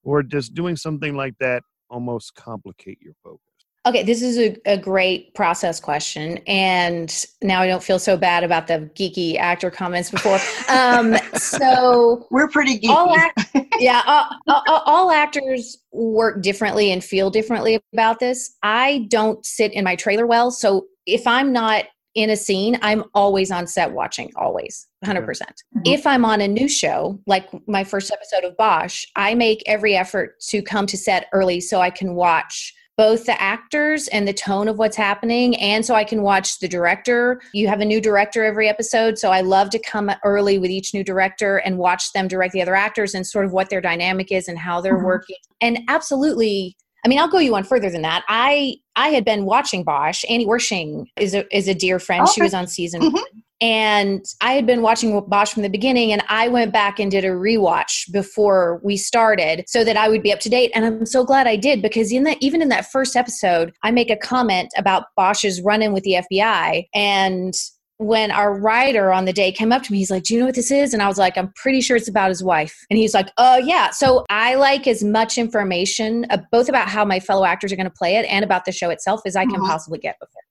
Or 0.04 0.24
does 0.24 0.50
doing 0.50 0.76
something 0.76 1.16
like 1.16 1.38
that 1.40 1.64
almost 1.90 2.36
complicate 2.36 3.00
your 3.02 3.14
focus? 3.24 3.47
Okay, 3.88 4.04
this 4.04 4.22
is 4.22 4.38
a, 4.38 4.58
a 4.66 4.78
great 4.78 5.34
process 5.34 5.80
question. 5.80 6.40
And 6.46 7.26
now 7.42 7.62
I 7.62 7.68
don't 7.68 7.82
feel 7.82 8.00
so 8.00 8.18
bad 8.18 8.44
about 8.44 8.68
the 8.68 8.90
geeky 8.96 9.38
actor 9.38 9.72
comments 9.72 10.12
before. 10.12 10.40
Um, 10.70 11.16
so 11.36 12.28
We're 12.30 12.50
pretty 12.50 12.78
geeky. 12.80 12.90
all 12.90 13.16
act- 13.16 13.40
yeah 13.80 14.02
all, 14.06 14.64
all, 14.68 14.82
all 14.86 15.12
actors 15.12 15.78
work 15.94 16.42
differently 16.42 16.92
and 16.92 17.02
feel 17.04 17.30
differently 17.30 17.80
about 17.94 18.20
this 18.20 18.58
i 18.64 19.06
don't 19.10 19.46
sit 19.46 19.72
in 19.74 19.84
my 19.84 19.96
trailer 19.96 20.28
well 20.28 20.52
so 20.52 20.86
if 21.06 21.26
i'm 21.26 21.54
not 21.54 21.86
in 22.16 22.32
a 22.32 22.36
scene, 22.36 22.80
I'm 22.82 23.04
always 23.14 23.52
on 23.52 23.68
set 23.68 23.92
watching, 23.92 24.32
always, 24.36 24.88
100%. 25.06 25.24
percent 25.24 25.54
Mhm. 25.78 25.82
If 25.94 26.08
I'm 26.08 26.26
on 26.26 26.42
a 26.42 26.48
new 26.48 26.68
show, 26.68 27.20
like 27.28 27.48
my 27.68 27.84
first 27.84 28.12
episode 28.12 28.44
of 28.44 28.58
Bosch, 28.58 29.06
I 29.16 29.36
make 29.36 29.62
every 29.68 29.96
effort 29.96 30.40
to 30.50 30.64
come 30.64 30.88
to 30.88 30.98
set 30.98 31.28
early 31.32 31.62
so 31.62 31.80
I 31.80 31.92
can 31.92 32.16
watch 32.16 32.74
both 32.98 33.26
the 33.26 33.40
actors 33.42 34.08
and 34.10 34.28
the 34.28 34.34
tone 34.34 34.68
of 34.68 34.80
what's 34.80 34.98
happening 34.98 35.56
and 35.58 35.86
so 35.86 35.94
I 35.94 36.04
can 36.04 36.24
watch 36.24 36.60
the 36.60 36.68
director. 36.68 37.40
You 37.54 37.68
have 37.68 37.80
a 37.80 37.86
new 37.86 38.02
director 38.02 38.44
every 38.44 38.68
episode, 38.68 39.18
so 39.20 39.32
I 39.32 39.42
love 39.42 39.70
to 39.72 39.80
come 39.80 40.12
early 40.26 40.58
with 40.58 40.72
each 40.72 40.94
new 40.94 41.04
director 41.04 41.58
and 41.58 41.78
watch 41.78 42.12
them 42.14 42.28
direct 42.28 42.54
the 42.54 42.62
other 42.62 42.76
actors 42.76 43.14
and 43.14 43.26
sort 43.26 43.46
of 43.46 43.52
what 43.54 43.70
their 43.70 43.82
dynamic 43.82 44.32
is 44.32 44.48
and 44.48 44.58
how 44.58 44.82
they're 44.82 44.98
Mhm. 44.98 45.06
working. 45.06 45.36
And 45.62 45.80
absolutely 45.88 46.76
I 47.06 47.10
mean, 47.10 47.20
I'll 47.20 47.30
go 47.30 47.38
you 47.38 47.52
one 47.54 47.64
further 47.64 47.90
than 47.90 48.02
that. 48.02 48.26
I 48.28 48.76
I 48.98 49.10
had 49.10 49.24
been 49.24 49.46
watching 49.46 49.84
Bosch. 49.84 50.26
Annie 50.30 50.48
Wersching 50.48 51.06
is 51.18 51.34
a 51.36 51.46
is 51.56 51.68
a 51.68 51.74
dear 51.76 52.00
friend. 52.00 52.28
She 52.28 52.42
was 52.42 52.54
on 52.56 52.68
season 52.68 53.02
Mhm. 53.02 53.14
one. 53.14 53.24
And 53.60 54.24
I 54.42 54.54
had 54.54 54.66
been 54.68 54.82
watching 54.82 55.20
Bosch 55.28 55.54
from 55.54 55.64
the 55.64 55.70
beginning, 55.70 56.12
and 56.12 56.24
I 56.30 56.48
went 56.48 56.72
back 56.72 57.00
and 57.00 57.10
did 57.10 57.26
a 57.26 57.30
rewatch 57.30 58.12
before 58.12 58.80
we 58.84 58.98
started 58.98 59.66
so 59.68 59.84
that 59.84 59.98
I 59.98 60.10
would 60.10 60.22
be 60.22 60.32
up 60.32 60.40
to 60.42 60.50
date. 60.50 60.72
And 60.76 60.86
I'm 60.86 61.06
so 61.06 61.24
glad 61.24 61.48
I 61.48 61.56
did 61.56 61.82
because 61.82 62.12
in 62.12 62.24
that, 62.24 62.38
even 62.40 62.62
in 62.62 62.70
that 62.70 62.92
first 62.92 63.16
episode, 63.16 63.74
I 63.84 63.92
make 63.92 64.12
a 64.12 64.16
comment 64.18 64.72
about 64.78 65.06
Bosch's 65.16 65.62
run 65.62 65.82
in 65.82 65.92
with 65.92 66.04
the 66.04 66.24
FBI. 66.32 66.88
And 66.94 67.54
when 68.00 68.30
our 68.30 68.54
writer 68.54 69.12
on 69.12 69.26
the 69.26 69.34
day 69.34 69.52
came 69.52 69.72
up 69.72 69.82
to 69.82 69.92
me, 69.92 69.98
he's 69.98 70.12
like, 70.12 70.22
Do 70.24 70.36
you 70.36 70.40
know 70.40 70.46
what 70.46 70.54
this 70.56 70.70
is? 70.70 70.94
And 70.94 71.02
I 71.02 71.08
was 71.08 71.18
like, 71.18 71.36
I'm 71.36 71.52
pretty 71.56 71.82
sure 71.82 71.98
it's 71.98 72.08
about 72.08 72.30
his 72.30 72.44
wife. 72.44 72.78
And 72.92 73.00
he's 73.00 73.16
like, 73.16 73.30
Oh, 73.40 73.58
yeah. 73.58 73.90
So 73.90 74.24
I 74.30 74.54
like 74.54 74.86
as 74.86 75.04
much 75.04 75.40
information, 75.40 76.28
uh, 76.30 76.38
both 76.52 76.70
about 76.70 76.90
how 76.90 77.04
my 77.06 77.20
fellow 77.20 77.44
actors 77.44 77.74
are 77.74 77.76
going 77.76 77.90
to 77.90 77.98
play 77.98 78.18
it 78.18 78.26
and 78.30 78.46
about 78.46 78.66
the 78.66 78.72
show 78.72 78.92
itself, 78.92 79.22
as 79.26 79.36
I 79.36 79.46
can 79.46 79.62
Mhm. 79.62 79.68
possibly 79.68 79.98
get 79.98 80.16
before 80.20 80.30
I 80.30 80.32
start 80.32 80.44
work. 80.44 80.47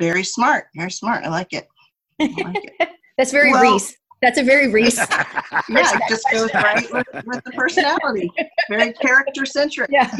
Very 0.00 0.24
smart. 0.24 0.66
Very 0.76 0.90
smart. 0.90 1.24
I 1.24 1.28
like 1.28 1.52
it. 1.52 1.66
I 2.20 2.24
like 2.24 2.72
it. 2.80 2.88
That's 3.18 3.32
very 3.32 3.50
Well- 3.50 3.74
Reese. 3.74 3.96
That's 4.22 4.38
a 4.38 4.42
very 4.42 4.68
Reese. 4.72 4.96
Yeah, 4.96 5.26
it 5.68 6.02
just 6.08 6.24
goes 6.32 6.52
right 6.54 6.90
with, 6.92 7.06
with 7.26 7.44
the 7.44 7.52
personality. 7.52 8.30
Very 8.70 8.92
character 8.94 9.44
centric. 9.44 9.90
Yeah. 9.92 10.10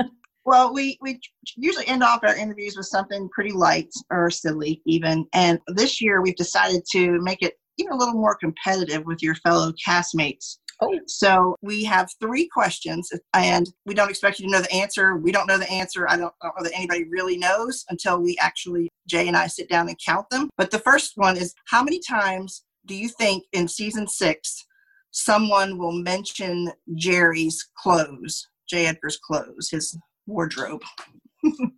well, 0.46 0.72
we 0.72 0.98
we 1.02 1.20
usually 1.56 1.86
end 1.86 2.02
off 2.02 2.20
our 2.22 2.34
interviews 2.34 2.76
with 2.76 2.86
something 2.86 3.28
pretty 3.28 3.52
light 3.52 3.92
or 4.10 4.30
silly, 4.30 4.80
even. 4.86 5.26
And 5.34 5.60
this 5.68 6.00
year, 6.00 6.22
we've 6.22 6.36
decided 6.36 6.82
to 6.92 7.20
make 7.20 7.42
it 7.42 7.54
even 7.78 7.92
a 7.92 7.96
little 7.96 8.14
more 8.14 8.36
competitive 8.36 9.04
with 9.04 9.22
your 9.22 9.34
fellow 9.36 9.72
castmates. 9.86 10.56
Oh. 10.80 10.98
So 11.06 11.56
we 11.62 11.84
have 11.84 12.08
three 12.20 12.48
questions, 12.48 13.10
and 13.34 13.66
we 13.84 13.94
don't 13.94 14.10
expect 14.10 14.38
you 14.38 14.46
to 14.46 14.52
know 14.52 14.60
the 14.60 14.72
answer. 14.72 15.16
We 15.16 15.32
don't 15.32 15.46
know 15.46 15.58
the 15.58 15.70
answer. 15.70 16.08
I 16.08 16.16
don't, 16.16 16.32
I 16.42 16.48
don't 16.48 16.58
know 16.58 16.64
that 16.64 16.76
anybody 16.76 17.04
really 17.04 17.36
knows 17.36 17.84
until 17.90 18.20
we 18.20 18.36
actually 18.40 18.88
Jay 19.08 19.28
and 19.28 19.36
I 19.36 19.46
sit 19.46 19.68
down 19.68 19.88
and 19.88 19.96
count 20.04 20.28
them. 20.30 20.48
But 20.56 20.70
the 20.70 20.78
first 20.78 21.12
one 21.16 21.36
is: 21.36 21.54
How 21.68 21.82
many 21.82 22.00
times 22.00 22.64
do 22.86 22.94
you 22.94 23.08
think 23.08 23.44
in 23.52 23.68
season 23.68 24.06
six 24.08 24.64
someone 25.10 25.78
will 25.78 25.92
mention 25.92 26.70
Jerry's 26.94 27.66
clothes, 27.78 28.46
Jay 28.68 28.86
Edgar's 28.86 29.18
clothes, 29.18 29.70
his 29.70 29.98
wardrobe? 30.26 30.82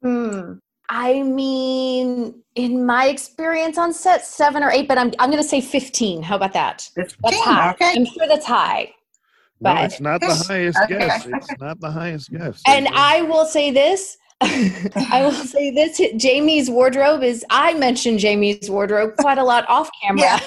Hmm. 0.03 0.55
I 0.91 1.23
mean, 1.23 2.43
in 2.55 2.87
my 2.87 3.09
experience 3.09 3.77
on 3.77 3.93
set, 3.93 4.25
seven 4.25 4.63
or 4.63 4.71
eight, 4.71 4.89
but 4.89 4.97
I'm 4.97 5.13
I'm 5.19 5.31
going 5.31 5.43
to 5.43 5.49
say 5.49 5.61
fifteen. 5.61 6.23
How 6.23 6.37
about 6.37 6.55
that? 6.55 6.89
That's 6.97 7.15
15, 7.27 7.43
high. 7.43 7.71
okay. 7.73 7.93
I'm 7.97 8.05
sure 8.07 8.27
that's 8.27 8.47
high. 8.47 8.93
No, 9.61 9.75
it's 9.83 10.01
not 10.01 10.21
the 10.21 10.35
highest 10.35 10.79
Okay. 10.85 10.99
guess. 10.99 11.27
It's 11.27 11.59
not 11.59 11.81
the 11.81 11.91
highest 11.91 12.31
guess. 12.31 12.63
And 12.67 12.89
I 12.89 13.23
will 13.23 13.45
say 13.45 13.71
this. 13.71 14.17
I 14.41 15.21
will 15.23 15.33
say 15.33 15.71
this. 15.71 16.01
Jamie's 16.17 16.71
wardrobe 16.71 17.23
is. 17.23 17.45
I 17.51 17.75
mentioned 17.75 18.19
Jamie's 18.21 18.71
wardrobe 18.71 19.17
quite 19.19 19.39
a 19.39 19.45
lot 19.45 19.69
off 19.69 19.91
camera 20.03 20.41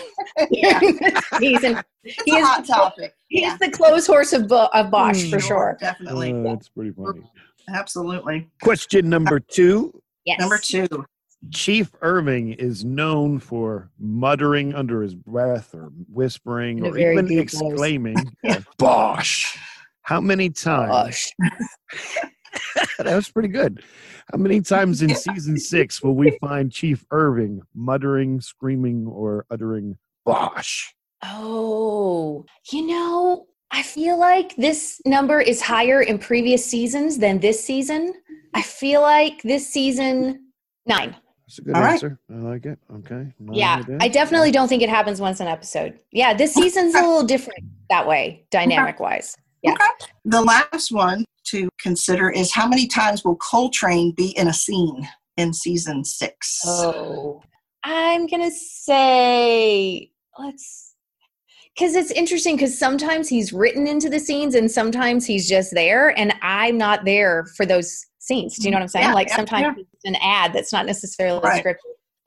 Yeah. 0.50 0.80
during 0.80 0.96
this 0.98 1.24
season. 1.38 1.82
It's 2.04 2.24
He 2.26 2.36
a 2.36 2.40
is 2.40 2.48
hot 2.48 2.66
the- 2.66 2.74
topic. 2.74 3.14
He's 3.28 3.42
Yeah, 3.42 3.58
the 3.60 3.70
clothes 3.70 4.08
horse 4.08 4.34
of, 4.34 4.48
Bo- 4.48 4.70
of 4.74 4.90
Bosch 4.92 5.24
Hmm. 5.26 5.30
for 5.32 5.40
sure. 5.40 5.78
Definitely. 5.80 6.32
Uh, 6.34 6.44
that's 6.44 6.70
pretty 6.70 6.92
funny. 6.92 7.22
Absolutely. 7.74 8.50
Question 8.62 9.10
number 9.10 9.40
two. 9.40 10.02
Yes. 10.26 10.40
Number 10.40 10.58
two. 10.58 10.88
Chief 11.52 11.92
Irving 12.02 12.54
is 12.54 12.86
known 12.86 13.40
for 13.40 13.90
muttering 14.00 14.76
under 14.76 15.02
his 15.02 15.16
breath 15.16 15.74
or 15.74 15.92
whispering 16.08 16.86
or 16.86 16.98
even 16.98 17.26
deep 17.26 17.50
voice. 17.50 17.54
exclaiming, 17.62 18.16
Bosch. 18.78 19.58
How 20.04 20.22
many 20.22 20.50
times? 20.52 21.32
Bosch. 22.76 22.98
that 22.98 23.16
was 23.16 23.30
pretty 23.30 23.50
good. 23.50 23.84
How 24.32 24.38
many 24.38 24.62
times 24.62 25.02
in 25.02 25.16
season 25.16 25.58
six 25.58 26.02
will 26.02 26.16
we 26.16 26.38
find 26.40 26.72
Chief 26.72 27.06
Irving 27.12 27.62
muttering, 27.74 28.42
screaming, 28.42 29.08
or 29.08 29.46
uttering 29.50 29.98
Bosch? 30.26 30.94
Oh, 31.24 32.46
you 32.72 32.88
know, 32.88 33.46
I 33.72 33.84
feel 33.84 34.20
like 34.20 34.56
this 34.56 35.02
number 35.06 35.40
is 35.40 35.62
higher 35.62 36.02
in 36.02 36.18
previous 36.18 36.66
seasons 36.66 37.18
than 37.18 37.40
this 37.40 37.64
season. 37.64 38.14
I 38.54 38.62
feel 38.62 39.02
like 39.02 39.42
this 39.44 39.68
season, 39.68 40.52
nine. 40.86 41.16
That's 41.48 41.60
a 41.60 41.62
good 41.62 41.76
All 41.76 41.82
right. 41.82 41.94
answer. 41.94 42.20
I 42.30 42.38
like 42.38 42.66
it. 42.66 42.80
Okay. 42.98 43.34
Nine 43.40 43.56
Yeah. 43.56 43.84
I 44.00 44.08
definitely 44.08 44.52
don't 44.52 44.68
think 44.68 44.82
it 44.82 44.90
happens 44.90 45.20
once 45.20 45.40
an 45.40 45.48
episode. 45.48 46.00
Yeah, 46.12 46.34
this 46.34 46.54
season's 46.54 46.96
a 46.96 47.02
little 47.02 47.24
different 47.28 47.64
that 47.90 48.08
way, 48.08 48.46
dynamic 48.52 49.00
wise. 49.00 49.38
Yeah. 49.62 49.74
Okay. 49.74 50.12
The 50.26 50.42
last 50.42 50.92
one 50.92 51.20
to 51.20 51.26
consider 51.82 52.30
is 52.30 52.54
how 52.54 52.68
many 52.68 52.88
times 52.88 53.24
will 53.24 53.38
Coltrane 53.38 54.12
be 54.12 54.30
in 54.38 54.48
a 54.48 54.54
scene 54.54 55.08
in 55.38 55.54
season 55.54 56.04
six? 56.06 56.62
Oh, 56.66 57.42
I'm 57.84 58.28
gonna 58.28 58.52
say 58.52 60.12
let's 60.38 60.96
because 61.76 61.96
it's 61.96 62.12
interesting 62.12 62.56
because 62.56 62.78
sometimes 62.78 63.30
he's 63.30 63.54
written 63.54 63.88
into 63.88 64.10
the 64.10 64.20
scenes 64.20 64.56
and 64.56 64.70
sometimes 64.70 65.26
he's 65.26 65.48
just 65.48 65.74
there, 65.74 66.18
and 66.18 66.34
I'm 66.42 66.78
not 66.78 67.06
there 67.06 67.46
for 67.56 67.66
those 67.66 68.06
scenes. 68.20 68.58
Do 68.58 68.66
you 68.66 68.72
know 68.72 68.76
what 68.78 68.84
I'm 68.84 68.88
saying? 68.90 69.08
Yeah, 69.08 69.14
like 69.14 69.30
yeah, 69.30 69.36
sometimes 69.38 69.78
yeah. 69.78 69.84
it's 69.94 70.06
an 70.06 70.16
ad 70.22 70.54
that's 70.54 70.72
not 70.72 70.86
necessarily 70.86 71.40
Right. 71.44 71.64
scripted. 71.64 71.78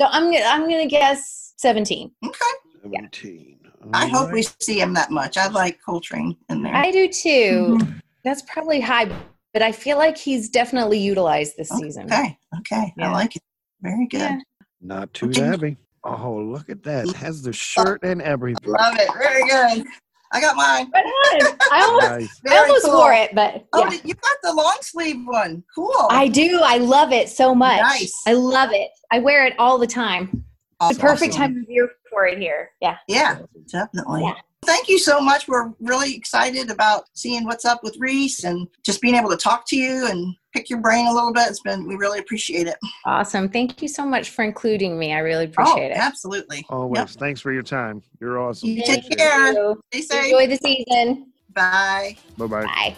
So 0.00 0.08
I'm 0.10 0.24
gonna 0.32 0.44
I'm 0.44 0.62
gonna 0.62 0.86
guess 0.86 1.54
17. 1.58 2.10
Okay. 2.24 2.38
17. 2.82 3.58
I 3.92 4.04
All 4.04 4.08
hope 4.10 4.32
we 4.32 4.42
see 4.60 4.80
him 4.80 4.94
that 4.94 5.10
much. 5.10 5.36
I 5.36 5.48
like 5.48 5.78
Coltrane 5.84 6.36
in 6.48 6.62
there. 6.62 6.74
I 6.74 6.90
do 6.90 7.06
too. 7.08 7.78
Mhm. 7.78 8.00
That's 8.24 8.42
probably 8.42 8.80
high, 8.80 9.10
but 9.54 9.62
I 9.62 9.72
feel 9.72 9.96
like 9.96 10.18
he's 10.18 10.50
definitely 10.50 10.98
utilized 10.98 11.56
this 11.56 11.70
season. 11.70 12.06
Okay. 12.06 12.36
Okay. 12.58 12.92
Yeah. 12.98 13.08
I 13.08 13.12
like 13.12 13.36
it. 13.36 13.42
Very 13.80 14.06
good. 14.08 14.18
Yeah. 14.18 14.38
Not 14.82 15.14
too 15.14 15.26
Okay. 15.26 15.40
shabby. 15.40 15.76
Oh, 16.02 16.34
look 16.34 16.68
at 16.68 16.82
that. 16.82 17.08
It 17.08 17.16
has 17.16 17.40
the 17.40 17.50
oh. 17.50 17.52
shirt 17.52 18.00
and 18.02 18.20
everything. 18.20 18.68
Love 18.70 18.96
it. 18.98 19.08
Very 19.16 19.48
good. 19.48 19.86
I 20.32 20.40
got 20.40 20.56
mine. 20.56 20.90
Right 20.92 21.04
on. 21.04 21.58
I 21.70 21.82
almost, 21.82 22.06
Nice. 22.10 22.40
I 22.44 22.48
Very 22.48 22.60
almost 22.62 22.84
cool. 22.86 22.96
wore 22.96 23.12
it, 23.12 23.34
but 23.34 23.64
Oh, 23.72 23.84
yeah. 23.84 23.90
did- 23.90 24.04
you 24.04 24.14
got 24.14 24.36
the 24.42 24.52
long 24.52 24.76
sleeve 24.80 25.24
one. 25.24 25.62
Cool. 25.74 26.08
I 26.10 26.26
do. 26.26 26.60
I 26.62 26.78
love 26.78 27.12
it 27.12 27.28
so 27.28 27.54
much. 27.54 27.80
Nice. 27.80 28.20
I 28.26 28.32
love 28.32 28.70
it. 28.72 28.90
I 29.12 29.20
wear 29.20 29.46
it 29.46 29.54
all 29.60 29.78
the 29.78 29.86
time. 29.86 30.44
Awesome. 30.84 30.96
the 30.96 31.02
perfect 31.02 31.32
Awesome. 31.34 31.54
time 31.54 31.62
of 31.62 31.70
year 31.70 31.90
for 32.10 32.26
it 32.26 32.38
here. 32.38 32.70
Yeah. 32.80 32.96
Yeah, 33.08 33.38
definitely. 33.70 34.22
Yeah. 34.22 34.34
Thank 34.64 34.88
you 34.88 34.98
so 34.98 35.20
much. 35.20 35.46
We're 35.46 35.72
really 35.80 36.14
excited 36.14 36.70
about 36.70 37.04
seeing 37.12 37.44
what's 37.44 37.66
up 37.66 37.82
with 37.82 37.96
Reese 37.98 38.44
and 38.44 38.66
just 38.82 39.02
being 39.02 39.14
able 39.14 39.28
to 39.30 39.36
talk 39.36 39.64
to 39.68 39.76
you 39.76 40.06
and 40.08 40.34
pick 40.54 40.70
your 40.70 40.80
brain 40.80 41.06
a 41.06 41.12
little 41.12 41.32
bit. 41.32 41.48
It's 41.48 41.60
been 41.60 41.86
we 41.86 41.96
really 41.96 42.18
appreciate 42.18 42.66
it. 42.66 42.76
Awesome. 43.04 43.48
Thank 43.48 43.82
you 43.82 43.88
so 43.88 44.06
much 44.06 44.30
for 44.30 44.42
including 44.42 44.98
me. 44.98 45.12
I 45.12 45.18
really 45.18 45.44
oh, 45.44 45.50
appreciate 45.50 45.90
oh, 45.90 45.94
it. 45.94 45.98
absolutely. 45.98 46.64
Always. 46.70 46.98
Yep. 46.98 47.08
Thanks 47.10 47.40
for 47.40 47.52
your 47.52 47.62
time. 47.62 48.02
You're 48.20 48.38
awesome. 48.38 48.70
You 48.70 48.82
take 48.84 49.08
care. 49.16 49.52
you. 49.52 49.80
Stay 49.92 50.02
safe. 50.02 50.24
Enjoy 50.24 50.46
the 50.46 50.56
season. 50.56 51.32
Bye. 51.52 52.16
Bye 52.38 52.46
bye. 52.46 52.64
Bye. 52.64 52.96